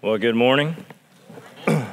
Well, 0.00 0.16
good 0.16 0.36
morning. 0.36 0.76
I 1.66 1.86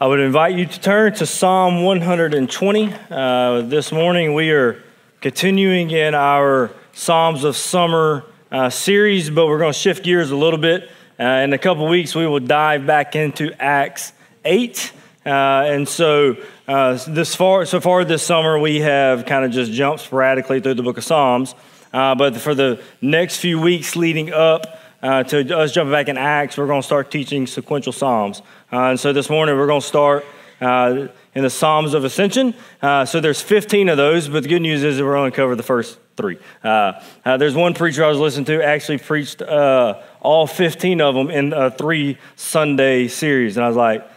would 0.00 0.18
invite 0.18 0.56
you 0.56 0.64
to 0.64 0.80
turn 0.80 1.12
to 1.16 1.26
Psalm 1.26 1.84
120. 1.84 2.94
Uh, 3.10 3.60
this 3.60 3.92
morning 3.92 4.32
we 4.32 4.50
are 4.52 4.82
continuing 5.20 5.90
in 5.90 6.14
our 6.14 6.70
Psalms 6.94 7.44
of 7.44 7.54
Summer 7.54 8.24
uh, 8.50 8.70
series, 8.70 9.28
but 9.28 9.46
we're 9.46 9.58
going 9.58 9.74
to 9.74 9.78
shift 9.78 10.02
gears 10.02 10.30
a 10.30 10.36
little 10.36 10.58
bit. 10.58 10.90
Uh, 11.20 11.24
in 11.24 11.52
a 11.52 11.58
couple 11.58 11.86
weeks, 11.86 12.14
we 12.14 12.26
will 12.26 12.40
dive 12.40 12.86
back 12.86 13.14
into 13.14 13.52
Acts 13.62 14.14
8. 14.46 14.92
Uh, 15.26 15.28
and 15.28 15.86
so, 15.86 16.34
uh, 16.66 16.98
this 17.08 17.34
far, 17.34 17.66
so 17.66 17.78
far 17.78 18.06
this 18.06 18.22
summer, 18.22 18.58
we 18.58 18.80
have 18.80 19.26
kind 19.26 19.44
of 19.44 19.50
just 19.50 19.70
jumped 19.70 20.00
sporadically 20.00 20.62
through 20.62 20.74
the 20.74 20.82
book 20.82 20.96
of 20.96 21.04
Psalms. 21.04 21.54
Uh, 21.92 22.14
but 22.14 22.36
for 22.38 22.54
the 22.54 22.82
next 23.02 23.36
few 23.36 23.60
weeks 23.60 23.96
leading 23.96 24.32
up, 24.32 24.78
uh, 25.02 25.22
to 25.22 25.56
us 25.56 25.72
jumping 25.72 25.92
back 25.92 26.08
in 26.08 26.18
Acts, 26.18 26.58
we're 26.58 26.66
going 26.66 26.82
to 26.82 26.86
start 26.86 27.10
teaching 27.10 27.46
sequential 27.46 27.92
Psalms. 27.92 28.42
Uh, 28.72 28.90
and 28.90 29.00
so 29.00 29.12
this 29.12 29.30
morning 29.30 29.56
we're 29.56 29.66
going 29.66 29.80
to 29.80 29.86
start 29.86 30.24
uh, 30.60 31.06
in 31.34 31.42
the 31.44 31.50
Psalms 31.50 31.94
of 31.94 32.04
Ascension. 32.04 32.52
Uh, 32.82 33.04
so 33.04 33.20
there's 33.20 33.40
15 33.40 33.88
of 33.90 33.96
those, 33.96 34.28
but 34.28 34.42
the 34.42 34.48
good 34.48 34.62
news 34.62 34.82
is 34.82 34.96
that 34.96 35.04
we're 35.04 35.16
only 35.16 35.30
cover 35.30 35.54
the 35.54 35.62
first 35.62 36.00
three. 36.16 36.38
Uh, 36.64 37.00
uh, 37.24 37.36
there's 37.36 37.54
one 37.54 37.74
preacher 37.74 38.04
I 38.04 38.08
was 38.08 38.18
listening 38.18 38.46
to 38.46 38.64
actually 38.64 38.98
preached 38.98 39.40
all 39.40 40.46
15 40.48 41.00
of 41.00 41.14
them 41.14 41.30
in 41.30 41.52
a 41.52 41.70
three 41.70 42.18
Sunday 42.34 43.06
series, 43.06 43.56
and 43.56 43.64
I 43.64 43.68
was 43.68 43.76
like, 43.76 44.08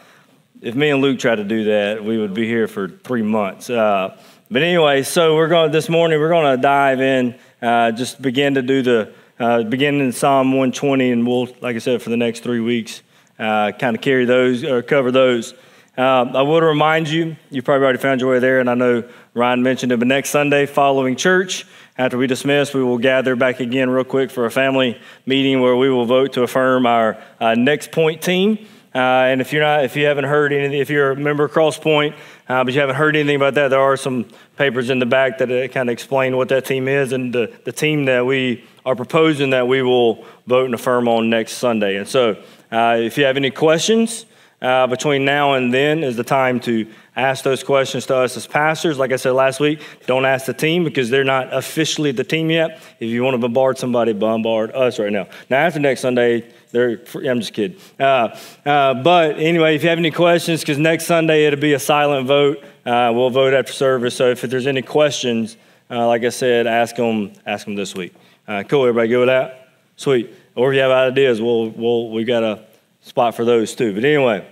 if 0.62 0.74
me 0.74 0.90
and 0.90 1.02
Luke 1.02 1.20
tried 1.20 1.36
to 1.36 1.44
do 1.44 1.66
that, 1.66 2.04
we 2.04 2.18
would 2.18 2.34
be 2.34 2.48
here 2.48 2.68
for 2.68 2.88
three 2.88 3.24
months. 3.24 3.68
but 3.68 4.18
anyway, 4.52 5.04
so 5.04 5.36
we're 5.36 5.48
going 5.48 5.72
this 5.72 5.90
morning. 5.90 6.20
We're 6.20 6.30
going 6.30 6.56
to 6.56 6.62
dive 6.62 7.02
in, 7.02 7.36
just 7.62 8.20
begin 8.20 8.56
to 8.56 8.64
do 8.64 8.82
the 8.82 9.14
uh, 9.42 9.64
beginning 9.64 10.02
in 10.02 10.12
Psalm 10.12 10.52
120, 10.52 11.12
and 11.12 11.26
we'll, 11.26 11.48
like 11.62 11.76
I 11.76 11.80
said, 11.80 12.04
for 12.04 12.12
the 12.12 12.18
next 12.18 12.42
three 12.42 12.60
weeks, 12.60 13.02
uh, 13.40 13.72
kind 13.72 13.96
of 13.96 14.02
carry 14.02 14.26
those 14.26 14.64
or 14.64 14.84
cover 14.84 15.10
those. 15.10 15.56
Uh, 15.98 16.30
I 16.36 16.44
want 16.44 16.62
to 16.62 16.68
remind 16.68 17.10
you, 17.10 17.36
you 17.50 17.64
probably 17.64 17.84
already 17.86 17.98
found 17.98 18.22
your 18.22 18.30
way 18.30 18.38
there, 18.38 18.60
and 18.60 18.70
I 18.70 18.76
know 18.76 19.04
Ryan 19.34 19.64
mentioned 19.64 19.92
it, 19.92 19.98
but 19.98 20.08
next 20.08 20.30
Sunday, 20.30 20.68
following 20.68 21.16
church, 21.16 21.66
after 21.98 22.20
we 22.20 22.28
dismiss, 22.28 22.76
we 22.76 22.84
will 22.84 23.00
gather 23.00 23.36
back 23.36 23.60
again 23.60 23.90
real 23.90 24.04
quick 24.04 24.30
for 24.30 24.46
a 24.46 24.52
family 24.52 25.02
meeting 25.26 25.60
where 25.60 25.76
we 25.76 25.90
will 25.90 26.06
vote 26.06 26.34
to 26.34 26.44
affirm 26.44 26.86
our 26.86 27.18
uh, 27.40 27.56
next 27.56 27.92
point 27.92 28.22
team. 28.22 28.68
Uh, 28.94 28.98
and 28.98 29.40
if 29.40 29.54
you're 29.54 29.62
not, 29.62 29.86
if 29.86 29.96
you 29.96 30.06
haven't 30.06 30.26
heard 30.26 30.52
anything, 30.52 30.78
if 30.80 30.90
you're 30.90 31.12
a 31.12 31.16
member 31.16 31.46
of 31.46 31.52
Crosspoint, 31.52 32.14
uh, 32.50 32.64
but 32.64 32.74
you 32.74 32.80
haven't 32.82 32.96
heard 32.96 33.16
anything 33.16 33.38
about 33.38 33.54
that, 33.54 33.70
there 33.70 33.80
are 33.80 33.96
some 33.96 34.26
papers 34.58 34.90
in 34.90 35.00
the 35.00 35.06
back 35.06 35.38
that 35.38 35.50
uh, 35.50 35.68
kind 35.70 35.90
of 35.90 35.94
explain 35.94 36.36
what 36.36 36.50
that 36.50 36.66
team 36.66 36.90
is 36.90 37.14
and 37.14 37.34
the, 37.34 37.54
the 37.64 37.72
team 37.72 38.06
that 38.06 38.26
we 38.26 38.66
are 38.86 38.96
proposing 38.96 39.52
that 39.52 39.66
we 39.68 39.82
will 39.82 40.26
vote 40.46 40.66
and 40.66 40.74
affirm 40.74 41.08
on 41.08 41.30
next 41.30 41.54
Sunday. 41.54 41.96
And 41.96 42.08
so, 42.08 42.44
uh, 42.72 42.98
if 43.00 43.18
you 43.18 43.24
have 43.24 43.38
any 43.38 43.52
questions 43.52 44.26
uh, 44.62 44.88
between 44.88 45.24
now 45.24 45.54
and 45.54 45.74
then, 45.74 46.04
is 46.04 46.18
the 46.18 46.24
time 46.24 46.60
to 46.62 46.86
ask 47.16 47.44
those 47.44 47.64
questions 47.64 48.06
to 48.08 48.16
us 48.16 48.38
as 48.38 48.46
pastors. 48.46 48.98
Like 48.98 49.12
I 49.12 49.16
said 49.16 49.32
last 49.32 49.60
week, 49.60 49.82
don't 50.06 50.26
ask 50.26 50.46
the 50.46 50.54
team 50.54 50.84
because 50.84 51.10
they're 51.10 51.24
not 51.24 51.54
officially 51.54 52.12
the 52.12 52.24
team 52.24 52.50
yet. 52.50 52.82
If 53.00 53.10
you 53.10 53.24
want 53.24 53.36
to 53.36 53.40
bombard 53.40 53.78
somebody, 53.78 54.14
bombard 54.14 54.72
us 54.72 55.00
right 55.00 55.12
now. 55.12 55.28
Now, 55.50 55.58
after 55.58 55.80
next 55.80 56.02
Sunday, 56.02 56.50
they're, 56.72 57.02
I'm 57.16 57.40
just 57.40 57.54
kidding. 57.54 57.78
Uh, 58.00 58.38
uh, 58.66 58.94
but 58.96 59.38
anyway, 59.38 59.76
if 59.76 59.84
you 59.84 59.90
have 59.90 59.98
any 60.00 60.12
questions, 60.12 60.62
because 60.62 60.78
next 60.78 61.06
Sunday 61.06 61.46
it'll 61.46 61.60
be 61.60 61.74
a 61.74 61.80
silent 61.80 62.28
vote. 62.28 62.64
Uh, 62.86 63.12
we'll 63.14 63.30
vote 63.30 63.54
after 63.54 63.74
service. 63.74 64.16
So 64.16 64.32
if 64.32 64.42
there's 64.42 64.68
any 64.68 64.82
questions, 64.82 65.58
uh, 65.90 66.08
like 66.08 66.24
I 66.24 66.30
said, 66.30 66.68
ask 66.68 66.96
them, 66.96 67.34
ask 67.46 67.66
them 67.66 67.76
this 67.76 67.94
week. 67.94 68.14
Uh, 68.48 68.64
cool, 68.68 68.86
everybody 68.86 69.10
good 69.10 69.20
with 69.20 69.28
that? 69.28 69.70
Sweet. 69.98 70.34
Or 70.56 70.72
if 70.72 70.76
you 70.76 70.82
have 70.82 70.92
ideas, 70.92 71.42
we'll, 71.42 71.70
we'll, 71.70 72.10
we 72.10 72.24
got 72.24 72.44
a 72.44 72.66
spot 73.02 73.36
for 73.36 73.46
those 73.46 73.76
too. 73.76 73.94
But 73.94 74.06
anyway, 74.06 74.48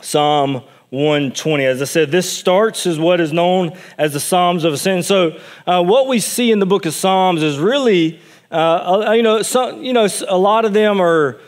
Psalm 0.00 0.62
120. 0.90 1.64
As 1.66 1.82
I 1.82 1.84
said, 1.84 2.10
this 2.10 2.30
starts 2.30 2.86
as 2.86 2.98
what 2.98 3.20
is 3.20 3.32
known 3.32 3.76
as 3.98 4.14
the 4.14 4.20
Psalms 4.20 4.64
of 4.64 4.72
Ascent. 4.72 5.04
So, 5.04 5.38
uh, 5.66 5.82
what 5.82 6.06
we 6.06 6.18
see 6.18 6.50
in 6.50 6.60
the 6.60 6.66
book 6.66 6.86
of 6.86 6.94
Psalms 6.94 7.42
is 7.42 7.58
really, 7.58 8.20
uh, 8.50 9.12
you 9.14 9.22
know, 9.22 9.42
some, 9.42 9.82
you 9.84 9.92
know, 9.92 10.08
a 10.26 10.38
lot 10.38 10.64
of 10.64 10.72
them 10.72 11.00
are, 11.00 11.40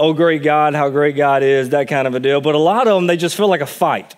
oh, 0.00 0.12
great 0.12 0.42
God, 0.42 0.74
how 0.74 0.88
great 0.90 1.16
God 1.16 1.42
is, 1.42 1.68
that 1.70 1.88
kind 1.88 2.08
of 2.08 2.14
a 2.14 2.20
deal. 2.20 2.40
But 2.40 2.54
a 2.54 2.58
lot 2.58 2.88
of 2.88 2.96
them, 2.96 3.06
they 3.06 3.16
just 3.16 3.36
feel 3.36 3.48
like 3.48 3.60
a 3.60 3.66
fight. 3.66 4.16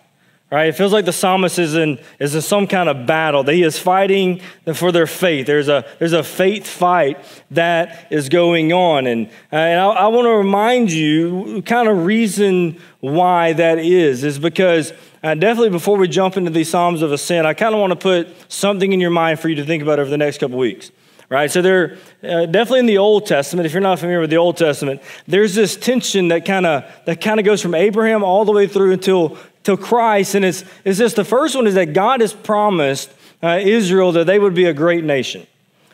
Right? 0.51 0.67
It 0.67 0.75
feels 0.75 0.93
like 0.93 1.07
the 1.07 1.15
psalmist 1.15 1.59
is 1.59 1.75
in, 1.75 1.99
is 2.19 2.35
in 2.35 2.43
some 2.43 2.67
kind 2.67 2.91
of 2.91 3.07
battle. 3.07 3.43
That 3.43 3.55
he 3.55 3.63
is 3.63 3.79
fighting 3.79 4.43
for 4.75 4.93
their 4.93 5.07
faith. 5.07 5.47
There's 5.47 5.69
a, 5.69 5.87
there's 5.99 6.13
a 6.13 6.23
faith 6.23 6.67
fight 6.67 7.25
that 7.53 8.09
is 8.13 8.29
going 8.29 8.71
on. 8.71 9.07
And, 9.07 9.31
and 9.51 9.81
I, 9.81 9.87
I 9.87 10.07
want 10.09 10.27
to 10.27 10.33
remind 10.33 10.93
you 10.93 11.63
kind 11.63 11.89
of 11.89 12.05
reason 12.05 12.79
why 13.01 13.55
that 13.55 13.79
is, 13.79 14.25
is 14.25 14.39
because 14.39 14.93
uh, 15.23 15.35
definitely 15.35 15.71
before 15.71 15.97
we 15.97 16.07
jump 16.07 16.37
into 16.37 16.51
these 16.51 16.69
Psalms 16.69 17.01
of 17.01 17.13
Ascent, 17.13 17.47
I 17.47 17.55
kind 17.55 17.75
of 17.75 17.81
want 17.81 17.93
to 17.93 17.99
put 17.99 18.29
something 18.53 18.93
in 18.93 19.01
your 19.01 19.11
mind 19.11 19.41
for 19.41 19.49
you 19.49 19.55
to 19.55 19.65
think 19.65 19.83
about 19.83 20.01
over 20.01 20.11
the 20.11 20.19
next 20.19 20.37
couple 20.37 20.59
weeks. 20.59 20.91
Right? 21.33 21.51
So 21.51 21.63
they're 21.63 21.97
uh, 22.23 22.45
definitely 22.45 22.81
in 22.81 22.87
the 22.87 22.99
Old 22.99 23.25
Testament. 23.25 23.65
If 23.65 23.73
you're 23.73 23.81
not 23.81 23.99
familiar 23.99 24.21
with 24.21 24.29
the 24.29 24.37
Old 24.37 24.59
Testament, 24.59 25.01
there's 25.27 25.55
this 25.55 25.77
tension 25.77 26.29
that 26.29 26.45
kind 26.45 26.67
of 26.67 26.85
that 27.07 27.23
kind 27.23 27.41
of 27.41 27.47
goes 27.47 27.63
from 27.63 27.75
Abraham 27.75 28.23
all 28.23 28.45
the 28.45 28.53
way 28.53 28.67
through 28.67 28.93
until 28.93 29.39
to 29.63 29.79
Christ. 29.79 30.35
And 30.35 30.45
it's, 30.45 30.63
it's 30.85 30.99
just 30.99 31.17
the 31.17 31.25
first 31.25 31.57
one 31.57 31.67
is 31.67 31.73
that 31.73 31.95
God 31.95 32.21
has 32.21 32.35
promised 32.35 33.11
uh, 33.43 33.59
Israel 33.63 34.13
that 34.13 34.27
they 34.27 34.39
would 34.39 34.53
be 34.53 34.67
a 34.67 34.75
great 34.75 35.05
nation. 35.05 35.47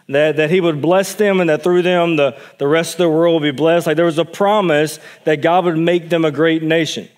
That, 0.09 0.39
that 0.39 0.51
he 0.51 0.61
would 0.61 0.83
bless 0.83 1.15
them 1.15 1.39
and 1.39 1.49
that 1.51 1.63
through 1.63 1.83
them 1.83 2.17
the, 2.17 2.37
the 2.59 2.67
rest 2.67 2.95
of 2.95 2.99
the 2.99 3.09
world 3.09 3.41
would 3.41 3.53
be 3.53 3.57
blessed. 3.57 3.87
Like 3.87 3.95
there 3.95 4.07
was 4.07 4.19
a 4.19 4.25
promise 4.25 4.99
that 5.23 5.41
God 5.41 5.67
would 5.67 5.79
make 5.79 6.09
them 6.09 6.25
a 6.25 6.33
great 6.33 6.65
nation. 6.65 7.09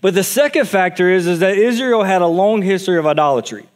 But 0.00 0.14
the 0.14 0.24
second 0.24 0.70
factor 0.70 1.10
is, 1.10 1.26
is 1.26 1.40
that 1.40 1.58
Israel 1.58 2.02
had 2.02 2.22
a 2.22 2.26
long 2.26 2.62
history 2.62 2.96
of 2.96 3.06
idolatry. 3.06 3.66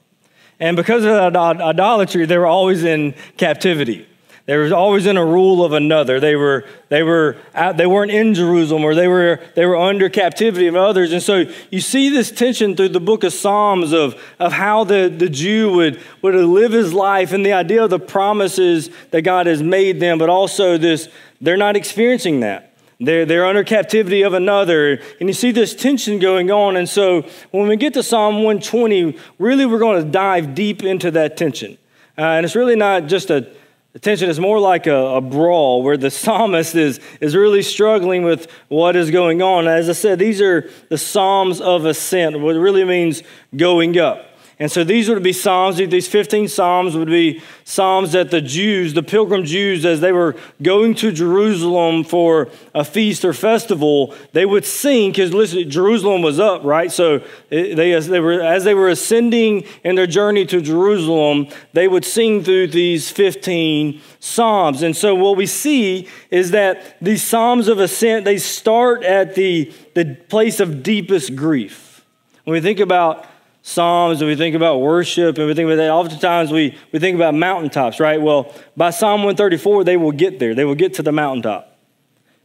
And 0.61 0.77
because 0.77 1.05
of 1.05 1.11
that 1.11 1.37
idolatry, 1.37 2.27
they 2.27 2.37
were 2.37 2.47
always 2.47 2.85
in 2.85 3.15
captivity. 3.39 4.07
They 4.47 4.57
were 4.57 4.75
always 4.75 5.07
in 5.07 5.17
a 5.17 5.25
rule 5.25 5.65
of 5.65 5.73
another. 5.73 6.19
They 6.19 6.35
were 6.35 6.65
they 6.89 7.03
were 7.03 7.37
they 7.77 7.87
weren't 7.87 8.11
in 8.11 8.35
Jerusalem 8.35 8.83
or 8.83 8.95
they 8.95 9.07
were 9.07 9.41
they 9.55 9.65
were 9.65 9.77
under 9.77 10.09
captivity 10.09 10.67
of 10.67 10.75
others. 10.75 11.13
And 11.13 11.23
so 11.23 11.45
you 11.71 11.81
see 11.81 12.09
this 12.09 12.33
tension 12.33 12.75
through 12.75 12.89
the 12.89 13.01
book 13.01 13.23
of 13.23 13.33
Psalms 13.33 13.93
of, 13.93 14.21
of 14.41 14.53
how 14.53 14.85
the, 14.85 15.09
the 15.09 15.29
Jew 15.29 15.73
would, 15.75 16.01
would 16.23 16.35
live 16.35 16.73
his 16.73 16.93
life 16.93 17.33
and 17.33 17.47
the 17.47 17.53
idea 17.53 17.85
of 17.85 17.91
the 17.91 18.01
promises 18.01 18.91
that 19.13 19.23
God 19.23 19.47
has 19.47 19.63
made 19.63 20.01
them, 20.01 20.19
but 20.19 20.29
also 20.29 20.77
this 20.77 21.09
they're 21.41 21.57
not 21.57 21.77
experiencing 21.77 22.41
that. 22.41 22.70
They're, 23.01 23.25
they're 23.25 23.47
under 23.47 23.65
captivity 23.65 24.23
of 24.23 24.35
another. 24.35 25.01
And 25.19 25.29
you 25.29 25.33
see 25.33 25.53
this 25.53 25.75
tension 25.75 26.19
going 26.19 26.51
on. 26.51 26.77
And 26.77 26.89
so 26.89 27.25
when 27.51 27.67
we 27.67 27.77
get 27.77 27.95
to 27.95 28.03
Psalm 28.03 28.37
120, 28.37 29.17
really 29.39 29.65
we're 29.65 29.79
going 29.79 30.05
to 30.05 30.11
dive 30.11 30.55
deep 30.55 30.83
into 30.83 31.11
that 31.13 31.37
tension. 31.37 31.79
Uh, 32.19 32.23
and 32.23 32.45
it's 32.45 32.55
really 32.55 32.77
not 32.77 33.07
just 33.07 33.31
a 33.31 33.51
tension 33.99 34.31
is 34.31 34.39
more 34.39 34.61
like 34.61 34.87
a, 34.87 34.95
a, 35.17 35.21
brawl 35.21 35.83
where 35.83 35.97
the 35.97 36.11
psalmist 36.11 36.75
is, 36.75 37.01
is 37.21 37.35
really 37.35 37.63
struggling 37.63 38.23
with 38.23 38.51
what 38.69 38.95
is 38.95 39.11
going 39.11 39.43
on. 39.43 39.67
As 39.67 39.89
I 39.89 39.93
said, 39.95 40.19
these 40.19 40.41
are 40.41 40.71
the 40.91 40.99
Psalms 40.99 41.61
of 41.61 41.87
Ascent, 41.87 42.39
what 42.39 42.55
really 42.55 42.85
means 42.85 43.23
going 43.57 43.99
up. 43.99 44.30
And 44.61 44.71
so 44.71 44.85
these 44.85 45.09
would 45.09 45.23
be 45.23 45.33
Psalms, 45.33 45.79
these 45.79 46.07
15 46.07 46.47
Psalms 46.47 46.95
would 46.95 47.09
be 47.09 47.43
Psalms 47.65 48.13
that 48.13 48.31
the 48.31 48.43
Jews, 48.43 48.93
the 48.93 49.03
pilgrim 49.03 49.43
Jews, 49.43 49.87
as 49.87 50.03
they 50.03 50.13
were 50.13 50.37
going 50.61 50.95
to 50.97 51.13
Jerusalem 51.13 52.05
for 52.05 52.51
a 52.75 52.85
feast 52.85 53.25
or 53.25 53.33
festival, 53.33 54.15
they 54.33 54.45
would 54.45 54.67
sing, 54.67 55.13
because 55.13 55.33
listen, 55.33 55.71
Jerusalem 55.71 56.21
was 56.21 56.39
up, 56.39 56.63
right? 56.63 56.93
So 56.93 57.25
eh, 57.51 57.75
they, 57.75 57.95
as, 57.95 58.09
they 58.09 58.21
were, 58.21 58.43
as 58.43 58.65
they 58.65 58.75
were 58.75 58.89
ascending 58.89 59.65
in 59.83 59.95
their 59.95 60.07
journey 60.07 60.45
to 60.47 60.61
Jerusalem, 60.61 61.49
they 61.73 61.89
would 61.89 62.05
sing 62.05 62.45
through 62.45 62.67
these 62.67 63.11
15 63.11 63.99
Psalms. 64.19 64.83
And 64.83 64.95
so 64.95 65.15
what 65.15 65.39
we 65.39 65.47
see 65.47 66.07
is 66.31 66.51
that 66.51 66.99
these 67.01 67.23
Psalms 67.23 67.67
of 67.67 67.79
Ascent, 67.79 68.27
they 68.27 68.37
start 68.37 69.05
at 69.05 69.35
the, 69.37 69.73
the 69.95 70.17
place 70.29 70.61
of 70.61 70.83
deepest 70.83 71.35
grief. 71.35 72.05
When 72.45 72.53
we 72.53 72.61
think 72.61 72.79
about 72.79 73.27
Psalms 73.63 74.21
and 74.21 74.29
we 74.29 74.37
think 74.37 74.57
about 74.57 74.81
worship 74.81 75.37
and 75.37 75.47
we 75.47 75.55
think 75.55 75.67
about 75.67 75.77
that, 75.77 75.91
oftentimes 75.91 76.51
we, 76.51 76.77
we 76.93 76.99
think 76.99 77.15
about 77.15 77.35
mountaintops, 77.35 78.01
right? 78.01 78.21
Well, 78.21 78.55
by 78.77 78.91
Psalm 78.91 79.21
134, 79.21 79.85
they 79.85 79.97
will 79.97 80.13
get 80.13 80.39
there. 80.39 80.55
They 80.55 80.65
will 80.65 80.75
get 80.75 80.95
to 80.95 81.03
the 81.03 81.13
mountaintop. 81.13 81.77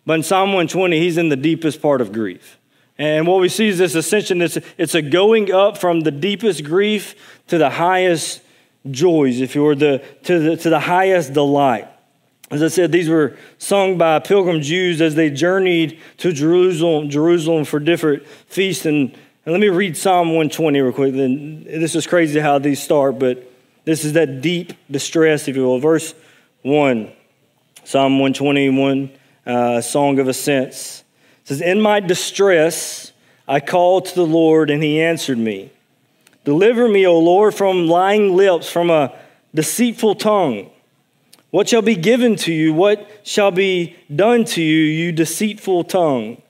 But 0.06 0.16
in 0.16 0.24
Psalm 0.24 0.50
120, 0.50 1.00
he's 1.00 1.18
in 1.18 1.30
the 1.30 1.36
deepest 1.36 1.82
part 1.82 2.02
of 2.02 2.12
grief. 2.12 2.60
And 2.98 3.28
what 3.28 3.42
we 3.42 3.50
see 3.50 3.68
is 3.68 3.78
this 3.78 3.96
ascension, 3.96 4.42
it's, 4.42 4.58
it's 4.78 4.96
a 4.96 5.02
going 5.02 5.52
up 5.52 5.78
from 5.78 6.02
the 6.02 6.12
deepest 6.12 6.64
grief 6.64 7.16
to 7.48 7.58
the 7.58 7.70
highest 7.70 8.42
joys, 8.90 9.42
if 9.42 9.56
you 9.56 9.64
were, 9.64 9.76
the, 9.76 10.04
to, 10.24 10.40
the, 10.40 10.58
to 10.58 10.70
the 10.70 10.80
highest 10.80 11.34
delight. 11.34 11.88
As 12.52 12.62
I 12.62 12.68
said, 12.68 12.92
these 12.92 13.10
were 13.10 13.38
sung 13.58 13.98
by 13.98 14.20
pilgrim 14.20 14.62
Jews 14.62 15.02
as 15.02 15.16
they 15.16 15.30
journeyed 15.30 16.00
to 16.18 16.32
Jerusalem, 16.32 17.10
Jerusalem 17.10 17.66
for 17.66 17.80
different 17.80 18.26
feasts 18.48 18.86
and 18.86 19.18
and 19.46 19.54
let 19.54 19.62
me 19.62 19.70
read 19.70 19.96
Psalm 19.96 20.30
120 20.30 20.82
real 20.82 20.92
quick. 20.92 21.14
Then 21.14 21.64
this 21.64 21.96
is 21.96 22.08
crazy 22.08 22.40
how 22.40 22.60
these 22.60 22.82
start, 22.82 23.20
but 23.20 23.50
this 23.84 24.04
is 24.04 24.14
that 24.14 24.42
deep 24.42 24.74
distress, 24.90 25.48
if 25.48 25.56
you 25.56 25.64
will. 25.64 25.80
Verse 25.80 26.16
1, 26.64 27.12
Psalm 27.84 28.20
121. 28.20 29.12
uh, 29.46 29.82
Song 29.82 30.20
of 30.20 30.28
Ascents. 30.28 31.04
It 31.44 31.48
says, 31.48 31.62
In 31.62 31.82
my 31.82 32.00
distress, 32.00 33.12
I 33.48 33.60
called 33.60 34.06
to 34.08 34.16
the 34.16 34.26
Lord, 34.26 34.70
and 34.70 34.82
he 34.82 35.00
answered 35.00 35.38
me. 35.38 35.72
Deliver 36.44 36.88
me, 36.88 37.06
O 37.06 37.18
Lord, 37.20 37.56
from 37.56 37.88
lying 37.88 38.36
lips, 38.36 38.70
from 38.70 38.90
a 38.90 39.16
deceitful 39.54 40.16
tongue. 40.16 40.70
What 41.52 41.70
shall 41.70 41.82
be 41.82 41.96
given 41.96 42.36
to 42.38 42.54
you? 42.54 42.74
What 42.74 43.08
shall 43.24 43.52
be 43.52 43.96
done 44.14 44.46
to 44.46 44.62
you, 44.62 44.78
you 44.84 45.12
deceitful 45.12 45.86
tongue? 45.86 46.42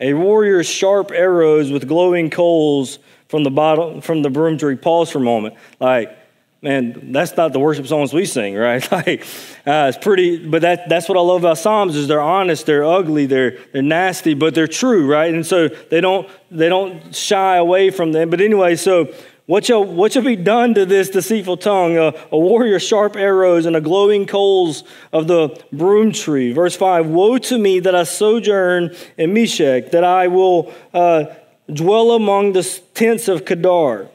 A 0.00 0.14
warrior's 0.14 0.66
sharp 0.66 1.10
arrows 1.12 1.70
with 1.70 1.86
glowing 1.86 2.30
coals 2.30 2.98
from 3.28 3.44
the 3.44 3.50
bottom 3.50 4.00
from 4.00 4.22
the 4.22 4.30
broom 4.30 4.58
tree. 4.58 4.76
Pause 4.76 5.10
for 5.10 5.18
a 5.18 5.22
moment. 5.22 5.54
Like, 5.80 6.16
man, 6.64 7.12
that's 7.12 7.36
not 7.36 7.52
the 7.52 7.60
worship 7.60 7.86
songs 7.86 8.12
we 8.12 8.24
sing, 8.24 8.54
right? 8.54 8.90
like, 8.92 9.20
uh, 9.66 9.92
it's 9.92 9.98
pretty, 9.98 10.48
but 10.48 10.62
that, 10.62 10.88
that's 10.88 11.08
what 11.08 11.18
I 11.18 11.20
love 11.20 11.42
about 11.42 11.58
Psalms 11.58 11.94
is 11.94 12.08
they're 12.08 12.22
honest, 12.22 12.64
they're 12.64 12.84
ugly, 12.84 13.26
they're, 13.26 13.58
they're 13.72 13.82
nasty, 13.82 14.32
but 14.32 14.54
they're 14.54 14.66
true, 14.66 15.06
right? 15.06 15.32
And 15.32 15.44
so 15.44 15.68
they 15.68 16.00
don't, 16.00 16.28
they 16.50 16.70
don't 16.70 17.14
shy 17.14 17.56
away 17.56 17.90
from 17.90 18.12
them. 18.12 18.30
But 18.30 18.40
anyway, 18.40 18.76
so 18.76 19.12
what 19.46 19.66
shall, 19.66 19.84
what 19.84 20.12
shall 20.12 20.22
be 20.22 20.36
done 20.36 20.72
to 20.74 20.86
this 20.86 21.10
deceitful 21.10 21.58
tongue? 21.58 21.98
A, 21.98 22.14
a 22.32 22.38
warrior 22.38 22.78
sharp 22.78 23.14
arrows 23.14 23.66
and 23.66 23.76
a 23.76 23.80
glowing 23.80 24.26
coals 24.26 24.84
of 25.12 25.26
the 25.26 25.62
broom 25.70 26.12
tree. 26.12 26.52
Verse 26.52 26.74
5 26.76 27.06
Woe 27.06 27.36
to 27.38 27.58
me 27.58 27.80
that 27.80 27.94
I 27.94 28.04
sojourn 28.04 28.94
in 29.18 29.34
Meshech, 29.34 29.90
that 29.90 30.02
I 30.02 30.28
will 30.28 30.72
uh, 30.94 31.26
dwell 31.70 32.12
among 32.12 32.54
the 32.54 32.62
tents 32.94 33.28
of 33.28 33.44
Kedar. 33.44 34.08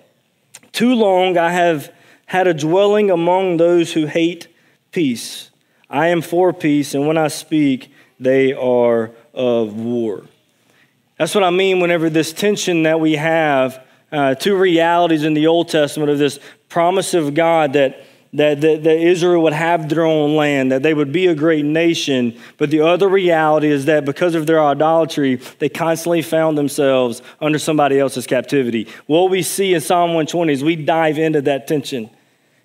Too 0.72 0.96
long 0.96 1.38
I 1.38 1.52
have 1.52 1.94
had 2.26 2.48
a 2.48 2.54
dwelling 2.54 3.12
among 3.12 3.58
those 3.58 3.94
who 3.94 4.08
hate 4.08 4.48
peace. 4.92 5.52
I 5.92 6.08
am 6.08 6.22
for 6.22 6.54
peace, 6.54 6.96
and 6.96 7.08
when 7.08 7.18
I 7.18 7.28
speak, 7.28 7.92
they 8.20 8.54
are 8.54 9.12
of 9.34 9.76
war. 9.76 10.26
That's 11.18 11.36
what 11.36 11.44
I 11.44 11.50
mean 11.50 11.80
whenever 11.80 12.10
this 12.10 12.34
tension 12.34 12.84
that 12.84 13.00
we 13.00 13.14
have 13.16 13.84
uh, 14.12 14.36
two 14.36 14.56
realities 14.56 15.24
in 15.24 15.34
the 15.34 15.48
Old 15.48 15.70
Testament 15.70 16.10
of 16.10 16.18
this 16.18 16.40
promise 16.68 17.14
of 17.14 17.34
God 17.34 17.74
that, 17.74 18.04
that, 18.34 18.62
that, 18.62 18.84
that 18.84 18.98
Israel 18.98 19.44
would 19.44 19.54
have 19.54 19.90
their 19.90 20.06
own 20.06 20.36
land, 20.36 20.72
that 20.72 20.84
they 20.84 20.94
would 20.94 21.12
be 21.12 21.28
a 21.28 21.36
great 21.36 21.66
nation. 21.66 22.38
But 22.58 22.70
the 22.70 22.82
other 22.82 23.08
reality 23.08 23.70
is 23.70 23.86
that 23.86 24.06
because 24.06 24.36
of 24.36 24.48
their 24.48 24.64
idolatry, 24.64 25.36
they 25.60 25.70
constantly 25.70 26.22
found 26.22 26.58
themselves 26.58 27.22
under 27.42 27.60
somebody 27.60 28.00
else's 28.00 28.28
captivity. 28.28 28.88
What 29.08 29.30
we 29.30 29.42
see 29.42 29.74
in 29.74 29.82
Psalm 29.82 30.10
120 30.10 30.54
is 30.54 30.64
we 30.64 30.76
dive 30.76 31.18
into 31.18 31.42
that 31.42 31.68
tension. 31.68 32.10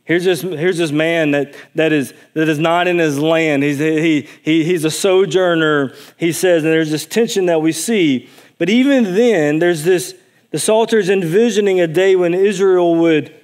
Here's 0.05 0.25
this, 0.25 0.43
here's 0.43 0.77
this 0.77 0.93
man 0.93 1.31
that, 1.31 1.55
that, 1.77 1.91
is, 1.91 2.13
that 2.35 2.47
is 2.47 2.59
not 2.59 2.87
in 2.89 2.99
his 2.99 3.19
land. 3.19 3.63
He's, 3.63 3.79
he, 3.79 4.29
he, 4.43 4.63
he's 4.63 4.85
a 4.85 4.91
sojourner, 4.91 5.95
he 6.19 6.31
says, 6.31 6.63
and 6.63 6.71
there's 6.71 6.91
this 6.91 7.07
tension 7.07 7.47
that 7.47 7.63
we 7.63 7.73
see. 7.73 8.29
But 8.59 8.69
even 8.69 9.15
then, 9.15 9.61
there's 9.61 9.83
this 9.83 10.15
the 10.55 10.61
Psalter 10.61 11.01
is 11.01 11.11
envisioning 11.11 11.81
a 11.81 11.89
day 11.89 12.15
when 12.15 12.33
Israel 12.33 12.95
would, 12.95 13.35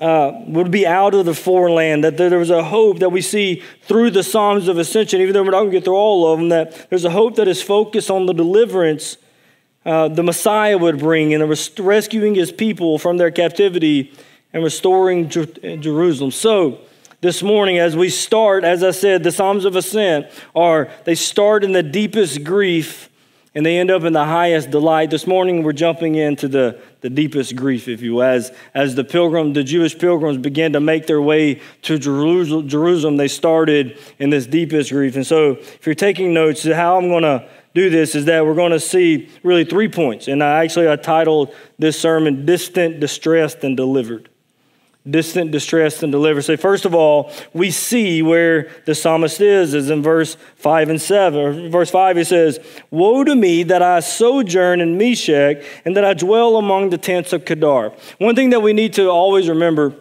uh, 0.00 0.32
would 0.48 0.72
be 0.72 0.84
out 0.84 1.14
of 1.14 1.26
the 1.26 1.32
foreland, 1.32 2.02
that 2.02 2.16
there 2.16 2.40
was 2.40 2.50
a 2.50 2.64
hope 2.64 2.98
that 2.98 3.10
we 3.10 3.20
see 3.22 3.62
through 3.82 4.10
the 4.10 4.24
Psalms 4.24 4.66
of 4.66 4.78
Ascension, 4.78 5.20
even 5.20 5.32
though 5.32 5.44
we're 5.44 5.52
not 5.52 5.60
going 5.60 5.70
to 5.70 5.76
get 5.76 5.84
through 5.84 5.94
all 5.94 6.26
of 6.26 6.40
them, 6.40 6.48
that 6.48 6.90
there's 6.90 7.04
a 7.04 7.10
hope 7.10 7.36
that 7.36 7.46
is 7.46 7.62
focused 7.62 8.10
on 8.10 8.26
the 8.26 8.34
deliverance 8.34 9.16
uh, 9.84 10.08
the 10.08 10.24
Messiah 10.24 10.76
would 10.76 10.98
bring 10.98 11.30
in 11.30 11.54
rescuing 11.78 12.34
his 12.34 12.50
people 12.50 12.98
from 12.98 13.16
their 13.18 13.30
captivity 13.30 14.12
and 14.52 14.64
restoring 14.64 15.28
Jerusalem. 15.28 16.32
So, 16.32 16.80
this 17.20 17.44
morning, 17.44 17.78
as 17.78 17.94
we 17.94 18.08
start, 18.08 18.64
as 18.64 18.82
I 18.82 18.90
said, 18.90 19.22
the 19.22 19.30
Psalms 19.30 19.64
of 19.64 19.76
Ascent 19.76 20.26
are, 20.52 20.90
they 21.04 21.14
start 21.14 21.62
in 21.62 21.70
the 21.70 21.84
deepest 21.84 22.42
grief 22.42 23.08
and 23.56 23.64
they 23.64 23.78
end 23.78 23.90
up 23.90 24.04
in 24.04 24.12
the 24.12 24.26
highest 24.26 24.70
delight. 24.70 25.08
This 25.08 25.26
morning, 25.26 25.62
we're 25.62 25.72
jumping 25.72 26.14
into 26.14 26.46
the, 26.46 26.78
the 27.00 27.08
deepest 27.08 27.56
grief, 27.56 27.88
if 27.88 28.02
you 28.02 28.16
will. 28.16 28.22
As, 28.22 28.52
as 28.74 28.96
the 28.96 29.02
pilgrim, 29.02 29.54
the 29.54 29.64
Jewish 29.64 29.98
pilgrims 29.98 30.36
began 30.36 30.74
to 30.74 30.80
make 30.80 31.06
their 31.06 31.22
way 31.22 31.62
to 31.82 31.98
Jerusalem, 31.98 33.16
they 33.16 33.28
started 33.28 33.98
in 34.18 34.28
this 34.28 34.46
deepest 34.46 34.90
grief. 34.90 35.16
And 35.16 35.26
so, 35.26 35.52
if 35.52 35.86
you're 35.86 35.94
taking 35.94 36.34
notes, 36.34 36.64
how 36.64 36.98
I'm 36.98 37.08
going 37.08 37.22
to 37.22 37.48
do 37.72 37.88
this 37.88 38.14
is 38.14 38.26
that 38.26 38.44
we're 38.44 38.54
going 38.54 38.72
to 38.72 38.80
see 38.80 39.30
really 39.42 39.64
three 39.64 39.88
points. 39.88 40.28
And 40.28 40.44
I 40.44 40.62
actually 40.62 40.90
I 40.90 40.96
titled 40.96 41.54
this 41.78 41.98
sermon 41.98 42.44
"Distant, 42.44 43.00
Distressed, 43.00 43.64
and 43.64 43.74
Delivered." 43.74 44.28
Distant, 45.08 45.50
distressed, 45.50 46.02
and 46.02 46.10
delivered. 46.10 46.42
So, 46.42 46.56
first 46.56 46.84
of 46.84 46.94
all, 46.94 47.32
we 47.52 47.70
see 47.70 48.22
where 48.22 48.70
the 48.84 48.94
psalmist 48.94 49.40
is, 49.40 49.74
is 49.74 49.90
in 49.90 50.02
verse 50.02 50.36
5 50.56 50.88
and 50.88 51.00
7. 51.00 51.70
Verse 51.70 51.90
5, 51.90 52.16
he 52.16 52.24
says, 52.24 52.58
Woe 52.90 53.24
to 53.24 53.34
me 53.34 53.62
that 53.64 53.82
I 53.82 54.00
sojourn 54.00 54.80
in 54.80 54.98
Meshech 54.98 55.62
and 55.84 55.96
that 55.96 56.04
I 56.04 56.14
dwell 56.14 56.56
among 56.56 56.90
the 56.90 56.98
tents 56.98 57.32
of 57.32 57.44
Kedar. 57.44 57.92
One 58.18 58.34
thing 58.34 58.50
that 58.50 58.60
we 58.60 58.72
need 58.72 58.92
to 58.94 59.08
always 59.08 59.48
remember 59.48 59.94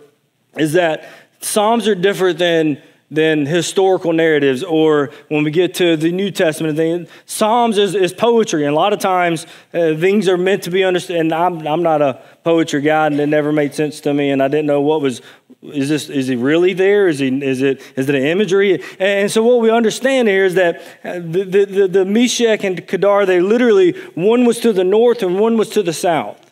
is 0.57 0.73
that 0.73 1.07
Psalms 1.41 1.87
are 1.87 1.95
different 1.95 2.39
than 2.39 2.81
than 3.11 3.45
historical 3.45 4.13
narratives 4.13 4.63
or 4.63 5.11
when 5.27 5.43
we 5.43 5.51
get 5.51 5.75
to 5.75 5.95
the 5.95 6.11
New 6.11 6.31
Testament 6.31 6.75
thing. 6.75 7.07
Psalms 7.25 7.77
is, 7.77 7.93
is 7.93 8.13
poetry, 8.13 8.65
and 8.65 8.73
a 8.73 8.75
lot 8.75 8.93
of 8.93 8.99
times 8.99 9.45
uh, 9.73 9.95
things 9.95 10.27
are 10.27 10.37
meant 10.37 10.63
to 10.63 10.71
be 10.71 10.83
understood. 10.83 11.17
And 11.17 11.31
I'm, 11.31 11.65
I'm 11.67 11.83
not 11.83 12.01
a 12.01 12.21
poetry 12.43 12.81
guy, 12.81 13.07
and 13.07 13.19
it 13.19 13.27
never 13.27 13.51
made 13.51 13.75
sense 13.75 14.01
to 14.01 14.13
me, 14.13 14.31
and 14.31 14.41
I 14.41 14.47
didn't 14.47 14.65
know 14.65 14.81
what 14.81 15.01
was. 15.01 15.21
Is 15.61 15.89
this 15.89 16.09
is 16.09 16.27
he 16.27 16.35
really 16.35 16.73
there? 16.73 17.07
Is 17.07 17.17
he 17.17 17.27
is 17.43 17.63
it 17.63 17.81
is 17.95 18.07
it 18.07 18.13
an 18.13 18.23
imagery? 18.23 18.83
And 18.99 19.31
so 19.31 19.41
what 19.41 19.61
we 19.61 19.71
understand 19.71 20.27
here 20.27 20.45
is 20.45 20.53
that 20.55 20.79
uh, 21.03 21.13
the 21.13 21.43
the, 21.43 21.65
the, 21.65 21.87
the 21.87 22.05
Meshech 22.05 22.63
and 22.63 22.85
Kedar 22.85 23.25
they 23.25 23.39
literally 23.39 23.93
one 24.13 24.45
was 24.45 24.59
to 24.59 24.73
the 24.73 24.83
north 24.83 25.23
and 25.23 25.39
one 25.39 25.57
was 25.57 25.69
to 25.69 25.81
the 25.81 25.93
south. 25.93 26.51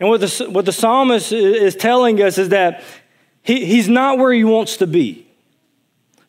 And 0.00 0.08
what 0.08 0.22
the 0.22 0.48
what 0.50 0.64
the 0.64 0.72
psalmist 0.72 1.30
is 1.30 1.76
telling 1.76 2.22
us 2.22 2.38
is 2.38 2.48
that 2.48 2.82
he, 3.42 3.66
he's 3.66 3.88
not 3.88 4.16
where 4.16 4.32
he 4.32 4.44
wants 4.44 4.78
to 4.78 4.86
be. 4.86 5.21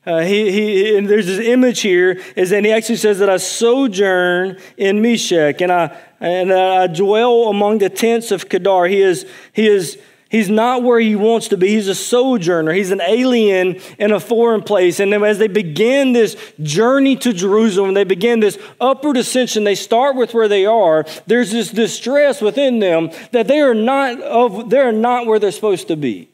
Uh, 0.06 0.20
he, 0.20 0.52
he, 0.52 0.98
and 0.98 1.10
there's 1.10 1.28
this 1.28 1.40
image 1.40 1.80
here 1.80 2.22
is 2.36 2.50
that 2.50 2.66
he 2.66 2.72
actually 2.74 2.98
says 2.98 3.20
that 3.20 3.30
I 3.30 3.38
sojourn 3.38 4.58
in 4.76 5.02
Meshech 5.02 5.62
and 5.62 5.72
I, 5.72 5.98
and 6.20 6.52
I 6.52 6.88
dwell 6.88 7.48
among 7.48 7.78
the 7.78 7.90
tents 7.90 8.32
of 8.32 8.50
Kedar. 8.50 8.88
He 8.88 9.00
is, 9.00 9.26
he 9.54 9.66
is, 9.66 9.98
he's 10.30 10.50
not 10.50 10.84
where 10.84 11.00
he 11.00 11.16
wants 11.16 11.48
to 11.50 11.58
be. 11.58 11.70
He's 11.70 11.88
a 11.88 11.96
sojourner. 11.96 12.74
He's 12.74 12.92
an 12.92 13.00
alien 13.00 13.80
in 13.98 14.12
a 14.12 14.20
foreign 14.20 14.62
place. 14.62 15.00
And 15.00 15.14
as 15.14 15.38
they 15.38 15.48
begin 15.48 16.12
this 16.12 16.36
journey 16.62 17.16
to 17.18 17.32
Jerusalem, 17.32 17.94
they 17.94 18.04
begin 18.04 18.42
this 18.42 18.58
upward 18.82 19.16
ascension. 19.16 19.64
They 19.64 19.76
start 19.76 20.18
with 20.18 20.34
where 20.34 20.50
they 20.50 20.66
are. 20.66 21.06
There's 21.28 21.52
this 21.52 21.72
distress 21.72 22.42
within 22.42 22.80
them 22.80 23.10
that 23.32 23.48
they 23.48 23.62
are 23.62 23.74
not 23.74 24.20
of, 24.20 24.70
they 24.70 24.80
are 24.80 24.92
not 24.92 25.28
where 25.28 25.40
they're 25.40 25.52
supposed 25.52 25.88
to 25.88 25.96
be. 25.96 26.33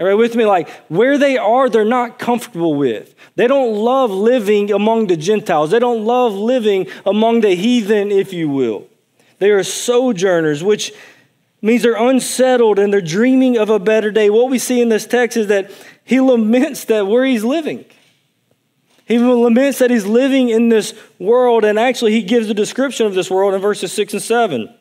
Everybody 0.00 0.16
with 0.16 0.34
me? 0.34 0.46
Like 0.46 0.70
where 0.88 1.18
they 1.18 1.36
are, 1.36 1.68
they're 1.68 1.84
not 1.84 2.18
comfortable 2.18 2.74
with. 2.74 3.14
They 3.36 3.46
don't 3.46 3.74
love 3.74 4.10
living 4.10 4.72
among 4.72 5.08
the 5.08 5.16
Gentiles. 5.16 5.70
They 5.70 5.78
don't 5.78 6.06
love 6.06 6.32
living 6.32 6.86
among 7.04 7.42
the 7.42 7.54
heathen, 7.54 8.10
if 8.10 8.32
you 8.32 8.48
will. 8.48 8.88
They 9.40 9.50
are 9.50 9.62
sojourners, 9.62 10.64
which 10.64 10.92
means 11.60 11.82
they're 11.82 11.94
unsettled 11.94 12.78
and 12.78 12.90
they're 12.90 13.02
dreaming 13.02 13.58
of 13.58 13.68
a 13.68 13.78
better 13.78 14.10
day. 14.10 14.30
What 14.30 14.48
we 14.48 14.58
see 14.58 14.80
in 14.80 14.88
this 14.88 15.06
text 15.06 15.36
is 15.36 15.48
that 15.48 15.70
he 16.02 16.18
laments 16.18 16.84
that 16.86 17.06
where 17.06 17.26
he's 17.26 17.44
living. 17.44 17.84
He 19.04 19.18
laments 19.18 19.80
that 19.80 19.90
he's 19.90 20.06
living 20.06 20.48
in 20.48 20.70
this 20.70 20.94
world, 21.18 21.64
and 21.64 21.78
actually, 21.78 22.12
he 22.12 22.22
gives 22.22 22.48
a 22.48 22.54
description 22.54 23.06
of 23.06 23.14
this 23.14 23.30
world 23.30 23.52
in 23.52 23.60
verses 23.60 23.92
6 23.92 24.14
and 24.14 24.22
7. 24.22 24.74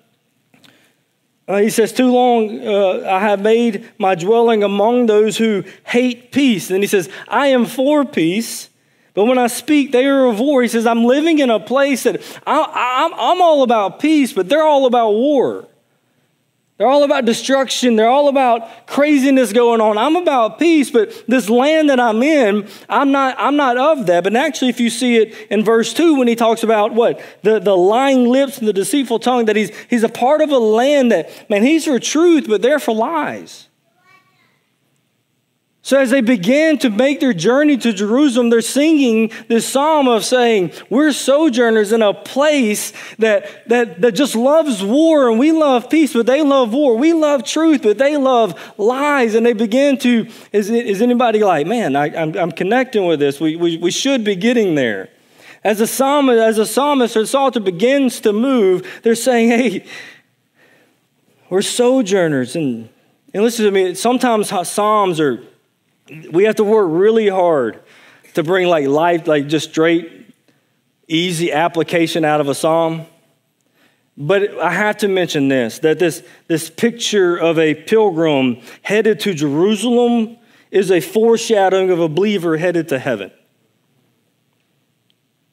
Uh, 1.49 1.57
he 1.57 1.69
says, 1.71 1.91
Too 1.91 2.11
long 2.11 2.63
uh, 2.65 3.03
I 3.09 3.19
have 3.21 3.41
made 3.41 3.89
my 3.97 4.13
dwelling 4.13 4.63
among 4.63 5.07
those 5.07 5.35
who 5.37 5.63
hate 5.83 6.31
peace. 6.31 6.69
And 6.69 6.83
he 6.83 6.87
says, 6.87 7.09
I 7.27 7.47
am 7.47 7.65
for 7.65 8.05
peace, 8.05 8.69
but 9.15 9.25
when 9.25 9.39
I 9.39 9.47
speak, 9.47 9.91
they 9.91 10.05
are 10.05 10.27
of 10.27 10.39
war. 10.39 10.61
He 10.61 10.67
says, 10.67 10.85
I'm 10.85 11.03
living 11.03 11.39
in 11.39 11.49
a 11.49 11.59
place 11.59 12.03
that 12.03 12.21
I, 12.45 13.09
am 13.11 13.41
all 13.41 13.63
about 13.63 13.99
peace, 13.99 14.31
but 14.31 14.47
they're 14.47 14.63
all 14.63 14.85
about 14.85 15.13
war. 15.13 15.67
They're 16.79 16.87
all 16.87 17.03
about 17.03 17.25
destruction. 17.25 17.97
They're 17.97 18.07
all 18.07 18.29
about 18.29 18.87
craziness 18.87 19.51
going 19.51 19.81
on. 19.81 19.97
I'm 19.97 20.15
about 20.15 20.59
peace, 20.59 20.89
but 20.89 21.25
this 21.27 21.49
land 21.49 21.89
that 21.89 21.99
I'm 21.99 22.23
in, 22.23 22.69
I'm 22.87 23.11
not, 23.11 23.35
I'm 23.37 23.57
not 23.57 23.77
of 23.77 24.07
that. 24.07 24.23
But 24.23 24.33
actually, 24.37 24.69
if 24.69 24.79
you 24.79 24.89
see 24.89 25.17
it 25.17 25.35
in 25.51 25.65
verse 25.65 25.93
2, 25.93 26.15
when 26.15 26.29
he 26.29 26.35
talks 26.35 26.63
about 26.63 26.93
what? 26.93 27.21
The, 27.43 27.59
the 27.59 27.75
lying 27.75 28.29
lips 28.29 28.59
and 28.59 28.67
the 28.67 28.71
deceitful 28.71 29.19
tongue, 29.19 29.45
that 29.45 29.57
he's, 29.57 29.77
he's 29.89 30.03
a 30.03 30.09
part 30.09 30.39
of 30.39 30.51
a 30.51 30.57
land 30.57 31.11
that, 31.11 31.49
man, 31.49 31.63
he's 31.63 31.83
for 31.83 31.99
truth, 31.99 32.45
but 32.47 32.61
they're 32.61 32.79
for 32.79 32.95
lies. 32.95 33.68
So, 35.89 35.97
as 35.97 36.11
they 36.11 36.21
begin 36.21 36.77
to 36.79 36.91
make 36.91 37.19
their 37.19 37.33
journey 37.33 37.75
to 37.77 37.91
Jerusalem, 37.91 38.51
they're 38.51 38.61
singing 38.61 39.31
this 39.47 39.67
psalm 39.67 40.07
of 40.07 40.23
saying, 40.23 40.71
We're 40.87 41.11
sojourners 41.11 41.91
in 41.91 42.03
a 42.03 42.13
place 42.13 42.93
that, 43.17 43.67
that, 43.69 43.99
that 43.99 44.11
just 44.11 44.35
loves 44.35 44.83
war, 44.83 45.31
and 45.31 45.39
we 45.39 45.51
love 45.51 45.89
peace, 45.89 46.13
but 46.13 46.27
they 46.27 46.43
love 46.43 46.73
war. 46.73 46.95
We 46.95 47.13
love 47.13 47.43
truth, 47.43 47.81
but 47.81 47.97
they 47.97 48.17
love 48.17 48.53
lies. 48.77 49.33
And 49.33 49.43
they 49.43 49.53
begin 49.53 49.97
to, 50.01 50.29
is, 50.51 50.69
is 50.69 51.01
anybody 51.01 51.43
like, 51.43 51.65
Man, 51.65 51.95
I, 51.95 52.09
am 52.09 52.15
I'm, 52.15 52.37
I'm 52.37 52.51
connecting 52.51 53.07
with 53.07 53.19
this? 53.19 53.39
We, 53.39 53.55
we, 53.55 53.77
we 53.77 53.89
should 53.89 54.23
be 54.23 54.35
getting 54.35 54.75
there. 54.75 55.09
As 55.63 55.81
a 55.81 55.87
psalmist, 55.87 56.37
as 56.37 56.59
a 56.59 56.67
psalmist 56.67 57.17
or 57.17 57.25
psalter 57.25 57.61
begins 57.61 58.19
to 58.19 58.31
move, 58.31 58.87
they're 59.01 59.15
saying, 59.15 59.49
Hey, 59.49 59.87
we're 61.49 61.63
sojourners. 61.63 62.55
And, 62.55 62.89
and 63.33 63.41
listen 63.41 63.65
to 63.65 63.71
me, 63.71 63.95
sometimes 63.95 64.49
psalms 64.69 65.19
are 65.19 65.43
we 66.31 66.43
have 66.45 66.55
to 66.55 66.63
work 66.63 66.87
really 66.89 67.27
hard 67.27 67.79
to 68.33 68.43
bring 68.43 68.67
like 68.67 68.87
life, 68.87 69.27
like 69.27 69.47
just 69.47 69.69
straight, 69.69 70.33
easy 71.07 71.51
application 71.51 72.25
out 72.25 72.41
of 72.41 72.47
a 72.47 72.55
psalm. 72.55 73.05
But 74.17 74.57
I 74.59 74.71
have 74.71 74.97
to 74.97 75.07
mention 75.07 75.47
this 75.47 75.79
that 75.79 75.99
this, 75.99 76.23
this 76.47 76.69
picture 76.69 77.37
of 77.37 77.57
a 77.57 77.73
pilgrim 77.73 78.61
headed 78.81 79.19
to 79.21 79.33
Jerusalem 79.33 80.37
is 80.71 80.91
a 80.91 80.99
foreshadowing 80.99 81.89
of 81.89 81.99
a 81.99 82.09
believer 82.09 82.57
headed 82.57 82.89
to 82.89 82.99
heaven 82.99 83.31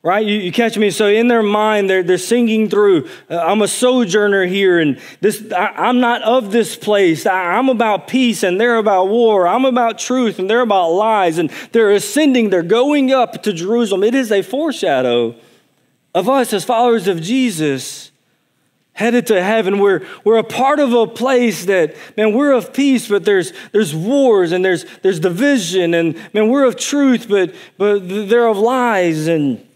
right? 0.06 0.24
You, 0.24 0.38
you, 0.38 0.52
catch 0.52 0.78
me? 0.78 0.90
So 0.90 1.08
in 1.08 1.26
their 1.26 1.42
mind, 1.42 1.90
they're, 1.90 2.04
they're 2.04 2.16
singing 2.16 2.70
through, 2.70 3.08
uh, 3.28 3.38
I'm 3.38 3.60
a 3.60 3.66
sojourner 3.66 4.46
here, 4.46 4.78
and 4.78 5.00
this, 5.20 5.52
I, 5.52 5.88
am 5.88 5.98
not 5.98 6.22
of 6.22 6.52
this 6.52 6.76
place. 6.76 7.26
I, 7.26 7.56
I'm 7.56 7.68
about 7.68 8.06
peace, 8.06 8.44
and 8.44 8.60
they're 8.60 8.76
about 8.76 9.08
war. 9.08 9.48
I'm 9.48 9.64
about 9.64 9.98
truth, 9.98 10.38
and 10.38 10.48
they're 10.48 10.60
about 10.60 10.90
lies. 10.90 11.38
And 11.38 11.50
they're 11.72 11.90
ascending, 11.90 12.50
they're 12.50 12.62
going 12.62 13.12
up 13.12 13.42
to 13.42 13.52
Jerusalem. 13.52 14.04
It 14.04 14.14
is 14.14 14.30
a 14.30 14.42
foreshadow 14.42 15.34
of 16.14 16.28
us 16.28 16.52
as 16.52 16.64
followers 16.64 17.08
of 17.08 17.20
Jesus 17.20 18.12
headed 18.92 19.26
to 19.26 19.42
heaven. 19.42 19.80
We're, 19.80 20.06
we're 20.22 20.38
a 20.38 20.44
part 20.44 20.78
of 20.78 20.92
a 20.92 21.08
place 21.08 21.64
that, 21.64 21.96
man, 22.16 22.32
we're 22.32 22.52
of 22.52 22.72
peace, 22.72 23.08
but 23.08 23.24
there's, 23.24 23.52
there's 23.72 23.92
wars 23.92 24.52
and 24.52 24.64
there's, 24.64 24.86
there's 25.02 25.18
division. 25.18 25.94
And, 25.94 26.14
man, 26.32 26.48
we're 26.48 26.64
of 26.64 26.76
truth, 26.76 27.26
but, 27.28 27.56
but 27.76 27.98
they're 28.08 28.46
of 28.46 28.56
lies. 28.56 29.26
And 29.26 29.66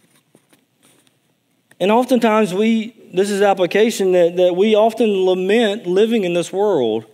and 1.81 1.91
oftentimes 1.91 2.53
we, 2.53 2.95
this 3.13 3.31
is 3.31 3.41
application 3.41 4.13
that, 4.13 4.37
that 4.37 4.55
we 4.55 4.75
often 4.75 5.25
lament 5.25 5.87
living 5.87 6.25
in 6.25 6.35
this 6.35 6.53
world 6.53 7.07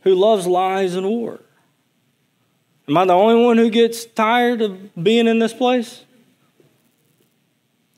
who 0.00 0.14
loves 0.14 0.46
lies 0.46 0.94
and 0.94 1.06
war. 1.06 1.40
Am 2.88 2.96
I 2.96 3.04
the 3.04 3.12
only 3.12 3.44
one 3.44 3.58
who 3.58 3.68
gets 3.68 4.06
tired 4.06 4.62
of 4.62 4.94
being 5.02 5.26
in 5.26 5.38
this 5.40 5.52
place? 5.52 6.04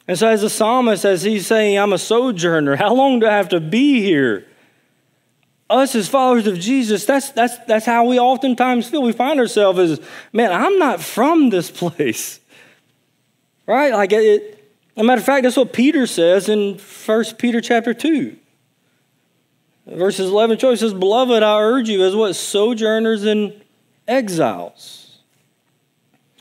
And 0.08 0.18
so, 0.18 0.26
as 0.26 0.40
the 0.40 0.48
psalmist, 0.48 1.04
as 1.04 1.22
he's 1.22 1.46
saying, 1.46 1.78
I'm 1.78 1.92
a 1.92 1.98
sojourner, 1.98 2.76
how 2.76 2.94
long 2.94 3.20
do 3.20 3.26
I 3.26 3.32
have 3.32 3.50
to 3.50 3.60
be 3.60 4.00
here? 4.00 4.46
Us 5.68 5.94
as 5.94 6.08
followers 6.08 6.46
of 6.46 6.58
Jesus, 6.58 7.04
that's, 7.04 7.30
that's, 7.32 7.58
that's 7.66 7.84
how 7.84 8.04
we 8.04 8.18
oftentimes 8.18 8.88
feel. 8.88 9.02
We 9.02 9.12
find 9.12 9.38
ourselves 9.38 9.78
as, 9.78 10.00
man, 10.32 10.50
I'm 10.50 10.78
not 10.78 11.02
from 11.02 11.50
this 11.50 11.70
place. 11.78 12.40
Right? 13.66 13.92
Like 13.92 14.12
it, 14.12 14.57
a 14.98 15.04
matter 15.04 15.20
of 15.20 15.24
fact, 15.24 15.44
that's 15.44 15.56
what 15.56 15.72
Peter 15.72 16.06
says 16.06 16.48
in 16.48 16.78
1 16.78 17.24
Peter 17.38 17.60
chapter 17.60 17.94
2. 17.94 18.36
Verses 19.86 20.28
11 20.28 20.52
and 20.52 20.60
12 20.60 20.78
says, 20.80 20.92
Beloved, 20.94 21.42
I 21.42 21.60
urge 21.60 21.88
you 21.88 22.04
as 22.04 22.14
what 22.14 22.34
sojourners 22.34 23.24
and 23.24 23.54
exiles 24.06 25.20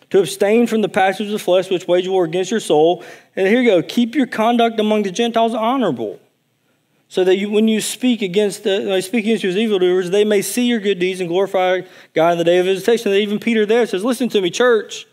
to 0.10 0.20
abstain 0.20 0.68
from 0.68 0.82
the 0.82 0.90
passions 0.90 1.30
of 1.30 1.34
the 1.34 1.40
flesh 1.40 1.70
which 1.70 1.88
wage 1.88 2.08
war 2.08 2.26
against 2.26 2.50
your 2.50 2.60
soul. 2.60 3.04
And 3.36 3.48
here 3.48 3.62
you 3.62 3.70
go, 3.70 3.84
keep 3.84 4.16
your 4.16 4.28
conduct 4.28 4.80
among 4.80 5.04
the 5.04 5.12
Gentiles 5.12 5.54
honorable, 5.54 6.20
so 7.10 7.24
that 7.24 7.38
you, 7.38 7.50
when 7.50 7.68
you 7.68 7.80
speak 7.80 8.22
against 8.22 8.64
the, 8.64 9.00
speak 9.02 9.26
against 9.26 9.44
you 9.44 9.50
as 9.50 9.58
evildoers, 9.58 10.10
they 10.10 10.26
may 10.26 10.42
see 10.42 10.66
your 10.66 10.80
good 10.80 11.00
deeds 11.00 11.20
and 11.20 11.30
glorify 11.30 11.82
God 12.14 12.34
in 12.34 12.38
the 12.38 12.44
day 12.44 12.58
of 12.58 12.66
visitation. 12.66 13.12
And 13.12 13.22
even 13.22 13.40
Peter 13.40 13.66
there 13.66 13.86
says, 13.86 14.04
Listen 14.04 14.28
to 14.30 14.42
me, 14.42 14.50
church. 14.50 15.06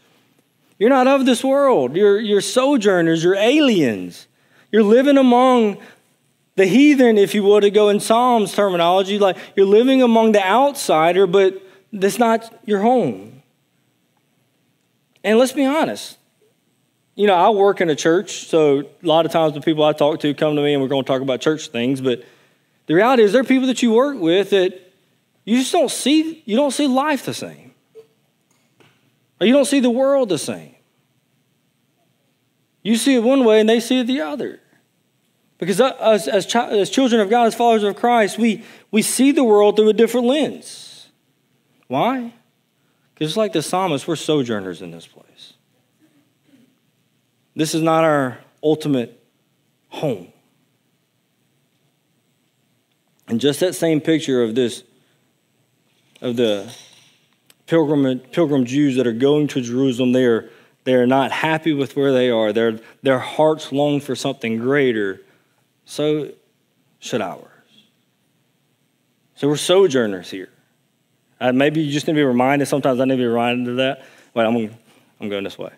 You're 0.78 0.90
not 0.90 1.06
of 1.06 1.26
this 1.26 1.44
world. 1.44 1.96
You're, 1.96 2.20
you're 2.20 2.40
sojourners, 2.40 3.22
you're 3.22 3.36
aliens. 3.36 4.26
You're 4.72 4.82
living 4.82 5.18
among 5.18 5.78
the 6.56 6.66
heathen, 6.66 7.18
if 7.18 7.34
you 7.34 7.42
will, 7.42 7.60
to 7.60 7.70
go 7.70 7.88
in 7.88 8.00
Psalms 8.00 8.52
terminology. 8.54 9.18
Like 9.18 9.36
you're 9.56 9.66
living 9.66 10.02
among 10.02 10.32
the 10.32 10.44
outsider, 10.44 11.26
but 11.26 11.62
that's 11.92 12.18
not 12.18 12.52
your 12.66 12.80
home. 12.80 13.42
And 15.22 15.38
let's 15.38 15.52
be 15.52 15.64
honest. 15.64 16.18
You 17.14 17.28
know, 17.28 17.34
I 17.34 17.50
work 17.50 17.80
in 17.80 17.88
a 17.88 17.94
church, 17.94 18.48
so 18.48 18.80
a 18.80 18.86
lot 19.02 19.24
of 19.24 19.30
times 19.30 19.54
the 19.54 19.60
people 19.60 19.84
I 19.84 19.92
talk 19.92 20.18
to 20.20 20.34
come 20.34 20.56
to 20.56 20.62
me 20.62 20.74
and 20.74 20.82
we're 20.82 20.88
going 20.88 21.04
to 21.04 21.06
talk 21.06 21.22
about 21.22 21.40
church 21.40 21.68
things, 21.68 22.00
but 22.00 22.24
the 22.86 22.94
reality 22.94 23.22
is 23.22 23.32
there 23.32 23.40
are 23.40 23.44
people 23.44 23.68
that 23.68 23.82
you 23.82 23.92
work 23.92 24.18
with 24.18 24.50
that 24.50 24.80
you 25.44 25.58
just 25.58 25.72
don't 25.72 25.90
see 25.90 26.42
you 26.44 26.56
don't 26.56 26.72
see 26.72 26.88
life 26.88 27.24
the 27.24 27.34
same. 27.34 27.63
You 29.40 29.52
don't 29.52 29.64
see 29.64 29.80
the 29.80 29.90
world 29.90 30.28
the 30.28 30.38
same. 30.38 30.74
You 32.82 32.96
see 32.96 33.14
it 33.14 33.22
one 33.22 33.44
way 33.44 33.60
and 33.60 33.68
they 33.68 33.80
see 33.80 33.98
it 33.98 34.06
the 34.06 34.20
other. 34.20 34.60
Because 35.58 35.80
us, 35.80 36.28
as, 36.28 36.46
as 36.54 36.90
children 36.90 37.20
of 37.20 37.30
God, 37.30 37.46
as 37.46 37.54
followers 37.54 37.82
of 37.82 37.96
Christ, 37.96 38.38
we, 38.38 38.64
we 38.90 39.02
see 39.02 39.32
the 39.32 39.44
world 39.44 39.76
through 39.76 39.88
a 39.88 39.92
different 39.92 40.26
lens. 40.26 41.08
Why? 41.88 42.34
Because 43.14 43.30
it's 43.30 43.36
like 43.36 43.52
the 43.52 43.62
psalmist, 43.62 44.06
we're 44.06 44.16
sojourners 44.16 44.82
in 44.82 44.90
this 44.90 45.06
place. 45.06 45.54
This 47.56 47.74
is 47.74 47.82
not 47.82 48.04
our 48.04 48.38
ultimate 48.62 49.22
home. 49.88 50.28
And 53.28 53.40
just 53.40 53.60
that 53.60 53.74
same 53.74 54.00
picture 54.00 54.42
of 54.42 54.54
this, 54.54 54.82
of 56.20 56.36
the 56.36 56.70
pilgrim, 57.66 58.20
pilgrim 58.20 58.64
Jews 58.64 58.96
that 58.96 59.06
are 59.06 59.12
going 59.12 59.48
to 59.48 59.60
Jerusalem, 59.60 60.12
they 60.12 60.24
are, 60.24 60.50
they 60.84 60.94
are 60.94 61.06
not 61.06 61.32
happy 61.32 61.72
with 61.72 61.96
where 61.96 62.12
they 62.12 62.30
are. 62.30 62.52
Their, 62.52 62.78
their 63.02 63.18
hearts 63.18 63.72
long 63.72 64.00
for 64.00 64.14
something 64.14 64.58
greater. 64.58 65.20
So 65.84 66.30
should 66.98 67.20
ours. 67.20 67.48
So 69.36 69.48
we're 69.48 69.56
sojourners 69.56 70.30
here. 70.30 70.48
Uh, 71.40 71.52
maybe 71.52 71.82
you 71.82 71.92
just 71.92 72.06
need 72.06 72.14
to 72.14 72.18
be 72.18 72.22
reminded. 72.22 72.66
Sometimes 72.66 73.00
I 73.00 73.04
need 73.04 73.16
to 73.16 73.18
be 73.18 73.26
reminded 73.26 73.68
of 73.68 73.76
that. 73.76 74.04
Wait, 74.32 74.44
I'm, 74.44 74.76
I'm 75.20 75.28
going 75.28 75.44
this 75.44 75.58
way. 75.58 75.70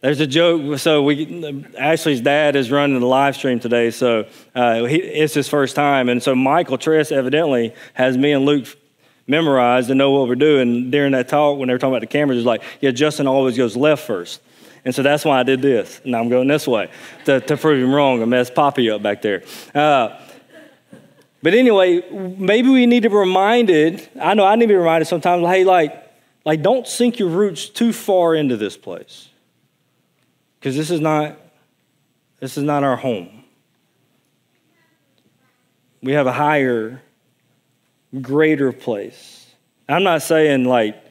There's 0.00 0.20
a 0.20 0.26
joke. 0.26 0.78
So 0.78 1.02
we, 1.02 1.66
Ashley's 1.76 2.20
dad 2.20 2.54
is 2.54 2.70
running 2.70 3.00
the 3.00 3.06
live 3.06 3.34
stream 3.34 3.58
today. 3.58 3.90
So 3.90 4.26
uh, 4.54 4.84
he, 4.84 4.96
it's 4.98 5.34
his 5.34 5.48
first 5.48 5.74
time, 5.74 6.08
and 6.08 6.22
so 6.22 6.34
Michael 6.34 6.78
Tress 6.78 7.10
evidently 7.10 7.74
has 7.94 8.16
me 8.16 8.32
and 8.32 8.44
Luke 8.44 8.68
memorized 9.26 9.90
and 9.90 9.98
know 9.98 10.10
what 10.12 10.28
we're 10.28 10.34
doing. 10.34 10.90
During 10.90 11.12
that 11.12 11.28
talk, 11.28 11.58
when 11.58 11.68
they 11.68 11.74
were 11.74 11.78
talking 11.78 11.94
about 11.94 12.00
the 12.00 12.06
cameras, 12.06 12.38
it's 12.38 12.46
like, 12.46 12.62
yeah, 12.80 12.90
Justin 12.90 13.26
always 13.26 13.56
goes 13.56 13.76
left 13.76 14.06
first. 14.06 14.40
And 14.84 14.94
so 14.94 15.02
that's 15.02 15.24
why 15.24 15.40
I 15.40 15.42
did 15.42 15.62
this. 15.62 16.00
Now 16.04 16.20
I'm 16.20 16.28
going 16.28 16.46
this 16.46 16.66
way 16.66 16.88
to, 17.24 17.40
to 17.40 17.56
prove 17.56 17.82
him 17.82 17.92
wrong. 17.92 18.22
I 18.22 18.24
messed 18.24 18.54
Poppy 18.54 18.88
up 18.90 19.02
back 19.02 19.20
there. 19.20 19.42
Uh, 19.74 20.16
but 21.42 21.54
anyway, 21.54 22.08
maybe 22.10 22.68
we 22.68 22.86
need 22.86 23.02
to 23.02 23.10
be 23.10 23.16
reminded. 23.16 24.08
I 24.20 24.34
know 24.34 24.44
I 24.44 24.54
need 24.54 24.66
to 24.66 24.68
be 24.68 24.74
reminded 24.74 25.06
sometimes, 25.06 25.44
hey, 25.46 25.64
like, 25.64 26.04
like 26.44 26.62
don't 26.62 26.86
sink 26.86 27.18
your 27.18 27.28
roots 27.28 27.68
too 27.68 27.92
far 27.92 28.34
into 28.34 28.56
this 28.56 28.76
place. 28.76 29.28
Because 30.58 30.76
this 30.76 30.90
is 30.90 31.00
not 31.00 31.38
this 32.40 32.56
is 32.56 32.62
not 32.62 32.84
our 32.84 32.96
home. 32.96 33.44
We 36.02 36.12
have 36.12 36.26
a 36.26 36.32
higher 36.32 37.02
greater 38.16 38.72
place. 38.72 39.46
I'm 39.88 40.02
not 40.02 40.22
saying 40.22 40.64
like 40.64 41.02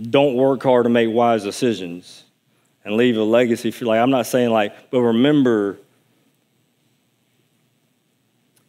don't 0.00 0.34
work 0.34 0.62
hard 0.62 0.84
to 0.84 0.90
make 0.90 1.10
wise 1.10 1.42
decisions 1.42 2.24
and 2.84 2.96
leave 2.96 3.16
a 3.16 3.22
legacy. 3.22 3.70
for 3.70 3.86
Like 3.86 4.00
I'm 4.00 4.10
not 4.10 4.26
saying 4.26 4.50
like, 4.50 4.90
but 4.90 5.00
remember 5.00 5.78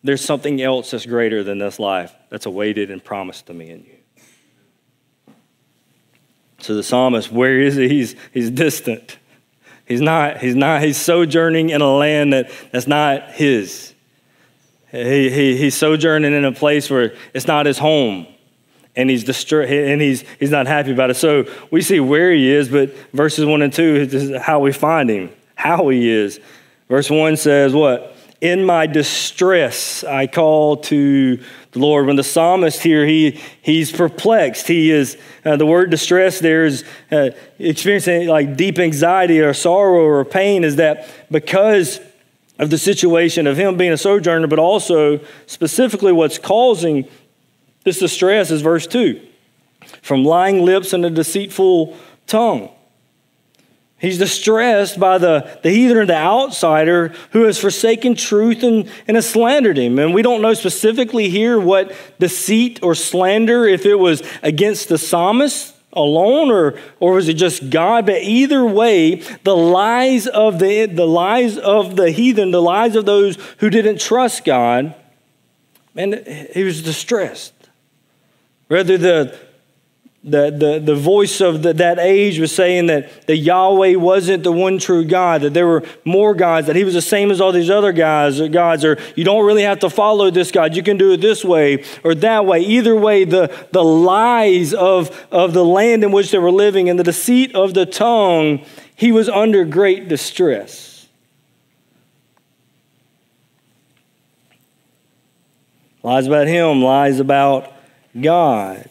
there's 0.04 0.24
something 0.24 0.62
else 0.62 0.92
that's 0.92 1.06
greater 1.06 1.44
than 1.44 1.60
this 1.60 1.80
life 1.80 2.14
that's 2.30 2.46
awaited 2.46 2.90
and 2.90 3.04
promised 3.04 3.48
to 3.48 3.54
me 3.54 3.70
and 3.70 3.86
you. 3.86 5.34
So 6.60 6.76
the 6.76 6.84
psalmist, 6.84 7.32
where 7.32 7.60
is 7.60 7.76
he? 7.76 7.88
He's, 7.88 8.16
he's 8.34 8.50
distant. 8.50 9.18
He's 9.86 10.02
not, 10.02 10.38
he's 10.38 10.56
not, 10.56 10.82
he's 10.82 10.98
sojourning 10.98 11.70
in 11.70 11.82
a 11.82 11.96
land 11.96 12.34
that, 12.34 12.52
that's 12.72 12.88
not 12.88 13.32
his. 13.32 13.94
He, 14.92 15.30
he, 15.30 15.58
he's 15.58 15.76
sojourning 15.76 16.34
in 16.34 16.46
a 16.46 16.52
place 16.52 16.90
where 16.90 17.14
it's 17.34 17.48
not 17.48 17.66
his 17.66 17.78
home 17.78 18.28
and 18.96 19.10
he's 19.10 19.24
distraught 19.24 19.70
and 19.70 20.02
he's, 20.02 20.24
he's 20.40 20.52
not 20.52 20.68
happy 20.68 20.92
about 20.92 21.10
it. 21.10 21.16
So 21.16 21.46
we 21.72 21.82
see 21.82 22.00
where 22.00 22.32
he 22.32 22.52
is, 22.52 22.70
but 22.70 22.94
verses 23.14 23.46
1 23.46 23.62
and 23.62 23.72
2 23.72 23.96
is 24.12 24.42
how 24.42 24.60
we 24.60 24.72
find 24.72 25.10
him, 25.10 25.30
how 25.56 25.90
he 25.90 26.10
is. 26.10 26.40
Verse 26.88 27.10
1 27.10 27.38
says, 27.38 27.74
What? 27.74 28.16
in 28.42 28.64
my 28.64 28.88
distress, 28.88 30.04
I 30.04 30.28
call 30.28 30.78
to 30.78 31.38
the 31.72 31.80
Lord. 31.80 32.06
When 32.06 32.16
the 32.16 32.24
psalmist 32.24 32.82
here, 32.82 33.06
he, 33.06 33.40
he's 33.62 33.92
perplexed. 33.92 34.68
He 34.68 34.92
is, 34.92 35.18
uh, 35.44 35.58
the 35.58 35.66
word 35.66 35.90
distress 35.90 36.40
there 36.40 36.66
is 36.66 36.86
uh, 37.12 37.32
experiencing 37.58 38.28
like 38.28 38.56
deep 38.56 38.80
anxiety 38.80 39.42
or 39.42 39.54
sorrow 39.54 40.06
or 40.06 40.24
pain, 40.24 40.64
is 40.64 40.78
that 40.78 41.10
because 41.30 42.00
of 42.60 42.70
the 42.70 42.78
situation 42.78 43.48
of 43.48 43.58
him 43.58 43.78
being 43.78 43.92
a 43.92 43.98
sojourner, 43.98 44.48
but 44.48 44.60
also 44.60 45.20
specifically 45.48 46.12
what's 46.12 46.38
causing 46.38 47.08
this 47.86 48.00
distress 48.00 48.52
is 48.52 48.62
verse 48.62 48.86
2 48.86 49.26
from 50.02 50.24
lying 50.24 50.64
lips 50.64 50.94
and 50.94 51.04
a 51.06 51.10
deceitful 51.10 51.98
tongue. 52.28 52.70
He's 53.98 54.18
distressed 54.18 55.00
by 55.00 55.18
the, 55.18 55.60
the 55.64 55.72
heathen 55.72 55.98
or 55.98 56.06
the 56.06 56.16
outsider 56.16 57.14
who 57.32 57.44
has 57.44 57.58
forsaken 57.58 58.16
truth 58.16 58.64
and, 58.64 58.90
and 59.08 59.16
has 59.16 59.30
slandered 59.30 59.78
him. 59.78 60.00
And 60.00 60.14
we 60.14 60.22
don't 60.22 60.42
know 60.42 60.54
specifically 60.54 61.30
here 61.30 61.60
what 61.60 61.94
deceit 62.18 62.80
or 62.82 62.96
slander, 62.96 63.66
if 63.66 63.86
it 63.86 63.96
was 63.96 64.22
against 64.42 64.88
the 64.88 64.98
psalmist 64.98 65.76
alone 65.94 66.52
or, 66.52 66.80
or 67.00 67.14
was 67.14 67.28
it 67.28 67.34
just 67.34 67.70
God? 67.70 68.06
But 68.06 68.22
either 68.24 68.66
way, 68.66 69.16
the 69.44 69.56
lies 69.56 70.28
of 70.28 70.60
the, 70.60 70.86
the 70.86 71.08
lies 71.08 71.58
of 71.58 71.96
the 71.96 72.12
heathen, 72.12 72.52
the 72.52 72.62
lies 72.62 72.96
of 72.96 73.06
those 73.06 73.38
who 73.58 73.70
didn't 73.70 74.00
trust 74.00 74.46
God, 74.46 74.96
and 75.96 76.16
he 76.54 76.64
was 76.64 76.82
distressed. 76.82 77.54
Rather, 78.70 78.98
the, 78.98 79.40
the, 80.24 80.52
the, 80.52 80.82
the 80.84 80.96
voice 80.96 81.40
of 81.40 81.64
the, 81.64 81.74
that 81.74 81.98
age 81.98 82.40
was 82.40 82.54
saying 82.54 82.88
that 82.88 83.26
the 83.26 83.38
Yahweh 83.38 83.96
wasn't 83.96 84.44
the 84.44 84.52
one 84.52 84.78
true 84.78 85.06
God, 85.06 85.42
that 85.42 85.54
there 85.54 85.66
were 85.66 85.84
more 86.04 86.36
gods, 86.36 86.68
that 86.68 86.76
he 86.76 86.84
was 86.84 86.94
the 86.94 87.02
same 87.02 87.32
as 87.32 87.40
all 87.40 87.54
these 87.54 87.70
other 87.70 87.94
guys 87.94 88.42
or 88.42 88.50
gods, 88.50 88.84
or 88.84 88.98
you 89.16 89.24
don't 89.24 89.46
really 89.46 89.64
have 89.64 89.80
to 89.80 89.90
follow 89.90 90.30
this 90.30 90.52
God. 90.52 90.76
You 90.76 90.84
can 90.84 90.98
do 90.98 91.14
it 91.14 91.22
this 91.22 91.46
way 91.46 91.86
or 92.04 92.14
that 92.16 92.46
way. 92.46 92.60
Either 92.60 92.98
way, 92.98 93.24
the, 93.24 93.56
the 93.72 93.84
lies 93.84 94.74
of, 94.74 95.28
of 95.32 95.54
the 95.54 95.64
land 95.64 96.04
in 96.04 96.12
which 96.12 96.32
they 96.32 96.38
were 96.38 96.52
living 96.52 96.90
and 96.90 97.00
the 97.00 97.04
deceit 97.04 97.56
of 97.56 97.74
the 97.74 97.86
tongue, 97.86 98.66
he 98.96 99.14
was 99.14 99.30
under 99.30 99.64
great 99.64 100.10
distress. 100.10 101.08
Lies 106.04 106.28
about 106.28 106.48
him, 106.48 106.82
lies 106.82 107.22
about 107.22 107.72
God 108.20 108.90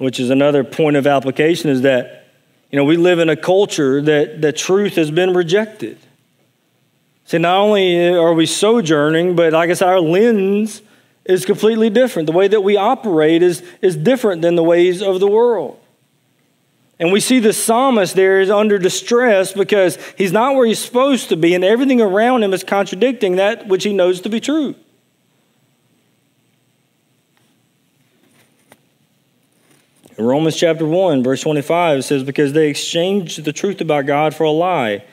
which 0.00 0.18
is 0.18 0.30
another 0.30 0.64
point 0.64 0.96
of 0.96 1.06
application, 1.06 1.68
is 1.68 1.82
that, 1.82 2.26
you 2.70 2.78
know, 2.78 2.84
we 2.84 2.96
live 2.96 3.18
in 3.18 3.28
a 3.28 3.36
culture 3.36 4.00
that, 4.00 4.40
that 4.40 4.56
truth 4.56 4.94
has 4.94 5.10
been 5.10 5.34
rejected. 5.34 5.98
See, 7.26 7.36
not 7.36 7.58
only 7.58 8.08
are 8.08 8.32
we 8.32 8.46
sojourning, 8.46 9.36
but 9.36 9.52
like 9.52 9.68
I 9.68 9.74
said, 9.74 9.88
our 9.88 10.00
lens 10.00 10.80
is 11.26 11.44
completely 11.44 11.90
different. 11.90 12.26
The 12.28 12.32
way 12.32 12.48
that 12.48 12.62
we 12.62 12.78
operate 12.78 13.42
is, 13.42 13.62
is 13.82 13.94
different 13.94 14.40
than 14.40 14.56
the 14.56 14.64
ways 14.64 15.02
of 15.02 15.20
the 15.20 15.28
world. 15.28 15.78
And 16.98 17.12
we 17.12 17.20
see 17.20 17.38
the 17.38 17.52
psalmist 17.52 18.16
there 18.16 18.40
is 18.40 18.48
under 18.48 18.78
distress 18.78 19.52
because 19.52 19.98
he's 20.16 20.32
not 20.32 20.54
where 20.54 20.66
he's 20.66 20.78
supposed 20.78 21.28
to 21.28 21.36
be, 21.36 21.54
and 21.54 21.62
everything 21.62 22.00
around 22.00 22.42
him 22.42 22.54
is 22.54 22.64
contradicting 22.64 23.36
that 23.36 23.68
which 23.68 23.84
he 23.84 23.92
knows 23.92 24.22
to 24.22 24.30
be 24.30 24.40
true. 24.40 24.74
Romans 30.26 30.56
chapter 30.56 30.86
1, 30.86 31.22
verse 31.22 31.40
25, 31.42 31.98
it 31.98 32.02
says, 32.02 32.22
Because 32.22 32.52
they 32.52 32.68
exchanged 32.68 33.44
the 33.44 33.52
truth 33.52 33.80
about 33.80 34.06
God 34.06 34.34
for 34.34 34.44
a 34.44 34.50
lie 34.50 35.04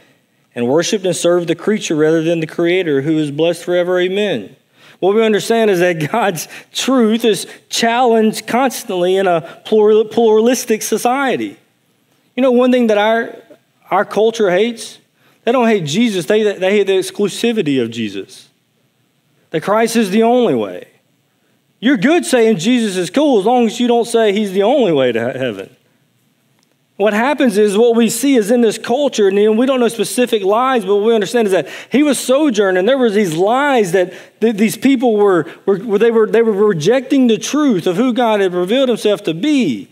and 0.56 0.68
worshiped 0.68 1.06
and 1.06 1.16
served 1.16 1.48
the 1.48 1.56
creature 1.56 1.96
rather 1.96 2.24
than 2.24 2.40
the 2.40 2.48
Creator, 2.48 3.02
who 3.02 3.18
is 3.18 3.30
blessed 3.30 3.64
forever. 3.64 4.00
Amen. 4.00 4.56
What 5.00 5.16
we 5.16 5.24
understand 5.24 5.70
is 5.70 5.80
that 5.80 6.12
God's 6.12 6.48
truth 6.74 7.24
is 7.24 7.48
challenged 7.70 8.48
constantly 8.48 9.18
in 9.18 9.28
a 9.28 9.62
pluralistic 9.66 10.82
society. 10.82 11.58
You 12.36 12.44
know, 12.44 12.52
one 12.52 12.72
thing 12.72 12.88
that 12.88 12.98
our, 12.98 13.36
our 13.92 14.06
culture 14.06 14.50
hates? 14.50 15.00
They 15.44 15.52
don't 15.52 15.68
hate 15.68 15.86
Jesus, 15.86 16.26
they, 16.26 16.44
they 16.44 16.72
hate 16.72 16.88
the 16.88 16.94
exclusivity 16.94 17.82
of 17.82 17.90
Jesus. 17.92 18.50
That 19.52 19.62
Christ 19.62 19.96
is 19.96 20.10
the 20.10 20.24
only 20.24 20.56
way. 20.56 20.88
You're 21.80 21.98
good 21.98 22.26
saying 22.26 22.58
Jesus 22.58 22.98
is 22.98 23.10
cool 23.10 23.40
as 23.40 23.46
long 23.46 23.68
as 23.68 23.80
you 23.80 23.88
don't 23.88 24.06
say 24.06 24.34
he's 24.34 24.52
the 24.52 24.64
only 24.64 24.92
way 24.92 25.12
to 25.12 25.20
heaven. 25.20 25.76
What 26.98 27.14
happens 27.14 27.60
is 27.60 27.78
what 27.78 27.96
we 27.96 28.10
see 28.10 28.38
is 28.38 28.50
in 28.50 28.62
this 28.62 28.80
culture, 28.80 29.28
and 29.28 29.58
we 29.58 29.68
don't 29.68 29.80
know 29.80 29.88
specific 29.88 30.44
lies, 30.44 30.84
but 30.84 30.96
what 30.96 31.06
we 31.06 31.13
understand 31.13 31.46
is 31.46 31.52
that 31.52 31.70
he 31.92 32.02
was 32.02 32.18
sojourning, 32.18 32.80
and 32.80 32.90
there 32.90 32.98
was 32.98 33.13
these 33.13 33.36
lies 33.36 33.92
that 33.92 34.13
these 34.40 34.76
people 34.76 35.16
were, 35.16 35.48
were, 35.68 36.00
they 36.00 36.10
were 36.10 36.26
they 36.26 36.42
were 36.42 36.52
rejecting 36.52 37.28
the 37.28 37.38
truth 37.38 37.86
of 37.86 37.98
who 37.98 38.13
God 38.13 38.40
had 38.40 38.52
revealed 38.52 38.90
himself 38.90 39.22
to 39.26 39.36
be. 39.36 39.90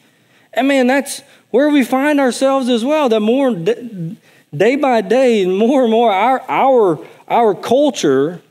And 0.52 0.68
man, 0.68 0.88
that's 0.88 1.22
where 1.52 1.70
we 1.70 1.84
find 1.84 2.20
ourselves 2.20 2.70
as 2.70 2.84
well. 2.84 3.08
That 3.10 3.20
more 3.20 3.52
day 3.54 4.76
by 4.76 5.02
day, 5.02 5.46
more 5.46 5.84
and 5.84 5.92
more, 5.92 6.12
our 6.12 6.42
our 6.50 7.06
our 7.28 7.54
culture 7.54 8.42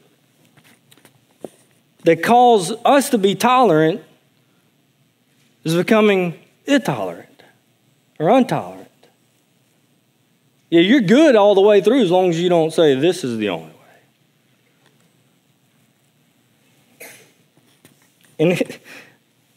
that 2.05 2.23
calls 2.23 2.73
us 2.85 3.11
to 3.11 3.19
be 3.19 3.35
tolerant 3.35 4.03
is 5.65 5.75
becoming 5.75 6.39
intolerant 6.67 7.43
or 8.19 8.31
intolerant. 8.31 8.89
Yeah, 10.71 10.81
you're 10.81 11.01
good 11.01 11.37
all 11.37 11.55
the 11.55 11.61
way 11.61 11.81
through 11.81 12.03
as 12.03 12.11
long 12.11 12.31
as 12.31 12.41
you 12.41 12.49
don't 12.49 12.73
say 12.73 12.95
this 12.95 13.25
is 13.25 13.39
the 13.39 13.49
only 13.49 13.73
way. 17.01 17.09
And 18.39 18.53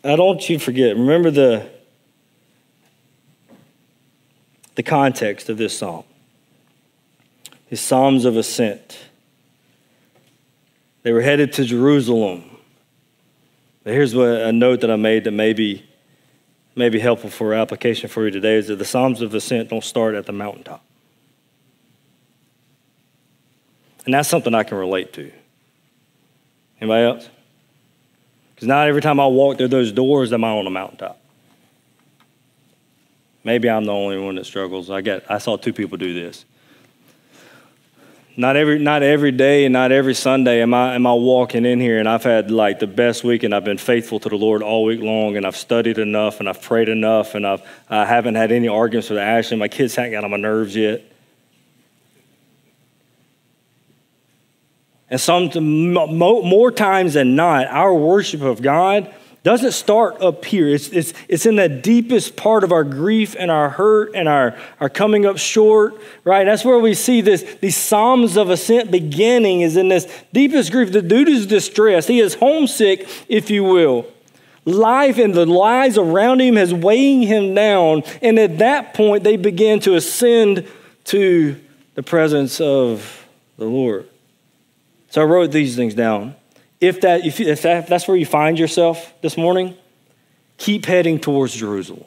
I 0.03 0.15
don't 0.15 0.25
want 0.25 0.49
you 0.49 0.59
forget, 0.59 0.95
remember 0.95 1.31
the, 1.31 1.69
the 4.75 4.83
context 4.83 5.49
of 5.49 5.57
this 5.57 5.77
psalm. 5.77 6.05
His 7.67 7.81
Psalms 7.81 8.23
of 8.23 8.37
Ascent. 8.37 9.06
They 11.07 11.13
were 11.13 11.21
headed 11.21 11.53
to 11.53 11.63
Jerusalem. 11.63 12.43
But 13.85 13.93
here's 13.93 14.13
a 14.13 14.51
note 14.51 14.81
that 14.81 14.91
I 14.91 14.97
made 14.97 15.23
that 15.23 15.31
may 15.31 15.53
be, 15.53 15.85
may 16.75 16.89
be 16.89 16.99
helpful 16.99 17.29
for 17.29 17.53
application 17.53 18.09
for 18.09 18.25
you 18.25 18.31
today 18.31 18.55
is 18.55 18.67
that 18.67 18.75
the 18.75 18.83
Psalms 18.83 19.21
of 19.21 19.33
Ascent 19.33 19.69
don't 19.69 19.85
start 19.85 20.15
at 20.15 20.25
the 20.25 20.33
mountaintop. 20.33 20.83
And 24.03 24.13
that's 24.13 24.27
something 24.27 24.53
I 24.53 24.63
can 24.63 24.77
relate 24.77 25.13
to. 25.13 25.31
Anybody 26.81 27.05
else? 27.05 27.29
Because 28.53 28.67
not 28.67 28.89
every 28.89 29.01
time 29.01 29.21
I 29.21 29.27
walk 29.27 29.59
through 29.59 29.69
those 29.69 29.93
doors 29.93 30.33
am 30.33 30.43
I 30.43 30.49
on 30.49 30.67
a 30.67 30.69
mountaintop. 30.69 31.21
Maybe 33.45 33.69
I'm 33.69 33.85
the 33.85 33.93
only 33.93 34.17
one 34.17 34.35
that 34.35 34.45
struggles. 34.45 34.89
I 34.89 34.99
get 34.99 35.23
I 35.31 35.37
saw 35.37 35.55
two 35.55 35.71
people 35.71 35.97
do 35.97 36.13
this. 36.13 36.43
Not 38.39 38.55
every, 38.55 38.77
not 38.77 39.01
every 39.01 39.31
day 39.31 39.65
and 39.65 39.73
not 39.73 39.91
every 39.91 40.13
Sunday 40.13 40.61
am 40.61 40.71
I, 40.71 40.93
am 40.93 41.07
I 41.07 41.13
walking 41.13 41.65
in 41.65 41.79
here 41.79 41.97
and 41.97 42.07
I've 42.07 42.23
had 42.23 42.51
like 42.51 42.77
the 42.77 42.85
best 42.85 43.23
week 43.23 43.41
and 43.41 43.53
I've 43.53 43.63
been 43.63 43.79
faithful 43.79 44.19
to 44.19 44.29
the 44.29 44.35
Lord 44.35 44.61
all 44.61 44.83
week 44.83 45.01
long 45.01 45.37
and 45.37 45.45
I've 45.45 45.57
studied 45.57 45.97
enough 45.97 46.39
and 46.39 46.47
I've 46.47 46.61
prayed 46.61 46.87
enough 46.87 47.33
and 47.33 47.47
I've, 47.47 47.63
I 47.89 48.05
haven't 48.05 48.35
had 48.35 48.51
any 48.51 48.67
arguments 48.67 49.09
with 49.09 49.17
Ashley. 49.17 49.57
My 49.57 49.67
kids 49.67 49.95
haven't 49.95 50.11
got 50.11 50.23
on 50.23 50.29
my 50.29 50.37
nerves 50.37 50.75
yet. 50.75 51.01
And 55.09 55.19
some 55.19 55.49
more 55.93 56.71
times 56.71 57.15
than 57.15 57.35
not, 57.35 57.65
our 57.65 57.91
worship 57.91 58.41
of 58.41 58.61
God 58.61 59.11
doesn't 59.47 59.71
start 59.71 60.21
up 60.21 60.43
here. 60.43 60.67
It's, 60.67 60.89
it's, 60.89 61.13
it's 61.29 61.45
in 61.45 61.55
the 61.55 61.69
deepest 61.69 62.35
part 62.35 62.65
of 62.65 62.73
our 62.73 62.83
grief 62.83 63.33
and 63.39 63.49
our 63.49 63.69
hurt 63.69 64.11
and 64.13 64.27
our, 64.27 64.59
our 64.81 64.89
coming 64.89 65.25
up 65.25 65.37
short, 65.37 65.95
right? 66.25 66.43
That's 66.43 66.65
where 66.65 66.77
we 66.79 66.93
see 66.93 67.21
this, 67.21 67.43
these 67.61 67.77
Psalms 67.77 68.35
of 68.35 68.49
Ascent 68.49 68.91
beginning 68.91 69.61
is 69.61 69.77
in 69.77 69.87
this 69.87 70.05
deepest 70.33 70.73
grief. 70.73 70.91
The 70.91 71.01
dude 71.01 71.29
is 71.29 71.45
distressed. 71.45 72.09
He 72.09 72.19
is 72.19 72.33
homesick, 72.33 73.07
if 73.29 73.49
you 73.49 73.63
will. 73.63 74.05
Life 74.65 75.17
and 75.17 75.33
the 75.33 75.45
lies 75.45 75.97
around 75.97 76.41
him 76.41 76.57
has 76.57 76.73
weighing 76.73 77.21
him 77.21 77.55
down. 77.55 78.03
And 78.21 78.37
at 78.37 78.57
that 78.57 78.95
point, 78.95 79.23
they 79.23 79.37
begin 79.37 79.79
to 79.79 79.95
ascend 79.95 80.67
to 81.05 81.55
the 81.95 82.03
presence 82.03 82.59
of 82.59 83.25
the 83.57 83.63
Lord. 83.63 84.09
So 85.09 85.21
I 85.21 85.23
wrote 85.23 85.51
these 85.51 85.77
things 85.77 85.93
down 85.93 86.35
if, 86.79 87.01
that, 87.01 87.25
if, 87.25 87.39
if, 87.39 87.61
that, 87.63 87.83
if 87.83 87.87
that's 87.87 88.07
where 88.07 88.17
you 88.17 88.25
find 88.25 88.57
yourself 88.59 89.13
this 89.21 89.37
morning, 89.37 89.75
keep 90.57 90.85
heading 90.85 91.19
towards 91.19 91.53
Jerusalem. 91.55 92.05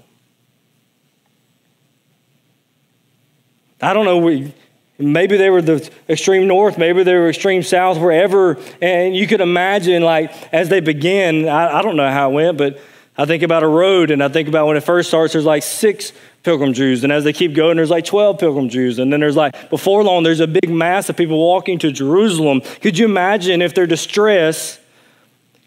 I 3.83 3.95
don't 3.95 4.05
know, 4.05 4.53
maybe 4.99 5.37
they 5.37 5.51
were 5.51 5.63
the 5.63 5.91
extreme 6.09 6.47
north, 6.47 6.77
maybe 6.77 7.03
they 7.03 7.15
were 7.15 7.29
extreme 7.29 7.63
south, 7.63 7.99
wherever. 7.99 8.59
And 8.83 9.17
you 9.17 9.27
could 9.27 9.41
imagine, 9.41 10.03
like, 10.03 10.33
as 10.53 10.69
they 10.69 10.81
began, 10.81 11.49
I, 11.49 11.79
I 11.79 11.83
don't 11.83 11.97
know 11.97 12.11
how 12.11 12.31
it 12.31 12.35
went, 12.35 12.59
but 12.59 12.79
I 13.21 13.27
think 13.27 13.43
about 13.43 13.63
a 13.63 13.69
road 13.69 14.11
and 14.11 14.25
I 14.25 14.29
think 14.29 14.49
about 14.49 14.67
when 14.67 14.79
it 14.79 14.81
first 14.81 15.09
starts, 15.11 15.35
there's 15.35 15.45
like 15.45 15.63
six 15.63 16.15
pilgrim 16.43 16.73
Jews. 16.73 17.05
And 17.05 17.13
as 17.13 17.23
they 17.23 17.35
keep 17.35 17.53
going, 17.53 17.77
there's 17.77 17.91
like 17.91 18.07
12 18.07 18.39
pilgrim 18.39 18.71
Jews. 18.71 18.99
And 18.99 19.13
then 19.13 19.21
there's 19.21 19.37
like, 19.37 19.69
before 19.69 20.03
long, 20.03 20.23
there's 20.23 20.41
a 20.41 20.47
big 20.47 20.71
mass 20.71 21.11
of 21.11 21.19
people 21.19 21.39
walking 21.39 21.79
to 21.81 21.93
Jerusalem. 21.93 22.63
Could 22.81 22.97
you 22.97 23.05
imagine 23.05 23.61
if 23.61 23.75
their 23.75 23.87
distress 23.87 24.81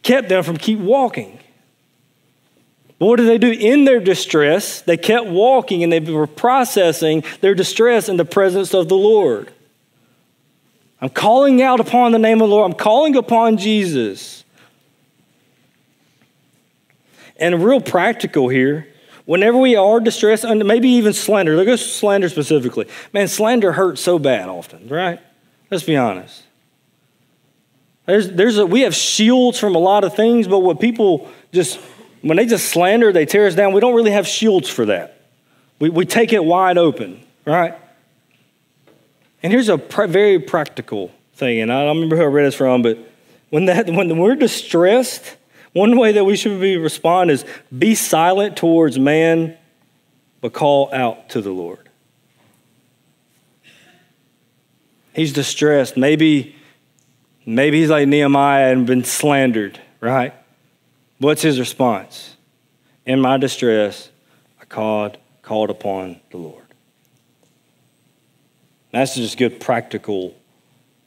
kept 0.01 0.29
them 0.29 0.43
from 0.43 0.57
keep 0.57 0.79
walking? 0.79 1.37
But 2.97 3.05
what 3.05 3.17
did 3.17 3.27
they 3.27 3.37
do 3.37 3.51
in 3.51 3.85
their 3.85 3.99
distress? 3.99 4.81
They 4.81 4.97
kept 4.97 5.27
walking 5.27 5.83
and 5.83 5.93
they 5.93 5.99
were 5.99 6.25
processing 6.25 7.23
their 7.41 7.53
distress 7.53 8.09
in 8.09 8.17
the 8.17 8.25
presence 8.25 8.73
of 8.73 8.89
the 8.89 8.97
Lord. 8.97 9.53
I'm 10.99 11.09
calling 11.09 11.61
out 11.61 11.79
upon 11.79 12.13
the 12.13 12.17
name 12.17 12.41
of 12.41 12.49
the 12.49 12.55
Lord. 12.55 12.71
I'm 12.71 12.77
calling 12.77 13.15
upon 13.15 13.57
Jesus. 13.57 14.42
And 17.37 17.63
real 17.63 17.81
practical 17.81 18.49
here, 18.49 18.87
whenever 19.25 19.57
we 19.57 19.75
are 19.75 19.99
distressed, 19.99 20.45
maybe 20.45 20.89
even 20.89 21.13
slander, 21.13 21.55
look 21.55 21.67
at 21.67 21.79
slander 21.79 22.29
specifically. 22.29 22.87
Man, 23.11 23.27
slander 23.27 23.73
hurts 23.73 24.01
so 24.01 24.19
bad 24.19 24.49
often, 24.49 24.87
right? 24.87 25.19
Let's 25.71 25.83
be 25.83 25.97
honest. 25.97 26.43
There's, 28.05 28.29
there's 28.31 28.57
a, 28.57 28.65
we 28.65 28.81
have 28.81 28.93
shields 28.93 29.59
from 29.59 29.75
a 29.75 29.79
lot 29.79 30.03
of 30.03 30.15
things, 30.15 30.47
but 30.47 30.59
what 30.59 30.79
people 30.79 31.29
just, 31.51 31.79
when 32.21 32.37
they 32.37 32.45
just 32.45 32.69
slander, 32.69 33.13
they 33.13 33.25
tear 33.25 33.47
us 33.47 33.55
down, 33.55 33.73
we 33.73 33.79
don't 33.79 33.95
really 33.95 34.11
have 34.11 34.27
shields 34.27 34.69
for 34.69 34.85
that. 34.87 35.21
We, 35.79 35.89
we 35.89 36.05
take 36.05 36.33
it 36.33 36.43
wide 36.43 36.77
open, 36.77 37.23
right? 37.45 37.75
And 39.41 39.51
here's 39.51 39.69
a 39.69 39.77
pr- 39.77 40.05
very 40.05 40.39
practical 40.39 41.11
thing, 41.33 41.61
and 41.61 41.71
I 41.71 41.83
don't 41.85 41.95
remember 41.95 42.17
who 42.17 42.23
I 42.23 42.27
read 42.27 42.45
this 42.45 42.55
from, 42.55 42.81
but 42.81 42.97
when, 43.49 43.65
that, 43.65 43.87
when 43.89 44.17
we're 44.17 44.35
distressed, 44.35 45.37
one 45.73 45.97
way 45.97 46.13
that 46.13 46.23
we 46.23 46.35
should 46.35 46.61
be 46.61 46.77
respond 46.77 47.31
is 47.31 47.45
be 47.75 47.95
silent 47.95 48.55
towards 48.55 48.97
man, 48.97 49.57
but 50.39 50.53
call 50.53 50.93
out 50.93 51.29
to 51.29 51.41
the 51.41 51.51
Lord. 51.51 51.89
He's 55.13 55.33
distressed. 55.33 55.97
Maybe, 55.97 56.55
maybe 57.45 57.81
he's 57.81 57.89
like 57.89 58.07
Nehemiah 58.07 58.71
and 58.71 58.87
been 58.87 59.03
slandered, 59.03 59.79
right? 59.99 60.33
What's 61.19 61.41
his 61.41 61.59
response? 61.59 62.35
In 63.05 63.19
my 63.19 63.37
distress, 63.37 64.09
I 64.59 64.65
called, 64.65 65.17
called 65.41 65.69
upon 65.69 66.19
the 66.31 66.37
Lord. 66.37 66.63
That's 68.91 69.15
just 69.15 69.37
good 69.37 69.59
practical 69.59 70.35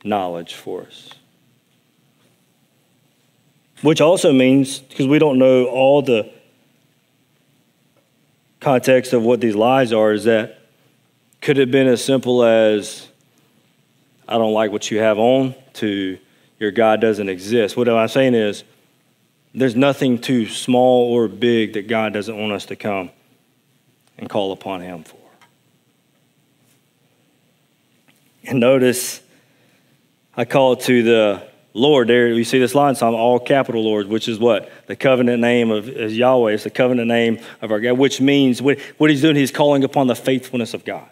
knowledge 0.05 0.55
for 0.55 0.83
us. 0.83 1.11
Which 3.83 4.01
also 4.01 4.33
means, 4.33 4.79
because 4.79 5.07
we 5.07 5.19
don't 5.19 5.39
know 5.39 5.67
all 5.67 6.03
the 6.03 6.31
context 8.61 9.13
of 9.13 9.23
what 9.23 9.41
these 9.41 9.55
lies 9.55 9.93
are, 9.93 10.13
is 10.13 10.25
that 10.25 10.59
could 11.41 11.59
have 11.59 11.71
been 11.71 11.87
as 11.87 12.03
simple 12.03 12.43
as, 12.43 13.07
I 14.27 14.39
don't 14.39 14.55
like 14.55 14.73
what 14.73 14.91
you 14.91 14.99
have 14.99 15.19
on, 15.19 15.55
to 15.75 16.19
your 16.59 16.71
God 16.71 17.01
doesn't 17.01 17.29
exist. 17.29 17.77
What 17.77 17.89
I'm 17.89 18.09
saying 18.09 18.35
is, 18.35 18.65
there's 19.55 19.77
nothing 19.77 20.19
too 20.19 20.47
small 20.47 21.13
or 21.13 21.29
big 21.29 21.75
that 21.75 21.87
God 21.87 22.13
doesn't 22.13 22.37
want 22.37 22.53
us 22.53 22.67
to 22.67 22.77
come 22.77 23.11
and 24.19 24.29
call 24.29 24.53
upon 24.53 24.81
Him 24.81 25.05
for. 25.05 25.17
And 28.45 28.61
notice, 28.61 29.21
I 30.37 30.45
call 30.45 30.77
to 30.77 31.03
the 31.03 31.49
Lord, 31.77 32.09
there 32.09 32.29
you 32.29 32.43
see 32.43 32.59
this 32.59 32.75
line, 32.75 32.95
Psalm, 32.95 33.15
all 33.15 33.39
capital 33.39 33.85
Lord, 33.85 34.09
which 34.09 34.29
is 34.29 34.39
what? 34.39 34.73
The 34.87 34.97
covenant 34.97 35.43
name 35.43 35.71
of 35.71 35.87
Yahweh. 35.89 36.53
It's 36.53 36.65
the 36.65 36.71
covenant 36.71 37.09
name 37.09 37.39
of 37.61 37.71
our 37.71 37.81
God, 37.81 37.99
which 37.99 38.19
means 38.19 38.63
what, 38.63 38.81
what 38.97 39.11
he's 39.11 39.21
doing, 39.21 39.37
he's 39.37 39.51
calling 39.51 39.85
upon 39.85 40.07
the 40.07 40.15
faithfulness 40.15 40.73
of 40.73 40.87
God. 40.87 41.07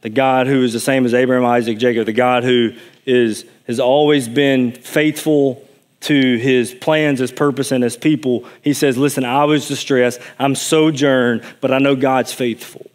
The 0.00 0.08
God 0.08 0.46
who 0.46 0.62
is 0.62 0.72
the 0.72 0.80
same 0.80 1.04
as 1.04 1.12
Abraham, 1.12 1.44
Isaac, 1.44 1.76
Jacob, 1.76 2.06
the 2.06 2.14
God 2.14 2.44
who 2.44 2.72
is, 3.04 3.44
has 3.66 3.78
always 3.78 4.26
been 4.26 4.72
faithful 4.72 5.68
to 6.00 6.36
his 6.38 6.72
plans, 6.72 7.18
his 7.18 7.30
purpose, 7.30 7.72
and 7.72 7.84
his 7.84 7.98
people. 7.98 8.46
He 8.62 8.72
says, 8.72 8.96
Listen, 8.96 9.26
I 9.26 9.44
was 9.44 9.68
distressed, 9.68 10.18
I'm 10.38 10.54
sojourned, 10.54 11.44
but 11.60 11.70
I 11.70 11.78
know 11.78 11.94
God's 11.94 12.32
faithful. 12.32 12.90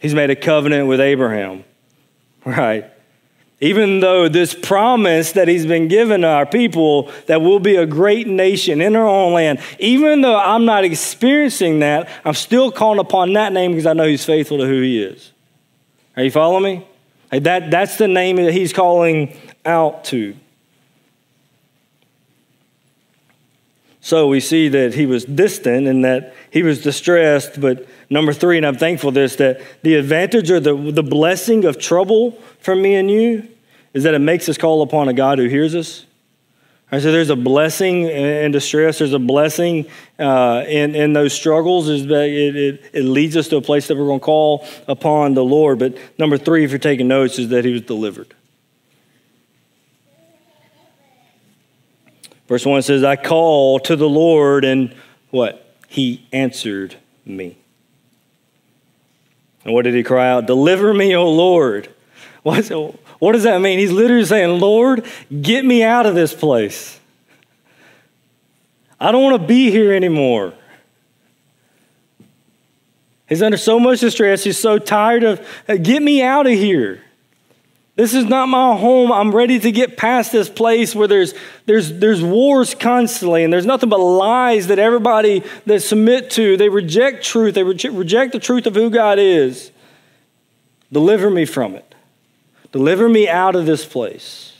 He's 0.00 0.14
made 0.14 0.30
a 0.30 0.36
covenant 0.36 0.88
with 0.88 1.00
Abraham, 1.00 1.64
right? 2.46 2.90
Even 3.60 3.98
though 3.98 4.28
this 4.28 4.54
promise 4.54 5.32
that 5.32 5.48
he's 5.48 5.66
been 5.66 5.88
given 5.88 6.20
to 6.20 6.28
our 6.28 6.46
people 6.46 7.10
that 7.26 7.42
we'll 7.42 7.58
be 7.58 7.74
a 7.74 7.86
great 7.86 8.28
nation 8.28 8.80
in 8.80 8.94
our 8.94 9.08
own 9.08 9.32
land, 9.32 9.58
even 9.80 10.20
though 10.20 10.38
I'm 10.38 10.64
not 10.64 10.84
experiencing 10.84 11.80
that, 11.80 12.08
I'm 12.24 12.34
still 12.34 12.70
calling 12.70 13.00
upon 13.00 13.32
that 13.32 13.52
name 13.52 13.72
because 13.72 13.86
I 13.86 13.94
know 13.94 14.06
he's 14.06 14.24
faithful 14.24 14.58
to 14.58 14.66
who 14.66 14.80
he 14.80 15.02
is. 15.02 15.32
Are 16.16 16.22
you 16.22 16.30
following 16.30 16.62
me? 16.62 16.86
That, 17.40 17.70
that's 17.70 17.96
the 17.96 18.08
name 18.08 18.36
that 18.36 18.52
he's 18.52 18.72
calling 18.72 19.36
out 19.64 20.04
to. 20.04 20.36
So 24.08 24.26
we 24.26 24.40
see 24.40 24.68
that 24.68 24.94
he 24.94 25.04
was 25.04 25.26
distant 25.26 25.86
and 25.86 26.02
that 26.02 26.32
he 26.50 26.62
was 26.62 26.80
distressed, 26.80 27.60
but 27.60 27.86
number 28.08 28.32
three, 28.32 28.56
and 28.56 28.64
I'm 28.64 28.78
thankful 28.78 29.10
this, 29.10 29.36
that 29.36 29.60
the 29.82 29.96
advantage 29.96 30.50
or 30.50 30.60
the, 30.60 30.74
the 30.74 31.02
blessing 31.02 31.66
of 31.66 31.78
trouble 31.78 32.30
for 32.58 32.74
me 32.74 32.94
and 32.94 33.10
you 33.10 33.46
is 33.92 34.04
that 34.04 34.14
it 34.14 34.20
makes 34.20 34.48
us 34.48 34.56
call 34.56 34.80
upon 34.80 35.08
a 35.08 35.12
God 35.12 35.38
who 35.38 35.46
hears 35.46 35.74
us. 35.74 36.06
Right, 36.90 37.02
so 37.02 37.12
there's 37.12 37.28
a 37.28 37.36
blessing 37.36 38.04
in 38.04 38.50
distress. 38.50 38.96
There's 38.96 39.12
a 39.12 39.18
blessing 39.18 39.84
uh, 40.18 40.64
in, 40.66 40.94
in 40.94 41.12
those 41.12 41.34
struggles. 41.34 41.90
Is 41.90 42.06
that 42.06 42.30
it, 42.30 42.56
it, 42.56 42.90
it 42.94 43.02
leads 43.02 43.36
us 43.36 43.48
to 43.48 43.58
a 43.58 43.60
place 43.60 43.88
that 43.88 43.98
we're 43.98 44.06
going 44.06 44.20
to 44.20 44.24
call 44.24 44.64
upon 44.86 45.34
the 45.34 45.44
Lord. 45.44 45.78
But 45.78 45.98
number 46.18 46.38
three, 46.38 46.64
if 46.64 46.70
you're 46.70 46.78
taking 46.78 47.08
notes, 47.08 47.38
is 47.38 47.50
that 47.50 47.66
he 47.66 47.72
was 47.74 47.82
delivered. 47.82 48.34
Verse 52.48 52.64
1 52.64 52.82
says, 52.82 53.04
I 53.04 53.16
call 53.16 53.78
to 53.80 53.94
the 53.94 54.08
Lord, 54.08 54.64
and 54.64 54.94
what? 55.30 55.76
He 55.86 56.26
answered 56.32 56.96
me. 57.24 57.58
And 59.64 59.74
what 59.74 59.82
did 59.82 59.94
he 59.94 60.02
cry 60.02 60.30
out? 60.30 60.46
Deliver 60.46 60.92
me, 60.94 61.14
O 61.14 61.30
Lord. 61.30 61.88
What, 62.44 62.66
what 63.18 63.32
does 63.32 63.42
that 63.42 63.60
mean? 63.60 63.78
He's 63.78 63.90
literally 63.90 64.24
saying, 64.24 64.60
Lord, 64.60 65.04
get 65.42 65.64
me 65.64 65.82
out 65.82 66.06
of 66.06 66.14
this 66.14 66.32
place. 66.32 66.98
I 68.98 69.12
don't 69.12 69.22
want 69.22 69.42
to 69.42 69.46
be 69.46 69.70
here 69.70 69.92
anymore. 69.92 70.54
He's 73.28 73.42
under 73.42 73.58
so 73.58 73.78
much 73.78 74.00
distress. 74.00 74.44
He's 74.44 74.56
so 74.56 74.78
tired 74.78 75.24
of, 75.24 75.46
get 75.66 76.00
me 76.00 76.22
out 76.22 76.46
of 76.46 76.52
here. 76.52 77.02
This 77.98 78.14
is 78.14 78.26
not 78.26 78.48
my 78.48 78.76
home. 78.76 79.10
I'm 79.10 79.34
ready 79.34 79.58
to 79.58 79.72
get 79.72 79.96
past 79.96 80.30
this 80.30 80.48
place 80.48 80.94
where 80.94 81.08
there's, 81.08 81.34
there's, 81.66 81.92
there's 81.98 82.22
wars 82.22 82.72
constantly 82.72 83.42
and 83.42 83.52
there's 83.52 83.66
nothing 83.66 83.88
but 83.88 83.98
lies 83.98 84.68
that 84.68 84.78
everybody 84.78 85.42
that 85.66 85.80
submit 85.80 86.30
to. 86.30 86.56
They 86.56 86.68
reject 86.68 87.24
truth. 87.24 87.56
They 87.56 87.64
reject 87.64 88.32
the 88.32 88.38
truth 88.38 88.68
of 88.68 88.76
who 88.76 88.88
God 88.88 89.18
is. 89.18 89.72
Deliver 90.92 91.28
me 91.28 91.44
from 91.44 91.74
it. 91.74 91.92
Deliver 92.70 93.08
me 93.08 93.28
out 93.28 93.56
of 93.56 93.66
this 93.66 93.84
place. 93.84 94.54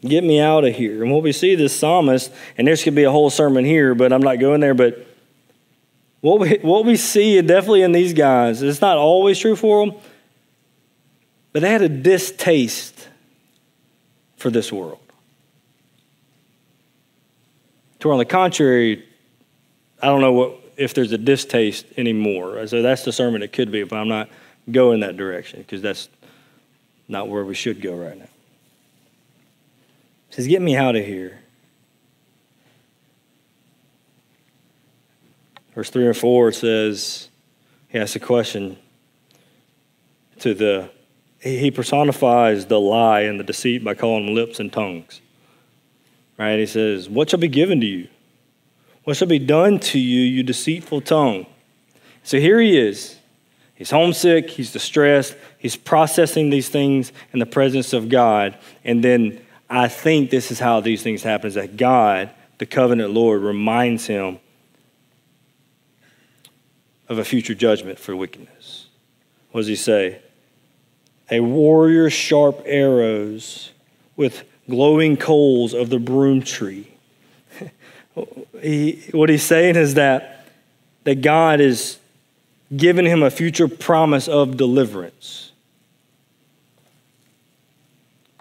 Get 0.00 0.24
me 0.24 0.40
out 0.40 0.64
of 0.64 0.74
here. 0.74 1.02
And 1.02 1.12
what 1.12 1.22
we 1.22 1.32
see 1.32 1.54
this 1.54 1.78
psalmist, 1.78 2.32
and 2.56 2.66
this 2.66 2.82
could 2.82 2.94
be 2.94 3.04
a 3.04 3.10
whole 3.10 3.28
sermon 3.28 3.66
here, 3.66 3.94
but 3.94 4.10
I'm 4.10 4.22
not 4.22 4.36
going 4.36 4.60
there, 4.60 4.72
but 4.72 5.06
what 6.22 6.40
we, 6.40 6.58
what 6.62 6.86
we 6.86 6.96
see 6.96 7.38
definitely 7.42 7.82
in 7.82 7.92
these 7.92 8.14
guys, 8.14 8.62
it's 8.62 8.80
not 8.80 8.96
always 8.96 9.38
true 9.38 9.54
for 9.54 9.84
them, 9.84 9.96
but 11.52 11.62
they 11.62 11.70
had 11.70 11.82
a 11.82 11.88
distaste 11.88 13.08
for 14.36 14.50
this 14.50 14.72
world. 14.72 15.00
To 18.00 18.12
on 18.12 18.18
the 18.18 18.24
contrary, 18.24 19.04
I 20.00 20.06
don't 20.06 20.20
know 20.20 20.32
what 20.32 20.60
if 20.76 20.94
there's 20.94 21.10
a 21.12 21.18
distaste 21.18 21.86
anymore. 21.96 22.66
So 22.68 22.82
that's 22.82 23.04
the 23.04 23.12
sermon 23.12 23.42
it 23.42 23.52
could 23.52 23.72
be, 23.72 23.82
but 23.82 23.96
I'm 23.96 24.08
not 24.08 24.28
going 24.70 25.00
that 25.00 25.16
direction 25.16 25.60
because 25.60 25.82
that's 25.82 26.08
not 27.08 27.28
where 27.28 27.44
we 27.44 27.54
should 27.54 27.80
go 27.80 27.96
right 27.96 28.16
now. 28.16 28.28
He 30.28 30.34
says, 30.34 30.46
Get 30.46 30.62
me 30.62 30.76
out 30.76 30.94
of 30.94 31.04
here. 31.04 31.40
Verse 35.74 35.90
3 35.90 36.06
and 36.08 36.16
4 36.16 36.52
says, 36.52 37.28
He 37.88 37.98
asks 37.98 38.16
a 38.16 38.20
question 38.20 38.76
to 40.40 40.54
the, 40.54 40.90
he 41.40 41.70
personifies 41.70 42.66
the 42.66 42.80
lie 42.80 43.20
and 43.20 43.38
the 43.38 43.44
deceit 43.44 43.84
by 43.84 43.94
calling 43.94 44.26
them 44.26 44.34
lips 44.34 44.60
and 44.60 44.72
tongues. 44.72 45.20
Right? 46.36 46.58
He 46.58 46.66
says, 46.66 47.08
What 47.08 47.30
shall 47.30 47.38
be 47.38 47.48
given 47.48 47.80
to 47.80 47.86
you? 47.86 48.08
What 49.04 49.16
shall 49.16 49.28
be 49.28 49.38
done 49.38 49.78
to 49.80 49.98
you, 49.98 50.20
you 50.20 50.42
deceitful 50.42 51.00
tongue? 51.02 51.46
So 52.22 52.38
here 52.38 52.60
he 52.60 52.76
is. 52.76 53.16
He's 53.74 53.90
homesick, 53.90 54.50
he's 54.50 54.72
distressed, 54.72 55.36
he's 55.58 55.76
processing 55.76 56.50
these 56.50 56.68
things 56.68 57.12
in 57.32 57.38
the 57.38 57.46
presence 57.46 57.92
of 57.92 58.08
God. 58.08 58.58
And 58.84 59.04
then 59.04 59.40
I 59.70 59.86
think 59.86 60.30
this 60.30 60.50
is 60.50 60.58
how 60.58 60.80
these 60.80 61.02
things 61.02 61.22
happen 61.22 61.46
is 61.46 61.54
that 61.54 61.76
God 61.76 62.30
the 62.58 62.66
covenant 62.66 63.12
Lord, 63.12 63.40
reminds 63.42 64.06
him 64.06 64.40
of 67.08 67.18
a 67.18 67.24
future 67.24 67.54
judgment 67.54 67.98
for 67.98 68.14
wickedness. 68.14 68.88
What 69.52 69.62
does 69.62 69.68
he 69.68 69.76
say? 69.76 70.20
A 71.30 71.40
warrior's 71.40 72.12
sharp 72.12 72.62
arrows 72.64 73.72
with 74.16 74.44
glowing 74.68 75.16
coals 75.16 75.74
of 75.74 75.90
the 75.90 75.98
broom 75.98 76.42
tree. 76.42 76.88
he, 78.62 79.04
what 79.12 79.28
he's 79.28 79.42
saying 79.42 79.76
is 79.76 79.94
that, 79.94 80.46
that 81.04 81.20
God 81.20 81.60
is 81.60 81.98
giving 82.74 83.06
him 83.06 83.22
a 83.22 83.30
future 83.30 83.68
promise 83.68 84.28
of 84.28 84.56
deliverance. 84.56 85.52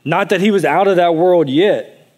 Not 0.03 0.29
that 0.29 0.39
he 0.39 0.51
was 0.51 0.63
out 0.63 0.87
of 0.87 0.95
that 0.95 1.15
world 1.15 1.49
yet, 1.49 2.09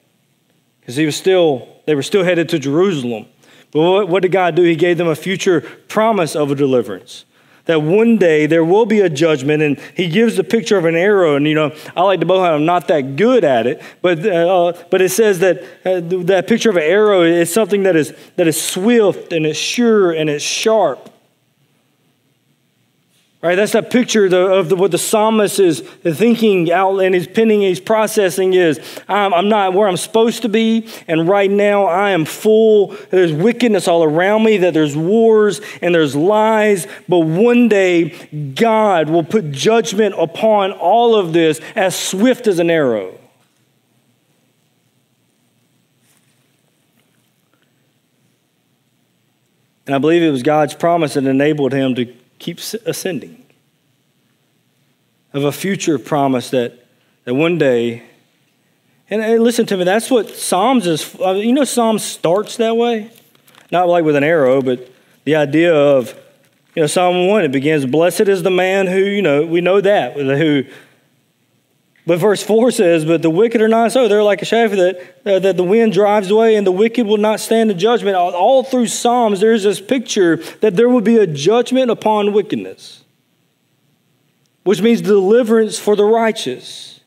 because 0.80 0.96
he 0.96 1.06
was 1.06 1.16
still, 1.16 1.68
they 1.86 1.96
were 1.96 2.04
still 2.04 2.24
headed 2.24 2.50
to 2.50 2.60
Jerusalem. 2.60 3.26
But 3.72 3.82
what, 3.82 4.10
what 4.10 4.22
did 4.22 4.32
God 4.32 4.56
do? 4.56 4.64
He 4.64 4.76
gave 4.76 4.98
them 4.98 5.08
a 5.08 5.16
future 5.16 5.62
promise 5.62 6.36
of 6.36 6.52
a 6.52 6.56
deliverance 6.56 7.26
that 7.70 7.84
one 7.84 8.18
day 8.18 8.48
there 8.48 8.66
will 8.66 8.88
be 8.88 9.00
a 9.00 9.10
judgment. 9.10 9.62
And 9.62 9.80
he 9.96 10.10
gives 10.10 10.36
the 10.36 10.44
picture 10.44 10.76
of 10.80 10.86
an 10.86 10.96
arrow. 10.96 11.36
And, 11.36 11.48
you 11.48 11.54
know, 11.54 11.72
I 11.96 12.02
like 12.02 12.20
to 12.22 12.26
bow 12.26 12.40
hunt. 12.40 12.56
I'm 12.56 12.66
not 12.66 12.88
that 12.88 13.16
good 13.16 13.44
at 13.44 13.68
it. 13.68 13.80
But, 14.02 14.26
uh, 14.26 14.74
but 14.90 15.04
it 15.04 15.10
says 15.10 15.38
that 15.40 15.62
uh, 15.86 16.00
that 16.24 16.48
picture 16.48 16.72
of 16.72 16.78
an 16.78 16.84
arrow 16.84 17.22
is 17.22 17.54
something 17.54 17.84
that 17.84 17.96
is, 17.96 18.12
that 18.38 18.48
is 18.48 18.60
swift 18.60 19.32
and 19.32 19.46
it's 19.46 19.60
sure 19.60 20.12
and 20.12 20.32
it's 20.32 20.44
sharp. 20.44 21.12
Right, 23.42 23.56
that's 23.56 23.72
that 23.72 23.90
picture 23.90 24.26
of 24.26 24.68
the, 24.68 24.76
what 24.76 24.92
the 24.92 24.98
psalmist 24.98 25.60
is 25.62 25.80
thinking 25.80 26.70
out 26.74 27.00
and 27.00 27.16
he's 27.16 27.26
penning, 27.26 27.62
he's 27.62 27.80
processing 27.80 28.54
is 28.54 28.82
I'm, 29.08 29.34
I'm, 29.34 29.48
not 29.48 29.74
where 29.74 29.88
I'm 29.88 29.96
supposed 29.96 30.42
to 30.42 30.50
be, 30.50 30.90
and 31.08 31.26
right 31.26 31.50
now 31.50 31.86
I 31.86 32.10
am 32.10 32.26
full. 32.26 32.98
There's 33.12 33.32
wickedness 33.32 33.88
all 33.88 34.04
around 34.04 34.44
me, 34.44 34.58
that 34.58 34.74
there's 34.74 34.98
wars 34.98 35.62
and 35.82 35.96
there's 35.96 36.18
lies, 36.18 36.86
but 37.08 37.20
one 37.20 37.70
day 37.70 38.10
God 38.56 39.10
will 39.10 39.24
put 39.24 39.52
judgment 39.52 40.16
upon 40.18 40.74
all 40.74 41.16
of 41.16 41.32
this 41.32 41.62
as 41.78 41.98
swift 41.98 42.46
as 42.46 42.60
an 42.60 42.70
arrow. 42.70 43.18
And 49.86 49.96
I 49.96 49.98
believe 49.98 50.24
it 50.24 50.30
was 50.30 50.44
God's 50.44 50.74
promise 50.74 51.14
that 51.14 51.24
enabled 51.24 51.72
him 51.72 51.96
to 51.96 52.14
keep 52.40 52.60
ascending, 52.86 53.46
of 55.34 55.44
a 55.44 55.52
future 55.52 56.00
promise 56.00 56.50
that, 56.50 56.86
that 57.26 57.36
one 57.36 57.58
day, 57.58 58.04
and, 59.10 59.22
and 59.22 59.44
listen 59.44 59.66
to 59.68 59.78
me, 59.78 59.84
that's 59.84 60.10
what 60.10 60.30
Psalms 60.30 60.88
is. 60.88 61.16
Uh, 61.20 61.34
you 61.34 61.54
know, 61.54 61.64
Psalms 61.64 62.04
starts 62.04 62.58
that 62.58 62.76
way? 62.76 63.12
Not 63.72 63.88
like 63.88 64.04
with 64.04 64.16
an 64.16 64.24
arrow, 64.24 64.62
but 64.62 64.90
the 65.26 65.36
idea 65.36 65.74
of, 65.74 66.16
you 66.76 66.82
know, 66.82 66.88
Psalm 66.88 67.28
1, 67.28 67.46
it 67.46 67.52
begins, 67.52 67.86
Blessed 67.86 68.22
is 68.22 68.44
the 68.44 68.52
man 68.52 68.88
who, 68.88 69.00
you 69.00 69.22
know, 69.22 69.46
we 69.46 69.62
know 69.62 69.82
that, 69.82 70.14
who 70.14 70.66
but 72.10 72.18
verse 72.18 72.42
4 72.42 72.72
says, 72.72 73.06
But 73.06 73.22
the 73.22 73.30
wicked 73.30 73.62
are 73.62 73.68
not 73.68 73.92
so. 73.92 74.08
They're 74.08 74.24
like 74.24 74.42
a 74.42 74.46
shaft 74.46 74.74
that, 74.74 75.16
uh, 75.28 75.38
that 75.38 75.58
the 75.58 75.64
wind 75.64 75.94
drives 75.94 76.32
away, 76.32 76.56
and 76.56 76.66
the 76.66 76.72
wicked 76.72 77.06
will 77.06 77.18
not 77.18 77.40
stand 77.40 77.70
in 77.70 77.78
judgment. 77.78 78.16
All, 78.16 78.32
all 78.32 78.64
through 78.64 78.88
Psalms, 78.88 79.42
there's 79.42 79.62
this 79.62 79.80
picture 79.80 80.38
that 80.62 80.76
there 80.76 80.90
will 80.90 81.02
be 81.02 81.20
a 81.20 81.28
judgment 81.28 81.92
upon 81.92 82.34
wickedness, 82.34 83.04
which 84.64 84.82
means 84.82 85.02
deliverance 85.02 85.78
for 85.78 85.96
the 85.96 86.04
righteous. 86.04 87.02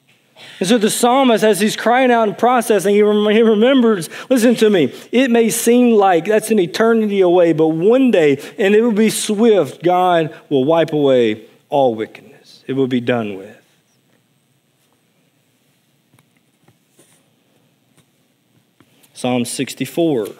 And 0.60 0.68
so 0.68 0.78
the 0.78 0.88
psalmist, 0.88 1.42
as 1.42 1.58
he's 1.58 1.74
crying 1.74 2.12
out 2.12 2.28
and 2.28 2.38
processing, 2.38 2.94
he, 2.94 3.02
rem- 3.02 3.34
he 3.34 3.42
remembers 3.42 4.08
listen 4.30 4.54
to 4.54 4.70
me, 4.70 4.94
it 5.10 5.32
may 5.32 5.50
seem 5.50 5.96
like 5.96 6.26
that's 6.26 6.52
an 6.52 6.60
eternity 6.60 7.22
away, 7.22 7.54
but 7.54 7.66
one 7.66 8.12
day, 8.12 8.40
and 8.56 8.72
it 8.72 8.82
will 8.82 8.92
be 8.92 9.10
swift, 9.10 9.82
God 9.82 10.32
will 10.48 10.64
wipe 10.64 10.92
away 10.92 11.44
all 11.70 11.96
wickedness. 11.96 12.62
It 12.68 12.74
will 12.74 12.86
be 12.86 13.00
done 13.00 13.36
with. 13.36 13.61
Psalm 19.22 19.44
64 19.44 20.30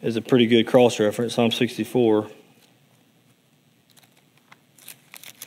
is 0.00 0.16
a 0.16 0.22
pretty 0.22 0.46
good 0.46 0.66
cross 0.66 0.98
reference. 0.98 1.34
Psalm 1.34 1.50
64. 1.50 2.30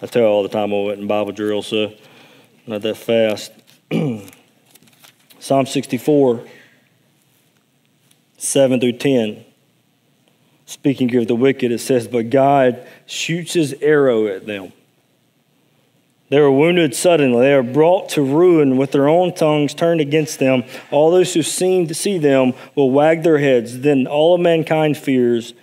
I 0.03 0.05
tell 0.05 0.21
you 0.21 0.27
all 0.27 0.43
the 0.43 0.49
time 0.49 0.71
I 0.71 0.83
went 0.83 0.99
in 0.99 1.07
Bible 1.07 1.31
drill, 1.31 1.63
so 1.63 1.95
not 2.67 2.83
that 2.83 2.95
fast. 2.95 3.53
Psalm 5.39 5.65
64, 5.65 6.45
7 8.37 8.79
through 8.79 8.91
10. 8.91 9.45
Speaking 10.67 11.15
of 11.15 11.27
the 11.27 11.35
wicked, 11.35 11.71
it 11.71 11.79
says, 11.79 12.07
But 12.07 12.29
God 12.29 12.87
shoots 13.07 13.53
his 13.53 13.73
arrow 13.81 14.27
at 14.27 14.45
them 14.45 14.73
they 16.29 16.39
were 16.41 16.51
wounded 16.51 16.93
suddenly. 16.93 17.41
They 17.41 17.53
are 17.53 17.63
brought 17.63 18.09
to 18.09 18.21
ruin 18.21 18.75
with 18.77 18.91
their 18.91 19.07
own 19.07 19.33
tongues 19.33 19.73
turned 19.73 20.01
against 20.01 20.39
them. 20.39 20.63
All 20.91 21.09
those 21.09 21.33
who 21.33 21.41
seem 21.41 21.87
to 21.87 21.93
see 21.93 22.17
them 22.17 22.53
will 22.75 22.91
wag 22.91 23.23
their 23.23 23.37
heads. 23.37 23.79
Then 23.79 24.07
all 24.07 24.35
of 24.35 24.41
mankind 24.41 24.97
fears. 24.97 25.53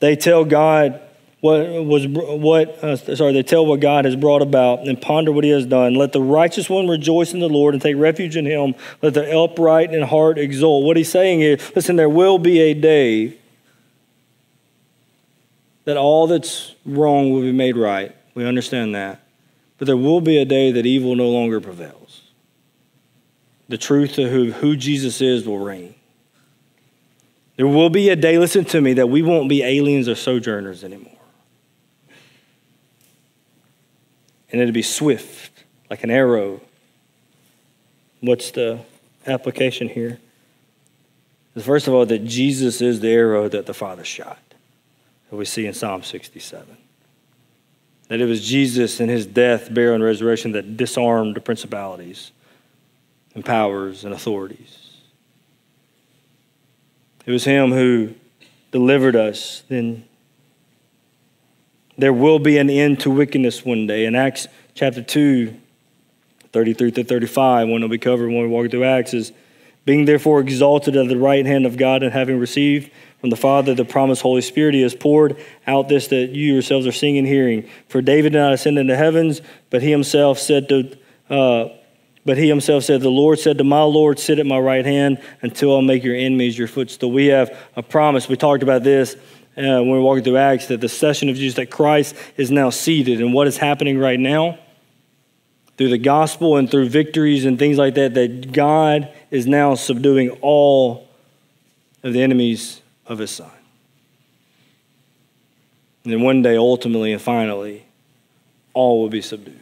They 0.00 0.16
tell 0.16 0.44
God 0.44 1.00
what 1.40 1.84
was 1.84 2.08
what 2.08 2.82
uh, 2.82 2.96
sorry 2.96 3.32
they 3.32 3.42
tell 3.44 3.64
what 3.64 3.78
God 3.78 4.04
has 4.04 4.16
brought 4.16 4.42
about 4.42 4.88
and 4.88 5.00
ponder 5.00 5.30
what 5.30 5.44
He 5.44 5.50
has 5.50 5.66
done. 5.66 5.94
Let 5.94 6.12
the 6.12 6.20
righteous 6.20 6.68
one 6.68 6.88
rejoice 6.88 7.32
in 7.32 7.38
the 7.38 7.48
Lord 7.48 7.74
and 7.74 7.82
take 7.82 7.96
refuge 7.96 8.36
in 8.36 8.46
Him. 8.46 8.74
Let 9.02 9.14
the 9.14 9.38
upright 9.38 9.94
in 9.94 10.02
heart 10.02 10.38
exult. 10.38 10.84
What 10.84 10.96
He's 10.96 11.10
saying 11.10 11.42
is, 11.42 11.72
listen, 11.76 11.94
there 11.94 12.08
will 12.08 12.38
be 12.38 12.58
a 12.58 12.74
day 12.74 13.38
that 15.84 15.96
all 15.96 16.26
that's 16.26 16.74
wrong 16.84 17.30
will 17.32 17.42
be 17.42 17.52
made 17.52 17.76
right. 17.76 18.16
We 18.36 18.44
understand 18.44 18.94
that. 18.94 19.22
But 19.78 19.86
there 19.86 19.96
will 19.96 20.20
be 20.20 20.36
a 20.36 20.44
day 20.44 20.70
that 20.70 20.86
evil 20.86 21.16
no 21.16 21.28
longer 21.28 21.60
prevails. 21.60 22.22
The 23.68 23.78
truth 23.78 24.18
of 24.18 24.30
who, 24.30 24.52
who 24.52 24.76
Jesus 24.76 25.20
is 25.20 25.46
will 25.46 25.58
reign. 25.58 25.94
There 27.56 27.66
will 27.66 27.88
be 27.88 28.10
a 28.10 28.16
day, 28.16 28.38
listen 28.38 28.66
to 28.66 28.80
me, 28.80 28.92
that 28.92 29.08
we 29.08 29.22
won't 29.22 29.48
be 29.48 29.62
aliens 29.62 30.06
or 30.06 30.14
sojourners 30.14 30.84
anymore. 30.84 31.12
And 34.52 34.60
it'll 34.60 34.72
be 34.72 34.82
swift, 34.82 35.64
like 35.88 36.04
an 36.04 36.10
arrow. 36.10 36.60
What's 38.20 38.50
the 38.50 38.80
application 39.26 39.88
here? 39.88 40.20
First 41.58 41.88
of 41.88 41.94
all, 41.94 42.04
that 42.04 42.24
Jesus 42.26 42.82
is 42.82 43.00
the 43.00 43.08
arrow 43.08 43.48
that 43.48 43.64
the 43.64 43.72
Father 43.72 44.04
shot, 44.04 44.38
that 45.30 45.36
we 45.36 45.46
see 45.46 45.66
in 45.66 45.72
Psalm 45.72 46.02
67. 46.02 46.76
That 48.08 48.20
it 48.20 48.26
was 48.26 48.46
Jesus 48.46 49.00
and 49.00 49.10
his 49.10 49.26
death, 49.26 49.72
burial, 49.72 49.94
and 49.94 50.04
resurrection 50.04 50.52
that 50.52 50.76
disarmed 50.76 51.34
the 51.34 51.40
principalities 51.40 52.30
and 53.34 53.44
powers 53.44 54.04
and 54.04 54.14
authorities. 54.14 54.86
It 57.26 57.32
was 57.32 57.44
him 57.44 57.72
who 57.72 58.14
delivered 58.70 59.16
us. 59.16 59.64
Then 59.68 60.04
there 61.98 62.12
will 62.12 62.38
be 62.38 62.58
an 62.58 62.70
end 62.70 63.00
to 63.00 63.10
wickedness 63.10 63.64
one 63.64 63.86
day. 63.86 64.06
In 64.06 64.14
Acts 64.14 64.46
chapter 64.74 65.02
2, 65.02 65.56
33 66.52 66.90
to 66.92 67.04
35, 67.04 67.68
one 67.68 67.80
will 67.80 67.88
be 67.88 67.98
covered 67.98 68.28
when 68.28 68.42
we 68.42 68.46
walk 68.46 68.70
through 68.70 68.84
Acts, 68.84 69.12
is 69.12 69.32
being 69.86 70.04
therefore 70.04 70.40
exalted 70.40 70.96
at 70.96 71.08
the 71.08 71.16
right 71.16 71.46
hand 71.46 71.64
of 71.64 71.78
God 71.78 72.02
and 72.02 72.12
having 72.12 72.38
received 72.38 72.90
from 73.20 73.30
the 73.30 73.36
Father, 73.36 73.72
the 73.72 73.84
promised 73.84 74.20
Holy 74.20 74.42
Spirit, 74.42 74.74
He 74.74 74.82
has 74.82 74.94
poured 74.94 75.42
out 75.66 75.88
this 75.88 76.08
that 76.08 76.30
you 76.30 76.52
yourselves 76.52 76.86
are 76.86 76.92
seeing 76.92 77.16
and 77.16 77.26
hearing. 77.26 77.68
For 77.88 78.02
David 78.02 78.32
did 78.32 78.38
not 78.38 78.52
ascend 78.52 78.78
into 78.78 78.96
heavens, 78.96 79.40
but 79.70 79.82
he 79.82 79.90
himself 79.90 80.38
said 80.38 80.68
to, 80.68 80.98
uh, 81.30 81.68
but 82.26 82.36
he 82.36 82.48
himself 82.48 82.84
said, 82.84 83.00
The 83.00 83.08
Lord 83.08 83.38
said 83.38 83.58
to 83.58 83.64
my 83.64 83.82
Lord, 83.82 84.18
Sit 84.18 84.38
at 84.38 84.46
my 84.46 84.58
right 84.58 84.84
hand 84.84 85.22
until 85.40 85.74
I'll 85.74 85.82
make 85.82 86.02
your 86.02 86.16
enemies 86.16 86.58
your 86.58 86.68
footstool. 86.68 87.12
We 87.12 87.26
have 87.26 87.56
a 87.76 87.82
promise. 87.82 88.28
We 88.28 88.36
talked 88.36 88.64
about 88.64 88.82
this 88.82 89.14
uh, 89.14 89.80
when 89.80 89.92
we 89.92 90.00
walking 90.00 90.24
through 90.24 90.36
Acts 90.36 90.66
that 90.66 90.80
the 90.80 90.88
session 90.88 91.28
of 91.28 91.36
Jesus, 91.36 91.56
that 91.56 91.70
Christ 91.70 92.16
is 92.36 92.50
now 92.50 92.70
seated. 92.70 93.20
And 93.20 93.32
what 93.32 93.46
is 93.46 93.56
happening 93.56 93.98
right 93.98 94.18
now? 94.20 94.58
Through 95.76 95.90
the 95.90 95.98
gospel 95.98 96.56
and 96.56 96.70
through 96.70 96.88
victories 96.88 97.44
and 97.44 97.58
things 97.58 97.76
like 97.76 97.94
that, 97.94 98.14
that 98.14 98.52
God 98.52 99.12
is 99.30 99.46
now 99.46 99.74
subduing 99.74 100.30
all 100.40 101.08
of 102.02 102.12
the 102.12 102.22
enemies 102.22 102.80
of 103.06 103.18
his 103.18 103.30
son. 103.30 103.50
And 106.04 106.12
then 106.12 106.22
one 106.22 106.40
day, 106.40 106.56
ultimately 106.56 107.12
and 107.12 107.20
finally, 107.20 107.84
all 108.72 109.02
will 109.02 109.08
be 109.08 109.20
subdued. 109.20 109.58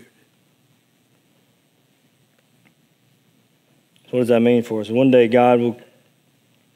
So, 4.04 4.10
what 4.10 4.18
does 4.20 4.28
that 4.28 4.40
mean 4.40 4.62
for 4.62 4.82
us? 4.82 4.90
One 4.90 5.10
day, 5.10 5.26
God 5.26 5.60
will 5.60 5.80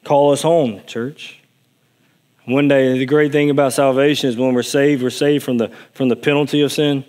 call 0.05 0.33
us 0.33 0.41
home, 0.41 0.81
church. 0.87 1.39
One 2.47 2.67
day, 2.67 2.97
the 2.97 3.05
great 3.05 3.31
thing 3.31 3.51
about 3.51 3.75
salvation 3.75 4.31
is 4.31 4.37
when 4.39 4.55
we're 4.55 4.63
saved, 4.63 5.03
we're 5.03 5.11
saved 5.11 5.45
from 5.45 5.59
the, 5.59 5.71
from 5.93 6.09
the 6.09 6.17
penalty 6.17 6.63
of 6.63 6.73
sin. 6.73 7.05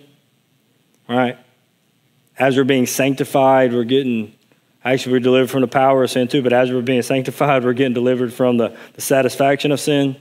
Right? 1.08 1.38
As 2.40 2.56
we're 2.56 2.64
being 2.64 2.86
sanctified, 2.86 3.72
we're 3.72 3.84
getting 3.84 4.34
Actually, 4.84 5.12
we're 5.12 5.20
delivered 5.20 5.50
from 5.50 5.60
the 5.60 5.68
power 5.68 6.02
of 6.02 6.10
sin 6.10 6.26
too, 6.26 6.42
but 6.42 6.52
as 6.52 6.72
we're 6.72 6.80
being 6.80 7.02
sanctified, 7.02 7.64
we're 7.64 7.74
getting 7.74 7.92
delivered 7.92 8.32
from 8.32 8.56
the, 8.56 8.74
the 8.94 9.00
satisfaction 9.00 9.72
of 9.72 9.80
sin 9.80 10.16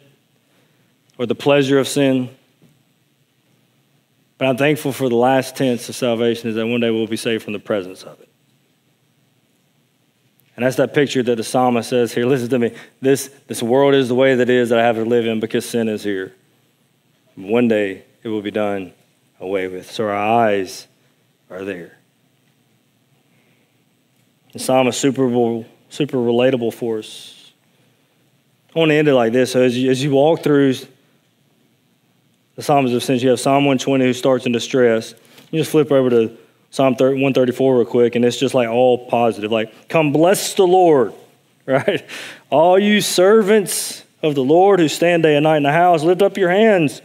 or 1.17 1.25
the 1.25 1.36
pleasure 1.36 1.79
of 1.79 1.88
sin. 1.88 2.29
But 4.38 4.49
I'm 4.49 4.58
thankful 4.58 4.91
for 4.91 5.08
the 5.08 5.15
last 5.15 5.55
tense 5.55 5.88
of 5.88 5.95
salvation 5.95 6.49
is 6.49 6.55
that 6.55 6.67
one 6.67 6.82
day 6.82 6.89
we'll 6.89 7.08
be 7.08 7.17
saved 7.17 7.43
from 7.43 7.53
the 7.53 7.60
presence 7.60 8.03
of 8.03 8.19
it. 8.19 8.27
And 10.58 10.65
that's 10.65 10.75
that 10.75 10.93
picture 10.93 11.23
that 11.23 11.36
the 11.36 11.43
psalmist 11.43 11.89
says 11.89 12.13
here. 12.13 12.25
Listen 12.27 12.49
to 12.49 12.60
me. 12.60 12.75
This, 12.99 13.29
this 13.47 13.63
world 13.63 13.93
is 13.93 14.10
the 14.10 14.15
way 14.15 14.36
that 14.36 14.49
it 14.49 14.53
is 14.53 14.69
that 14.69 14.79
I 14.79 14.86
have 14.86 14.97
to 14.97 15.05
live 15.05 15.25
in 15.25 15.39
because 15.39 15.65
sin 15.65 15.88
is 15.88 16.03
here. 16.03 16.34
One 17.36 17.69
day 17.69 18.03
it 18.23 18.27
will 18.27 18.41
be 18.41 18.51
done 18.51 18.91
away 19.39 19.69
with. 19.69 19.89
So 19.89 20.03
our 20.03 20.15
eyes 20.15 20.86
are 21.49 21.63
there. 21.63 21.99
The 24.54 24.60
psalm 24.60 24.88
is 24.88 24.98
super, 24.98 25.28
super 25.90 26.18
relatable 26.18 26.74
for 26.74 27.00
us. 27.00 27.52
I 28.76 28.80
want 28.80 28.90
to 28.90 28.96
end 28.96 29.08
it 29.08 29.14
like 29.14 29.34
this. 29.34 29.52
So 29.52 29.62
as 29.62 29.78
you, 29.78 29.90
as 29.92 30.04
you 30.04 30.12
walk 30.12 30.44
through 30.44 30.74
the 32.56 32.62
Psalms 32.62 32.92
of 32.92 32.98
Ascents, 32.98 33.24
you 33.24 33.30
have 33.30 33.40
Psalm 33.40 33.66
120 33.66 34.06
who 34.06 34.14
starts 34.14 34.46
in 34.46 34.52
distress. 34.52 35.14
You 35.52 35.60
just 35.60 35.72
flip 35.72 35.92
over 35.92 36.10
to 36.10 36.38
Psalm 36.72 36.94
134 36.94 37.78
real 37.78 37.86
quick, 37.86 38.16
and 38.16 38.24
it's 38.24 38.38
just 38.38 38.54
like 38.54 38.70
all 38.70 39.08
positive. 39.08 39.52
Like, 39.52 39.90
come 39.90 40.12
bless 40.12 40.54
the 40.54 40.68
Lord, 40.68 41.14
right? 41.66 42.08
All 42.50 42.78
you 42.78 43.02
servants 43.02 44.04
of 44.22 44.36
the 44.36 44.44
Lord 44.44 44.80
who 44.80 44.88
stand 44.88 45.24
day 45.24 45.36
and 45.36 45.44
night 45.44 45.58
in 45.58 45.64
the 45.64 45.72
house, 45.72 46.04
lift 46.04 46.22
up 46.22 46.38
your 46.38 46.50
hands 46.50 47.02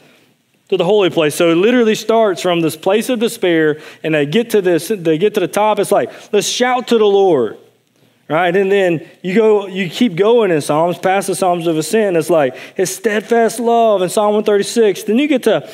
to 0.69 0.77
the 0.77 0.85
holy 0.85 1.11
place. 1.11 1.35
So 1.35 1.51
it 1.51 1.57
literally 1.57 1.95
starts 1.95 2.41
from 2.41 2.61
this 2.61 2.77
place 2.77 3.09
of 3.09 3.21
despair, 3.21 3.81
and 4.03 4.15
they 4.15 4.27
get 4.27 4.51
to 4.51 4.63
this, 4.63 4.89
they 4.89 5.19
get 5.19 5.35
to 5.35 5.41
the 5.41 5.49
top. 5.49 5.79
It's 5.79 5.93
like, 5.93 6.11
let's 6.33 6.47
shout 6.47 6.89
to 6.89 6.99
the 6.99 7.05
Lord. 7.05 7.59
Right? 8.27 8.57
And 8.57 8.73
then 8.73 9.07
you 9.23 9.35
go, 9.35 9.67
you 9.67 9.91
keep 9.91 10.17
going 10.17 10.51
in 10.51 10.63
Psalms, 10.63 10.99
past 10.99 11.27
the 11.27 11.35
Psalms 11.35 11.67
of 11.67 11.77
Ascent. 11.77 12.17
It's 12.17 12.31
like 12.31 12.57
his 12.75 12.95
steadfast 12.95 13.61
love 13.61 14.01
in 14.01 14.09
Psalm 14.09 14.33
136. 14.33 15.03
Then 15.03 15.19
you 15.19 15.29
get 15.29 15.43
to 15.43 15.69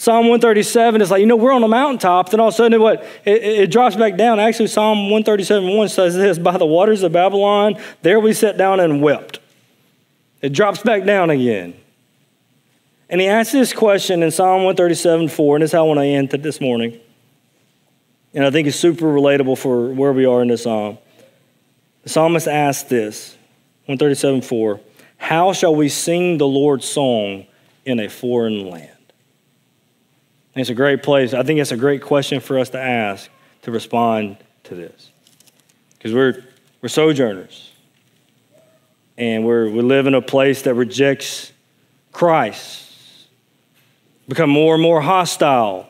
Psalm 0.00 0.28
137 0.28 1.02
it's 1.02 1.10
like, 1.10 1.20
you 1.20 1.26
know, 1.26 1.36
we're 1.36 1.52
on 1.52 1.62
a 1.62 1.68
mountaintop. 1.68 2.30
Then 2.30 2.40
all 2.40 2.48
of 2.48 2.54
a 2.54 2.56
sudden, 2.56 2.80
what? 2.80 3.04
It, 3.26 3.42
it, 3.44 3.70
drops 3.70 3.96
back 3.96 4.16
down. 4.16 4.40
Actually, 4.40 4.68
Psalm 4.68 5.10
137 5.10 5.76
1 5.76 5.88
says 5.90 6.14
this 6.14 6.38
By 6.38 6.56
the 6.56 6.64
waters 6.64 7.02
of 7.02 7.12
Babylon, 7.12 7.76
there 8.00 8.18
we 8.18 8.32
sat 8.32 8.56
down 8.56 8.80
and 8.80 9.02
wept. 9.02 9.40
It 10.40 10.54
drops 10.54 10.82
back 10.82 11.04
down 11.04 11.28
again. 11.28 11.74
And 13.10 13.20
he 13.20 13.26
asks 13.26 13.52
this 13.52 13.72
question 13.72 14.22
in 14.22 14.30
Psalm 14.30 14.62
137 14.62 15.28
4, 15.28 15.56
and 15.56 15.62
this 15.62 15.70
is 15.70 15.72
how 15.72 15.80
I 15.80 15.88
want 15.88 15.98
to 15.98 16.04
end 16.04 16.30
this 16.30 16.60
morning. 16.60 17.00
And 18.32 18.44
I 18.44 18.52
think 18.52 18.68
it's 18.68 18.76
super 18.76 19.06
relatable 19.06 19.58
for 19.58 19.92
where 19.92 20.12
we 20.12 20.26
are 20.26 20.40
in 20.42 20.48
this 20.48 20.62
psalm. 20.62 20.96
The 22.04 22.08
psalmist 22.08 22.46
asks 22.46 22.88
this 22.88 23.36
137 23.86 24.42
4 24.42 24.80
How 25.16 25.52
shall 25.52 25.74
we 25.74 25.88
sing 25.88 26.38
the 26.38 26.46
Lord's 26.46 26.86
song 26.86 27.46
in 27.84 27.98
a 27.98 28.08
foreign 28.08 28.70
land? 28.70 28.90
And 30.54 30.60
it's 30.60 30.70
a 30.70 30.74
great 30.74 31.02
place. 31.02 31.34
I 31.34 31.42
think 31.42 31.58
it's 31.58 31.72
a 31.72 31.76
great 31.76 32.02
question 32.02 32.38
for 32.38 32.60
us 32.60 32.70
to 32.70 32.80
ask 32.80 33.28
to 33.62 33.72
respond 33.72 34.36
to 34.64 34.76
this. 34.76 35.10
Because 35.98 36.14
we're, 36.14 36.44
we're 36.80 36.88
sojourners. 36.88 37.72
And 39.18 39.44
we're, 39.44 39.68
we 39.68 39.82
live 39.82 40.06
in 40.06 40.14
a 40.14 40.22
place 40.22 40.62
that 40.62 40.74
rejects 40.74 41.52
Christ 42.12 42.89
become 44.30 44.48
more 44.48 44.74
and 44.74 44.82
more 44.82 45.00
hostile. 45.00 45.88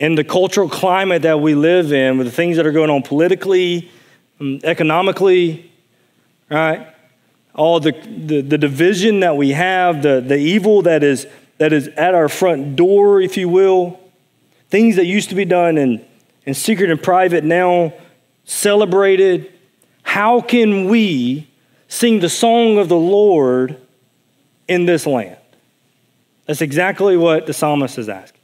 In 0.00 0.16
the 0.16 0.24
cultural 0.24 0.68
climate 0.68 1.22
that 1.22 1.40
we 1.40 1.54
live 1.54 1.92
in, 1.92 2.18
with 2.18 2.26
the 2.26 2.32
things 2.32 2.56
that 2.56 2.66
are 2.66 2.72
going 2.72 2.90
on 2.90 3.02
politically, 3.02 3.90
um, 4.40 4.58
economically, 4.64 5.70
right? 6.50 6.88
All 7.54 7.78
the, 7.78 7.92
the, 7.92 8.40
the 8.40 8.58
division 8.58 9.20
that 9.20 9.36
we 9.36 9.50
have, 9.50 10.02
the, 10.02 10.20
the 10.20 10.36
evil 10.36 10.82
that 10.82 11.04
is, 11.04 11.28
that 11.58 11.72
is 11.72 11.86
at 11.88 12.14
our 12.14 12.28
front 12.28 12.74
door, 12.74 13.20
if 13.20 13.36
you 13.36 13.48
will, 13.48 14.00
things 14.68 14.96
that 14.96 15.06
used 15.06 15.28
to 15.28 15.36
be 15.36 15.44
done 15.44 15.78
in, 15.78 16.04
in 16.44 16.54
secret 16.54 16.90
and 16.90 17.00
private 17.00 17.44
now 17.44 17.92
celebrated. 18.44 19.52
How 20.02 20.40
can 20.40 20.86
we 20.86 21.48
sing 21.86 22.18
the 22.18 22.28
song 22.28 22.78
of 22.78 22.88
the 22.88 22.96
Lord 22.96 23.80
in 24.66 24.86
this 24.86 25.06
land? 25.06 25.36
That's 26.52 26.60
exactly 26.60 27.16
what 27.16 27.46
the 27.46 27.54
psalmist 27.54 27.96
is 27.96 28.10
asking. 28.10 28.42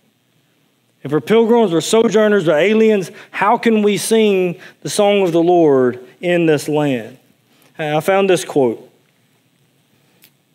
If 1.02 1.12
we're 1.12 1.20
pilgrims, 1.20 1.72
we're 1.72 1.82
sojourners, 1.82 2.46
we're 2.46 2.56
aliens, 2.56 3.10
how 3.30 3.58
can 3.58 3.82
we 3.82 3.98
sing 3.98 4.58
the 4.80 4.88
song 4.88 5.24
of 5.24 5.32
the 5.32 5.42
Lord 5.42 6.02
in 6.18 6.46
this 6.46 6.70
land? 6.70 7.18
I 7.78 8.00
found 8.00 8.30
this 8.30 8.46
quote. 8.46 8.90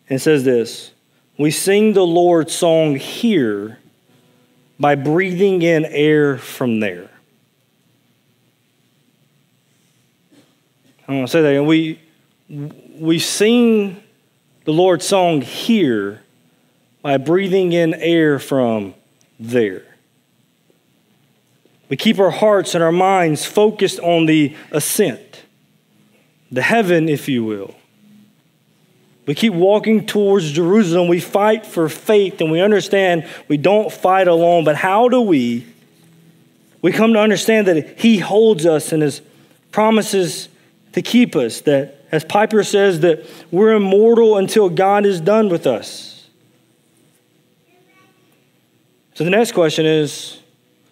It 0.10 0.18
says 0.18 0.44
this 0.44 0.94
We 1.38 1.52
sing 1.52 1.94
the 1.94 2.04
Lord's 2.04 2.56
song 2.56 2.96
here 2.96 3.78
by 4.80 4.96
breathing 4.96 5.62
in 5.62 5.86
air 5.86 6.40
from 6.40 6.80
there. 6.80 7.12
I 11.08 11.14
want 11.14 11.28
to 11.28 11.32
say 11.32 11.44
that. 11.44 11.56
And 11.56 11.68
we, 11.68 12.00
we 12.50 13.20
sing 13.20 14.02
the 14.66 14.74
Lord's 14.74 15.06
song 15.06 15.42
here 15.42 16.23
by 17.04 17.18
breathing 17.18 17.74
in 17.74 17.94
air 17.94 18.40
from 18.40 18.96
there. 19.40 19.84
We 21.90 21.98
keep 21.98 22.18
our 22.18 22.32
hearts 22.32 22.74
and 22.74 22.84
our 22.84 22.94
minds 22.94 23.46
focused 23.46 24.00
on 24.00 24.26
the 24.26 24.56
ascent, 24.72 25.44
the 26.52 26.64
heaven, 26.64 27.08
if 27.08 27.30
you 27.30 27.44
will. 27.44 27.76
We 29.26 29.36
keep 29.36 29.54
walking 29.54 30.06
towards 30.06 30.52
Jerusalem. 30.52 31.08
We 31.08 31.20
fight 31.20 31.66
for 31.66 31.88
faith 31.88 32.42
and 32.42 32.52
we 32.52 32.62
understand 32.62 33.28
we 33.48 33.58
don't 33.58 33.92
fight 33.92 34.28
alone. 34.28 34.64
But 34.64 34.78
how 34.78 35.08
do 35.08 35.22
we? 35.22 35.68
We 36.82 36.92
come 36.92 37.14
to 37.14 37.20
understand 37.20 37.68
that 37.68 38.00
He 38.00 38.20
holds 38.20 38.66
us 38.66 38.92
and 38.92 39.04
His 39.04 39.22
promises 39.72 40.50
to 40.94 41.02
keep 41.02 41.36
us. 41.36 41.62
That, 41.62 42.06
as 42.12 42.24
Piper 42.26 42.64
says, 42.64 43.02
that 43.02 43.26
we're 43.52 43.74
immortal 43.74 44.38
until 44.38 44.70
God 44.70 45.06
is 45.06 45.22
done 45.22 45.50
with 45.50 45.68
us. 45.68 46.13
So 49.14 49.24
the 49.24 49.30
next 49.30 49.52
question 49.52 49.86
is 49.86 50.40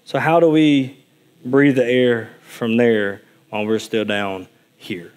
so, 0.05 0.19
how 0.19 0.39
do 0.39 0.49
we 0.49 1.03
breathe 1.43 1.75
the 1.75 1.85
air 1.85 2.29
from 2.41 2.77
there 2.77 3.21
while 3.49 3.65
we're 3.65 3.79
still 3.79 4.05
down 4.05 4.47
here? 4.77 5.11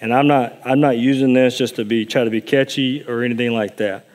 And 0.00 0.14
I'm 0.14 0.26
not, 0.26 0.58
I'm 0.64 0.80
not 0.80 0.98
using 0.98 1.32
this 1.32 1.58
just 1.58 1.76
to 1.76 1.84
be 1.84 2.06
try 2.06 2.24
to 2.24 2.30
be 2.30 2.40
catchy 2.40 3.04
or 3.04 3.22
anything 3.22 3.52
like 3.52 3.78
that. 3.78 4.06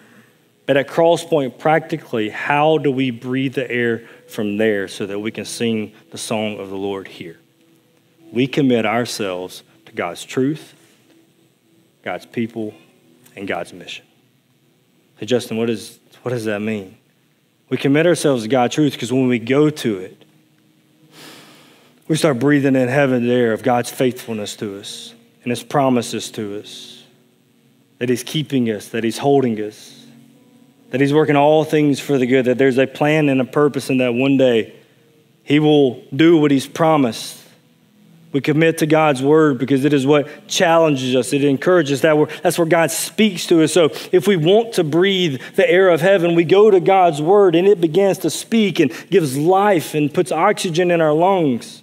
But 0.65 0.77
at 0.77 0.87
Crosspoint, 0.87 1.59
practically, 1.59 2.29
how 2.29 2.77
do 2.77 2.91
we 2.91 3.11
breathe 3.11 3.53
the 3.53 3.69
air 3.69 4.07
from 4.27 4.57
there 4.57 4.87
so 4.87 5.05
that 5.05 5.19
we 5.19 5.29
can 5.31 5.45
sing 5.45 5.93
the 6.11 6.17
song 6.17 6.59
of 6.59 6.69
the 6.69 6.77
Lord 6.77 7.07
here? 7.07 7.39
We 8.31 8.47
commit 8.47 8.85
ourselves 8.85 9.63
to 9.85 9.91
God's 9.91 10.23
truth, 10.23 10.73
God's 12.03 12.25
people, 12.25 12.73
and 13.35 13.47
God's 13.47 13.73
mission. 13.73 14.05
Hey, 15.17 15.25
Justin, 15.27 15.57
what, 15.57 15.69
is, 15.69 15.99
what 16.23 16.31
does 16.31 16.45
that 16.45 16.61
mean? 16.61 16.97
We 17.69 17.77
commit 17.77 18.05
ourselves 18.05 18.43
to 18.43 18.49
God's 18.49 18.75
truth 18.75 18.93
because 18.93 19.11
when 19.11 19.27
we 19.27 19.39
go 19.39 19.69
to 19.69 19.97
it, 19.99 20.23
we 22.07 22.15
start 22.15 22.39
breathing 22.39 22.75
in 22.75 22.87
heaven 22.87 23.25
the 23.25 23.33
air 23.33 23.53
of 23.53 23.63
God's 23.63 23.89
faithfulness 23.89 24.55
to 24.57 24.79
us 24.79 25.13
and 25.43 25.49
His 25.49 25.63
promises 25.63 26.29
to 26.31 26.59
us. 26.59 27.03
That 27.99 28.09
He's 28.09 28.23
keeping 28.23 28.69
us, 28.69 28.89
that 28.89 29.03
He's 29.03 29.17
holding 29.17 29.59
us, 29.61 30.05
that 30.91 31.01
He's 31.01 31.13
working 31.13 31.35
all 31.35 31.63
things 31.63 31.99
for 31.99 32.17
the 32.17 32.27
good, 32.27 32.45
that 32.45 32.57
there's 32.57 32.77
a 32.77 32.85
plan 32.85 33.29
and 33.29 33.41
a 33.41 33.45
purpose, 33.45 33.89
and 33.89 34.01
that 34.01 34.13
one 34.13 34.37
day 34.37 34.75
He 35.43 35.59
will 35.59 36.03
do 36.15 36.37
what 36.37 36.51
He's 36.51 36.67
promised 36.67 37.44
we 38.35 38.41
commit 38.41 38.79
to 38.79 38.85
God's 38.85 39.23
word 39.23 39.59
because 39.59 39.85
it 39.85 39.93
is 39.93 40.05
what 40.05 40.49
challenges 40.49 41.15
us. 41.15 41.31
It 41.31 41.45
encourages 41.45 42.01
that. 42.01 42.41
That's 42.43 42.57
where 42.57 42.67
God 42.67 42.91
speaks 42.91 43.47
to 43.47 43.63
us. 43.63 43.71
So 43.71 43.85
if 44.11 44.27
we 44.27 44.35
want 44.35 44.73
to 44.73 44.83
breathe 44.83 45.41
the 45.55 45.65
air 45.71 45.87
of 45.87 46.01
heaven, 46.01 46.35
we 46.35 46.43
go 46.43 46.69
to 46.69 46.81
God's 46.81 47.21
word 47.21 47.55
and 47.55 47.65
it 47.65 47.79
begins 47.79 48.17
to 48.17 48.29
speak 48.29 48.81
and 48.81 48.91
gives 49.09 49.37
life 49.37 49.93
and 49.93 50.13
puts 50.13 50.33
oxygen 50.33 50.91
in 50.91 50.99
our 50.99 51.13
lungs. 51.13 51.81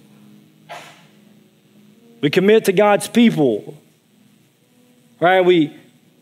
We 2.21 2.29
commit 2.29 2.65
to 2.65 2.71
God's 2.71 3.07
people. 3.07 3.75
Right? 5.19 5.41
We 5.41 5.75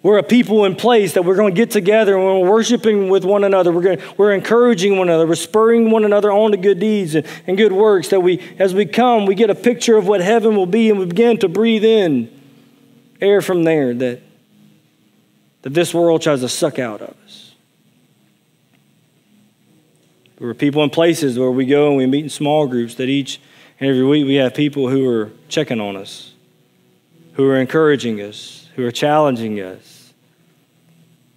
we're 0.03 0.17
a 0.17 0.23
people 0.23 0.65
in 0.65 0.75
place 0.75 1.13
that 1.13 1.23
we're 1.23 1.35
going 1.35 1.53
to 1.53 1.55
get 1.55 1.69
together 1.69 2.15
and 2.17 2.25
we're 2.25 2.49
worshiping 2.49 3.09
with 3.09 3.23
one 3.23 3.43
another. 3.43 3.71
We're, 3.71 3.81
going, 3.83 4.01
we're 4.17 4.33
encouraging 4.33 4.97
one 4.97 5.09
another. 5.09 5.27
We're 5.27 5.35
spurring 5.35 5.91
one 5.91 6.03
another 6.03 6.31
on 6.31 6.51
to 6.51 6.57
good 6.57 6.79
deeds 6.79 7.13
and, 7.13 7.25
and 7.45 7.55
good 7.55 7.71
works. 7.71 8.09
That 8.09 8.21
we, 8.21 8.39
as 8.57 8.73
we 8.73 8.87
come, 8.87 9.27
we 9.27 9.35
get 9.35 9.51
a 9.51 9.55
picture 9.55 9.97
of 9.97 10.07
what 10.07 10.21
heaven 10.21 10.55
will 10.55 10.65
be 10.65 10.89
and 10.89 10.97
we 10.97 11.05
begin 11.05 11.37
to 11.39 11.47
breathe 11.47 11.83
in 11.83 12.31
air 13.21 13.41
from 13.41 13.63
there 13.63 13.93
that, 13.93 14.21
that 15.61 15.73
this 15.75 15.93
world 15.93 16.23
tries 16.23 16.39
to 16.39 16.49
suck 16.49 16.79
out 16.79 17.01
of 17.01 17.15
us. 17.23 17.53
We're 20.39 20.55
people 20.55 20.83
in 20.83 20.89
places 20.89 21.37
where 21.37 21.51
we 21.51 21.67
go 21.67 21.89
and 21.89 21.97
we 21.97 22.07
meet 22.07 22.23
in 22.23 22.29
small 22.29 22.65
groups 22.65 22.95
that 22.95 23.07
each 23.07 23.39
And 23.79 23.87
every 23.87 24.03
week 24.03 24.25
we 24.25 24.35
have 24.35 24.55
people 24.55 24.89
who 24.89 25.07
are 25.07 25.31
checking 25.47 25.79
on 25.79 25.95
us, 25.95 26.33
who 27.33 27.47
are 27.47 27.57
encouraging 27.57 28.19
us, 28.19 28.67
who 28.75 28.85
are 28.85 28.91
challenging 28.91 29.59
us. 29.59 29.90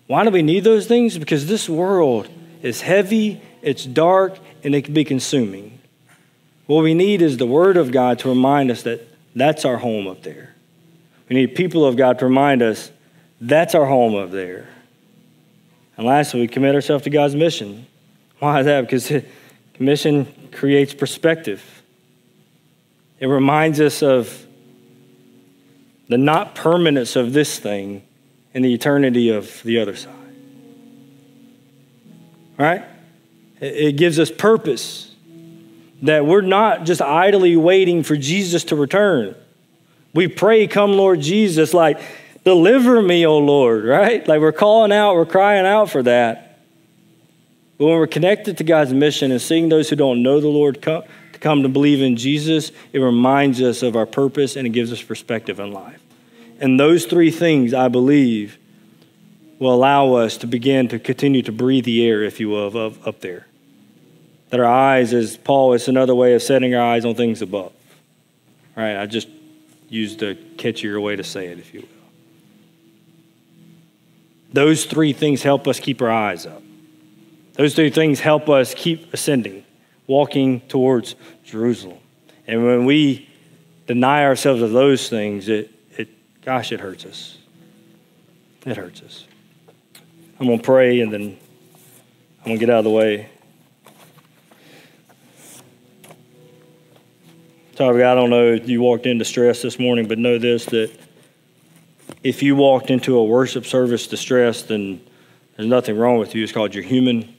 Why 0.06 0.24
do 0.24 0.30
we 0.30 0.42
need 0.42 0.64
those 0.64 0.86
things? 0.86 1.16
Because 1.16 1.46
this 1.46 1.68
world 1.68 2.28
is 2.62 2.82
heavy, 2.82 3.40
it's 3.62 3.84
dark, 3.84 4.38
and 4.62 4.74
it 4.74 4.82
can 4.82 4.94
be 4.94 5.04
consuming. 5.04 5.78
What 6.66 6.82
we 6.82 6.94
need 6.94 7.22
is 7.22 7.36
the 7.36 7.46
Word 7.46 7.76
of 7.76 7.92
God 7.92 8.18
to 8.20 8.28
remind 8.28 8.70
us 8.70 8.82
that 8.82 9.06
that's 9.34 9.64
our 9.64 9.78
home 9.78 10.06
up 10.06 10.22
there. 10.22 10.54
We 11.28 11.36
need 11.36 11.54
people 11.54 11.84
of 11.84 11.96
God 11.96 12.18
to 12.18 12.26
remind 12.26 12.62
us 12.62 12.90
that's 13.40 13.74
our 13.74 13.86
home 13.86 14.14
up 14.14 14.30
there. 14.30 14.68
And 15.96 16.06
lastly, 16.06 16.40
we 16.40 16.48
commit 16.48 16.74
ourselves 16.74 17.04
to 17.04 17.10
God's 17.10 17.34
mission. 17.34 17.86
Why 18.38 18.60
is 18.60 18.66
that? 18.66 18.82
Because 18.82 19.10
mission 19.78 20.26
creates 20.52 20.92
perspective. 20.94 21.82
It 23.20 23.26
reminds 23.26 23.80
us 23.80 24.02
of 24.02 24.46
the 26.08 26.18
not 26.18 26.54
permanence 26.54 27.16
of 27.16 27.32
this 27.32 27.58
thing 27.58 28.02
and 28.54 28.64
the 28.64 28.72
eternity 28.72 29.30
of 29.30 29.62
the 29.64 29.80
other 29.80 29.96
side. 29.96 30.14
Right? 32.56 32.84
It 33.60 33.96
gives 33.96 34.18
us 34.18 34.30
purpose 34.30 35.14
that 36.02 36.24
we're 36.24 36.40
not 36.40 36.84
just 36.84 37.02
idly 37.02 37.56
waiting 37.56 38.02
for 38.02 38.16
Jesus 38.16 38.64
to 38.64 38.76
return. 38.76 39.34
We 40.12 40.28
pray, 40.28 40.66
Come, 40.66 40.92
Lord 40.92 41.20
Jesus, 41.20 41.74
like, 41.74 42.00
deliver 42.44 43.02
me, 43.02 43.26
O 43.26 43.38
Lord, 43.38 43.84
right? 43.84 44.26
Like, 44.26 44.40
we're 44.40 44.52
calling 44.52 44.92
out, 44.92 45.14
we're 45.14 45.26
crying 45.26 45.66
out 45.66 45.90
for 45.90 46.02
that. 46.02 46.60
But 47.78 47.86
when 47.86 47.96
we're 47.96 48.06
connected 48.06 48.58
to 48.58 48.64
God's 48.64 48.92
mission 48.92 49.32
and 49.32 49.40
seeing 49.40 49.68
those 49.68 49.88
who 49.90 49.96
don't 49.96 50.22
know 50.22 50.40
the 50.40 50.48
Lord 50.48 50.80
come, 50.80 51.02
to 51.32 51.38
come 51.40 51.62
to 51.62 51.68
believe 51.68 52.00
in 52.00 52.16
Jesus, 52.16 52.70
it 52.92 53.00
reminds 53.00 53.60
us 53.60 53.82
of 53.82 53.96
our 53.96 54.06
purpose 54.06 54.54
and 54.54 54.66
it 54.66 54.70
gives 54.70 54.92
us 54.92 55.02
perspective 55.02 55.58
in 55.58 55.72
life. 55.72 56.03
And 56.64 56.80
those 56.80 57.04
three 57.04 57.30
things, 57.30 57.74
I 57.74 57.88
believe, 57.88 58.56
will 59.58 59.74
allow 59.74 60.14
us 60.14 60.38
to 60.38 60.46
begin 60.46 60.88
to 60.88 60.98
continue 60.98 61.42
to 61.42 61.52
breathe 61.52 61.84
the 61.84 62.02
air, 62.06 62.22
if 62.22 62.40
you 62.40 62.48
will, 62.48 62.66
of, 62.66 62.74
of 62.74 63.06
up 63.06 63.20
there. 63.20 63.46
That 64.48 64.60
our 64.60 64.64
eyes, 64.64 65.12
as 65.12 65.36
Paul, 65.36 65.74
it's 65.74 65.88
another 65.88 66.14
way 66.14 66.32
of 66.32 66.42
setting 66.42 66.74
our 66.74 66.80
eyes 66.80 67.04
on 67.04 67.16
things 67.16 67.42
above. 67.42 67.74
All 68.78 68.82
right, 68.82 68.96
I 68.96 69.04
just 69.04 69.28
used 69.90 70.22
a 70.22 70.36
catchier 70.36 71.02
way 71.02 71.16
to 71.16 71.22
say 71.22 71.48
it, 71.48 71.58
if 71.58 71.74
you 71.74 71.80
will. 71.80 71.88
Those 74.54 74.86
three 74.86 75.12
things 75.12 75.42
help 75.42 75.68
us 75.68 75.78
keep 75.78 76.00
our 76.00 76.10
eyes 76.10 76.46
up. 76.46 76.62
Those 77.52 77.74
three 77.74 77.90
things 77.90 78.20
help 78.20 78.48
us 78.48 78.72
keep 78.72 79.12
ascending, 79.12 79.66
walking 80.06 80.62
towards 80.62 81.14
Jerusalem. 81.44 81.98
And 82.46 82.64
when 82.64 82.86
we 82.86 83.28
deny 83.86 84.24
ourselves 84.24 84.62
of 84.62 84.70
those 84.70 85.10
things, 85.10 85.50
it, 85.50 85.72
gosh, 86.44 86.72
it 86.72 86.80
hurts 86.80 87.06
us. 87.06 87.38
It 88.66 88.76
hurts 88.76 89.02
us. 89.02 89.26
I'm 90.38 90.46
going 90.46 90.58
to 90.58 90.64
pray 90.64 91.00
and 91.00 91.12
then 91.12 91.38
I'm 92.40 92.44
going 92.46 92.58
to 92.58 92.66
get 92.66 92.70
out 92.70 92.78
of 92.78 92.84
the 92.84 92.90
way. 92.90 93.28
Sorry, 97.76 98.04
I 98.04 98.14
don't 98.14 98.30
know 98.30 98.52
if 98.52 98.68
you 98.68 98.80
walked 98.80 99.06
into 99.06 99.24
stress 99.24 99.62
this 99.62 99.78
morning, 99.78 100.06
but 100.06 100.18
know 100.18 100.38
this 100.38 100.64
that 100.66 100.92
if 102.22 102.42
you 102.42 102.56
walked 102.56 102.90
into 102.90 103.16
a 103.16 103.24
worship 103.24 103.66
service 103.66 104.06
distressed, 104.06 104.68
then 104.68 105.00
there's 105.56 105.68
nothing 105.68 105.96
wrong 105.96 106.18
with 106.18 106.34
you. 106.34 106.42
It's 106.42 106.52
called 106.52 106.74
you're 106.74 106.84
human. 106.84 107.34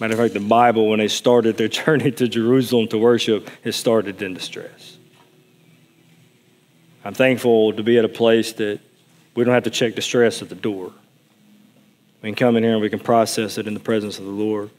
Matter 0.00 0.14
of 0.14 0.20
fact, 0.20 0.34
the 0.34 0.40
Bible, 0.40 0.88
when 0.88 0.98
they 0.98 1.08
started 1.08 1.56
their 1.56 1.68
journey 1.68 2.10
to 2.12 2.26
Jerusalem 2.26 2.88
to 2.88 2.98
worship, 2.98 3.50
it 3.64 3.72
started 3.72 4.20
in 4.22 4.34
distress. 4.34 4.98
I'm 7.04 7.14
thankful 7.14 7.72
to 7.72 7.82
be 7.82 7.98
at 7.98 8.04
a 8.04 8.08
place 8.08 8.52
that 8.54 8.80
we 9.34 9.44
don't 9.44 9.54
have 9.54 9.64
to 9.64 9.70
check 9.70 9.94
distress 9.94 10.42
at 10.42 10.48
the 10.48 10.54
door. 10.54 10.92
We 12.22 12.28
can 12.28 12.34
come 12.34 12.56
in 12.56 12.62
here 12.62 12.72
and 12.72 12.82
we 12.82 12.90
can 12.90 12.98
process 12.98 13.56
it 13.56 13.66
in 13.66 13.74
the 13.74 13.80
presence 13.80 14.18
of 14.18 14.26
the 14.26 14.30
Lord. 14.30 14.70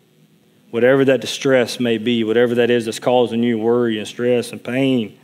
Whatever 0.69 1.03
that 1.05 1.19
distress 1.19 1.79
may 1.79 1.97
be, 1.97 2.23
whatever 2.23 2.55
that 2.55 2.69
is 2.69 2.85
that's 2.85 2.99
causing 2.99 3.43
you 3.43 3.57
worry 3.57 3.97
and 3.97 4.07
stress 4.07 4.51
and 4.51 4.63
pain, 4.63 5.17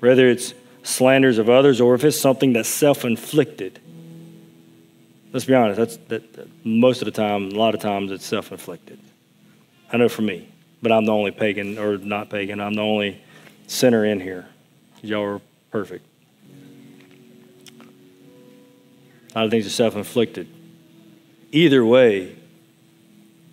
whether 0.00 0.28
it's 0.28 0.52
slanders 0.82 1.38
of 1.38 1.48
others 1.48 1.80
or 1.80 1.94
if 1.94 2.04
it's 2.04 2.18
something 2.18 2.52
that's 2.52 2.68
self 2.68 3.04
inflicted. 3.04 3.80
Let's 5.32 5.46
be 5.46 5.54
honest, 5.54 5.78
that's, 5.78 5.96
that, 6.08 6.32
that, 6.34 6.48
most 6.64 7.00
of 7.00 7.06
the 7.06 7.12
time, 7.12 7.46
a 7.46 7.54
lot 7.54 7.74
of 7.74 7.80
times, 7.80 8.10
it's 8.10 8.26
self 8.26 8.52
inflicted. 8.52 8.98
I 9.90 9.96
know 9.96 10.08
for 10.08 10.22
me, 10.22 10.48
but 10.82 10.92
I'm 10.92 11.06
the 11.06 11.12
only 11.12 11.30
pagan, 11.30 11.78
or 11.78 11.96
not 11.96 12.28
pagan, 12.28 12.60
I'm 12.60 12.74
the 12.74 12.82
only 12.82 13.22
sinner 13.66 14.04
in 14.04 14.20
here. 14.20 14.46
Y'all 15.00 15.36
are 15.36 15.40
perfect. 15.70 16.04
A 19.34 19.38
lot 19.38 19.44
of 19.46 19.50
things 19.50 19.66
are 19.66 19.70
self 19.70 19.96
inflicted. 19.96 20.48
Either 21.52 21.84
way, 21.84 22.36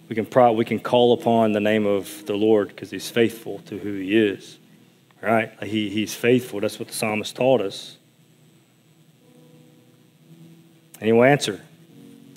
we 0.07 0.15
can, 0.15 0.25
pro- 0.25 0.53
we 0.53 0.65
can 0.65 0.79
call 0.79 1.13
upon 1.13 1.51
the 1.51 1.59
name 1.59 1.85
of 1.85 2.25
the 2.25 2.33
Lord 2.33 2.69
because 2.69 2.89
he's 2.91 3.09
faithful 3.09 3.59
to 3.65 3.77
who 3.77 3.93
he 3.93 4.17
is. 4.17 4.57
Right? 5.21 5.51
He, 5.63 5.89
he's 5.89 6.15
faithful. 6.15 6.61
That's 6.61 6.79
what 6.79 6.87
the 6.87 6.93
psalmist 6.93 7.35
taught 7.35 7.61
us. 7.61 7.97
And 10.99 11.07
he 11.07 11.11
will 11.11 11.23
answer. 11.23 11.61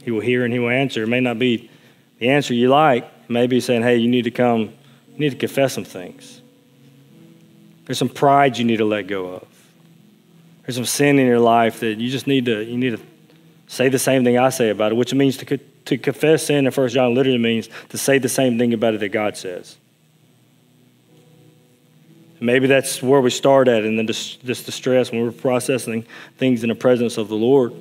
He 0.04 0.10
will 0.10 0.20
hear 0.20 0.44
and 0.44 0.52
he 0.52 0.58
will 0.58 0.70
answer. 0.70 1.04
It 1.04 1.08
may 1.08 1.20
not 1.20 1.38
be 1.38 1.70
the 2.18 2.28
answer 2.28 2.54
you 2.54 2.68
like, 2.68 3.08
Maybe 3.32 3.60
saying, 3.60 3.82
hey, 3.82 3.96
you 3.96 4.08
need 4.08 4.24
to 4.24 4.30
come, 4.30 4.60
you 4.60 5.18
need 5.18 5.30
to 5.30 5.36
confess 5.36 5.72
some 5.72 5.84
things. 5.84 6.40
There's 7.86 7.98
some 7.98 8.10
pride 8.10 8.58
you 8.58 8.64
need 8.64 8.76
to 8.76 8.84
let 8.84 9.06
go 9.06 9.28
of. 9.28 9.48
There's 10.62 10.76
some 10.76 10.84
sin 10.84 11.18
in 11.18 11.26
your 11.26 11.40
life 11.40 11.80
that 11.80 11.98
you 11.98 12.10
just 12.10 12.26
need 12.26 12.44
to, 12.44 12.62
you 12.62 12.76
need 12.76 12.90
to 12.90 13.00
say 13.72 13.88
the 13.88 13.98
same 13.98 14.22
thing 14.22 14.36
I 14.36 14.50
say 14.50 14.68
about 14.68 14.92
it, 14.92 14.96
which 14.96 15.14
means 15.14 15.38
to, 15.38 15.56
to 15.56 15.96
confess 15.96 16.44
sin 16.44 16.66
in 16.66 16.72
1 16.72 16.88
John 16.90 17.14
literally 17.14 17.38
means 17.38 17.70
to 17.88 17.96
say 17.96 18.18
the 18.18 18.28
same 18.28 18.58
thing 18.58 18.74
about 18.74 18.92
it 18.92 19.00
that 19.00 19.08
God 19.08 19.34
says. 19.34 19.78
Maybe 22.38 22.66
that's 22.66 23.02
where 23.02 23.22
we 23.22 23.30
start 23.30 23.68
at 23.68 23.82
in 23.84 24.04
this, 24.04 24.36
this 24.42 24.62
distress 24.62 25.10
when 25.10 25.22
we're 25.22 25.32
processing 25.32 26.04
things 26.36 26.62
in 26.62 26.68
the 26.68 26.74
presence 26.74 27.16
of 27.16 27.28
the 27.28 27.34
Lord. 27.34 27.72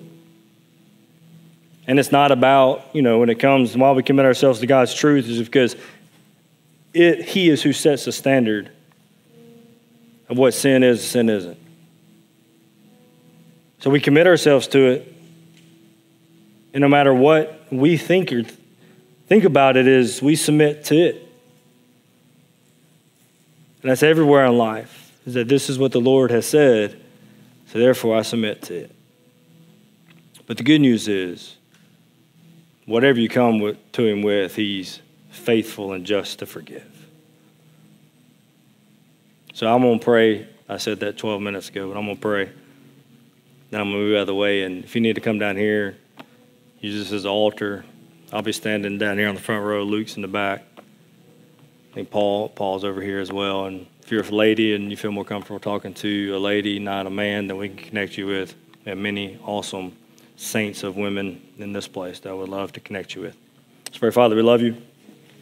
And 1.87 1.99
it's 1.99 2.11
not 2.11 2.31
about, 2.31 2.85
you 2.93 3.01
know, 3.01 3.19
when 3.19 3.29
it 3.29 3.39
comes, 3.39 3.75
while 3.75 3.93
we 3.93 4.01
commit 4.01 4.25
ourselves 4.25 4.61
to 4.61 4.67
God's 4.67 4.93
truth, 4.93 5.27
is 5.27 5.39
because 5.39 5.75
it, 6.93 7.25
He 7.25 7.49
is 7.49 7.63
who 7.63 7.73
sets 7.73 8.05
the 8.05 8.13
standard 8.13 8.71
of 10.29 10.37
what 10.37 10.53
sin 10.53 10.83
is 10.83 10.99
and 10.99 11.09
sin 11.09 11.29
isn't. 11.29 11.59
So 13.79 13.89
we 13.89 13.99
commit 13.99 14.25
ourselves 14.25 14.67
to 14.69 14.79
it, 14.91 15.17
and 16.73 16.81
no 16.81 16.87
matter 16.87 17.13
what 17.13 17.65
we 17.71 17.97
think 17.97 18.31
or 18.31 18.43
think 19.27 19.43
about 19.43 19.77
it, 19.77 19.87
is 19.87 20.21
we 20.21 20.35
submit 20.35 20.85
to 20.85 20.95
it. 20.95 21.15
And 23.81 23.89
that's 23.89 24.03
everywhere 24.03 24.45
in 24.45 24.57
life, 24.57 25.11
is 25.25 25.33
that 25.33 25.47
this 25.47 25.69
is 25.69 25.79
what 25.79 25.91
the 25.91 26.01
Lord 26.01 26.31
has 26.31 26.45
said, 26.45 26.99
so 27.67 27.79
therefore 27.79 28.17
I 28.17 28.21
submit 28.21 28.61
to 28.63 28.75
it. 28.75 28.95
But 30.45 30.57
the 30.57 30.63
good 30.63 30.81
news 30.81 31.07
is, 31.07 31.55
whatever 32.85 33.19
you 33.19 33.29
come 33.29 33.59
with, 33.59 33.77
to 33.93 34.05
him 34.05 34.21
with, 34.21 34.55
he's 34.55 35.01
faithful 35.29 35.93
and 35.93 36.05
just 36.05 36.39
to 36.39 36.45
forgive. 36.45 36.87
So 39.53 39.73
I'm 39.73 39.81
going 39.81 39.99
to 39.99 40.03
pray. 40.03 40.47
I 40.67 40.77
said 40.77 40.99
that 41.01 41.17
12 41.17 41.41
minutes 41.41 41.69
ago, 41.69 41.87
but 41.87 41.97
I'm 41.97 42.05
going 42.05 42.17
to 42.17 42.21
pray. 42.21 42.49
Then 43.69 43.81
I'm 43.81 43.89
going 43.89 43.97
to 43.97 44.05
move 44.05 44.15
out 44.15 44.21
of 44.21 44.27
the 44.27 44.35
way. 44.35 44.63
And 44.63 44.83
if 44.83 44.95
you 44.95 45.01
need 45.01 45.15
to 45.15 45.21
come 45.21 45.39
down 45.39 45.55
here, 45.55 45.97
use 46.81 46.97
this 46.97 47.13
as 47.13 47.25
an 47.25 47.31
altar. 47.31 47.85
I'll 48.33 48.41
be 48.41 48.51
standing 48.51 48.97
down 48.97 49.17
here 49.17 49.29
on 49.29 49.35
the 49.35 49.41
front 49.41 49.63
row. 49.63 49.83
Luke's 49.83 50.15
in 50.15 50.21
the 50.21 50.27
back. 50.27 50.63
I 50.77 51.93
think 51.93 52.09
Paul 52.09 52.49
Paul's 52.49 52.83
over 52.83 53.01
here 53.01 53.19
as 53.19 53.31
well. 53.31 53.65
And 53.65 53.85
if 54.01 54.11
you're 54.11 54.23
a 54.23 54.29
lady 54.29 54.73
and 54.73 54.89
you 54.89 54.97
feel 54.97 55.11
more 55.11 55.25
comfortable 55.25 55.59
talking 55.59 55.93
to 55.95 56.35
a 56.35 56.39
lady, 56.39 56.79
not 56.79 57.05
a 57.05 57.09
man, 57.09 57.47
then 57.47 57.57
we 57.57 57.69
can 57.69 57.77
connect 57.77 58.17
you 58.17 58.27
with. 58.27 58.55
Many 58.85 59.37
awesome 59.45 59.95
saints 60.37 60.81
of 60.81 60.97
women 60.97 61.41
in 61.59 61.71
this 61.71 61.87
place 61.87 62.19
that 62.21 62.29
I 62.29 62.33
would 62.33 62.49
love 62.49 62.73
to 62.73 62.79
connect 62.79 63.13
you 63.13 63.21
with. 63.21 63.37
So, 63.91 63.99
pray, 63.99 64.09
Father, 64.09 64.35
we 64.35 64.41
love 64.41 64.61
you. 64.61 64.81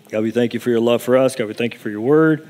God, 0.10 0.24
we 0.24 0.32
thank 0.32 0.54
you 0.54 0.60
for 0.60 0.72
your 0.72 0.82
love 0.82 1.02
for 1.02 1.16
us. 1.16 1.36
God, 1.36 1.48
we 1.48 1.54
thank 1.54 1.74
you 1.74 1.80
for 1.80 1.90
your 1.90 2.02
word. 2.02 2.50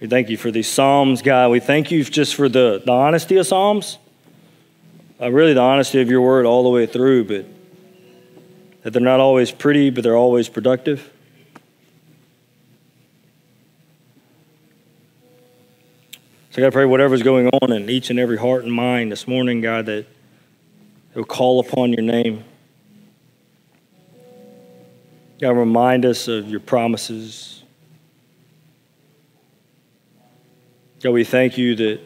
We 0.00 0.06
thank 0.06 0.28
you 0.28 0.36
for 0.36 0.50
these 0.50 0.68
Psalms, 0.68 1.22
God. 1.22 1.50
We 1.50 1.60
thank 1.60 1.90
you 1.90 2.04
just 2.04 2.34
for 2.34 2.48
the, 2.48 2.82
the 2.84 2.92
honesty 2.92 3.36
of 3.36 3.46
Psalms. 3.46 3.98
Uh, 5.20 5.30
really, 5.32 5.54
the 5.54 5.60
honesty 5.60 6.00
of 6.00 6.10
your 6.10 6.20
word 6.20 6.44
all 6.44 6.62
the 6.62 6.68
way 6.68 6.86
through, 6.86 7.24
but 7.24 7.46
that 8.82 8.92
they're 8.92 9.02
not 9.02 9.20
always 9.20 9.50
pretty, 9.50 9.90
but 9.90 10.04
they're 10.04 10.16
always 10.16 10.48
productive. 10.48 11.10
So, 16.50 16.62
God, 16.62 16.68
I 16.68 16.70
pray 16.70 16.84
whatever's 16.84 17.22
going 17.22 17.48
on 17.48 17.72
in 17.72 17.88
each 17.88 18.10
and 18.10 18.18
every 18.18 18.36
heart 18.36 18.64
and 18.64 18.72
mind 18.72 19.12
this 19.12 19.28
morning, 19.28 19.60
God, 19.60 19.86
that 19.86 20.06
will 21.14 21.24
call 21.24 21.60
upon 21.60 21.92
your 21.92 22.02
name. 22.02 22.44
God, 25.40 25.50
remind 25.50 26.04
us 26.04 26.26
of 26.26 26.48
your 26.48 26.60
promises. 26.60 27.62
God, 31.02 31.12
we 31.12 31.22
thank 31.22 31.56
you 31.56 31.76
that 31.76 32.00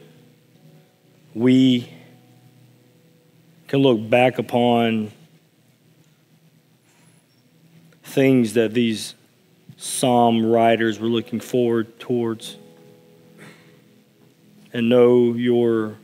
we 1.35 1.89
can 3.69 3.81
look 3.81 4.11
back 4.11 4.39
upon 4.39 5.11
things 8.13 8.53
that 8.53 8.75
these 8.75 9.15
psalm 9.79 10.45
writers 10.45 11.01
were 11.01 11.09
looking 11.09 11.41
forward 11.41 11.99
towards 11.99 12.57
and 14.75 14.89
know 14.89 15.33
your, 15.33 15.97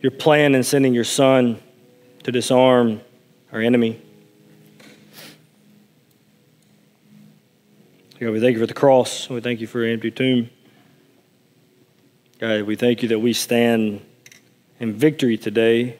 your 0.00 0.12
plan 0.12 0.54
in 0.54 0.62
sending 0.62 0.94
your 0.94 1.04
son 1.04 1.60
to 2.22 2.30
disarm 2.30 3.00
our 3.52 3.60
enemy. 3.60 4.00
God, 8.20 8.30
we 8.30 8.40
thank 8.40 8.54
you 8.54 8.60
for 8.60 8.66
the 8.66 8.74
cross. 8.74 9.28
We 9.28 9.40
thank 9.40 9.60
you 9.60 9.66
for 9.66 9.84
an 9.84 9.92
empty 9.92 10.12
tomb. 10.12 10.50
God, 12.38 12.62
we 12.62 12.76
thank 12.76 13.02
you 13.02 13.08
that 13.08 13.18
we 13.18 13.32
stand 13.32 14.00
in 14.78 14.92
victory 14.92 15.36
today 15.36 15.97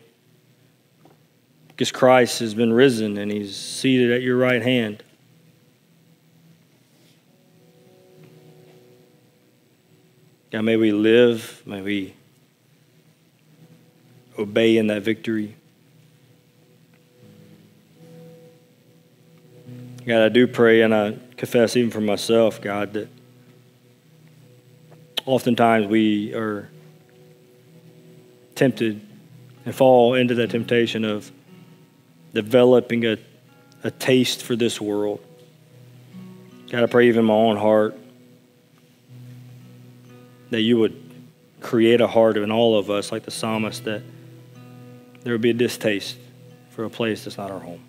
because 1.78 1.92
Christ 1.92 2.40
has 2.40 2.54
been 2.54 2.72
risen 2.72 3.16
and 3.18 3.30
he's 3.30 3.56
seated 3.56 4.10
at 4.10 4.20
your 4.20 4.36
right 4.36 4.60
hand. 4.60 5.00
God, 10.50 10.62
may 10.62 10.74
we 10.74 10.90
live, 10.90 11.62
may 11.64 11.80
we 11.80 12.14
obey 14.36 14.76
in 14.76 14.88
that 14.88 15.02
victory. 15.02 15.54
God, 20.04 20.24
I 20.24 20.30
do 20.30 20.48
pray 20.48 20.82
and 20.82 20.92
I 20.92 21.16
confess 21.36 21.76
even 21.76 21.92
for 21.92 22.00
myself, 22.00 22.60
God, 22.60 22.94
that 22.94 23.08
oftentimes 25.26 25.86
we 25.86 26.34
are 26.34 26.68
tempted 28.56 29.00
and 29.64 29.72
fall 29.72 30.14
into 30.14 30.34
that 30.34 30.50
temptation 30.50 31.04
of 31.04 31.30
developing 32.32 33.04
a, 33.06 33.16
a 33.84 33.90
taste 33.90 34.42
for 34.42 34.56
this 34.56 34.80
world. 34.80 35.20
God, 36.70 36.82
I 36.82 36.86
pray 36.86 37.08
even 37.08 37.24
my 37.24 37.34
own 37.34 37.56
heart 37.56 37.96
that 40.50 40.60
you 40.60 40.78
would 40.78 41.02
create 41.60 42.00
a 42.00 42.06
heart 42.06 42.36
in 42.36 42.50
all 42.50 42.78
of 42.78 42.90
us, 42.90 43.10
like 43.12 43.24
the 43.24 43.30
psalmist, 43.30 43.84
that 43.84 44.02
there 45.22 45.32
would 45.34 45.42
be 45.42 45.50
a 45.50 45.54
distaste 45.54 46.16
for 46.70 46.84
a 46.84 46.90
place 46.90 47.24
that's 47.24 47.36
not 47.36 47.50
our 47.50 47.58
home. 47.58 47.82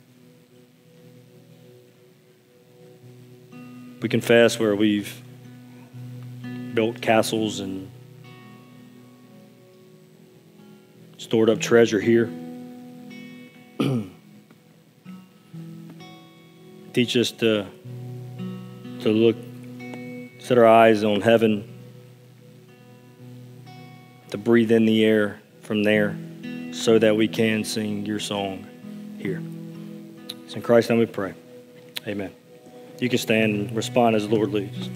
We 4.01 4.09
confess 4.09 4.57
where 4.59 4.75
we've 4.75 5.21
built 6.73 7.01
castles 7.01 7.59
and 7.59 7.91
stored 11.17 11.49
up 11.49 11.59
treasure 11.59 11.99
here. 11.99 12.29
Teach 16.99 17.15
us 17.15 17.31
to, 17.31 17.65
to 18.99 19.09
look, 19.09 19.37
set 20.41 20.57
our 20.57 20.67
eyes 20.67 21.05
on 21.05 21.21
heaven, 21.21 21.79
to 24.31 24.37
breathe 24.37 24.69
in 24.69 24.83
the 24.83 25.05
air 25.05 25.39
from 25.61 25.83
there 25.83 26.17
so 26.73 26.99
that 26.99 27.15
we 27.15 27.29
can 27.29 27.63
sing 27.63 28.05
your 28.05 28.19
song 28.19 28.67
here. 29.17 29.41
It's 30.43 30.55
in 30.55 30.61
Christ's 30.61 30.89
name 30.89 30.99
we 30.99 31.05
pray. 31.05 31.35
Amen. 32.05 32.33
You 32.99 33.07
can 33.07 33.17
stand 33.17 33.55
and 33.55 33.77
respond 33.77 34.17
as 34.17 34.27
the 34.27 34.35
Lord 34.35 34.51
leads. 34.51 34.89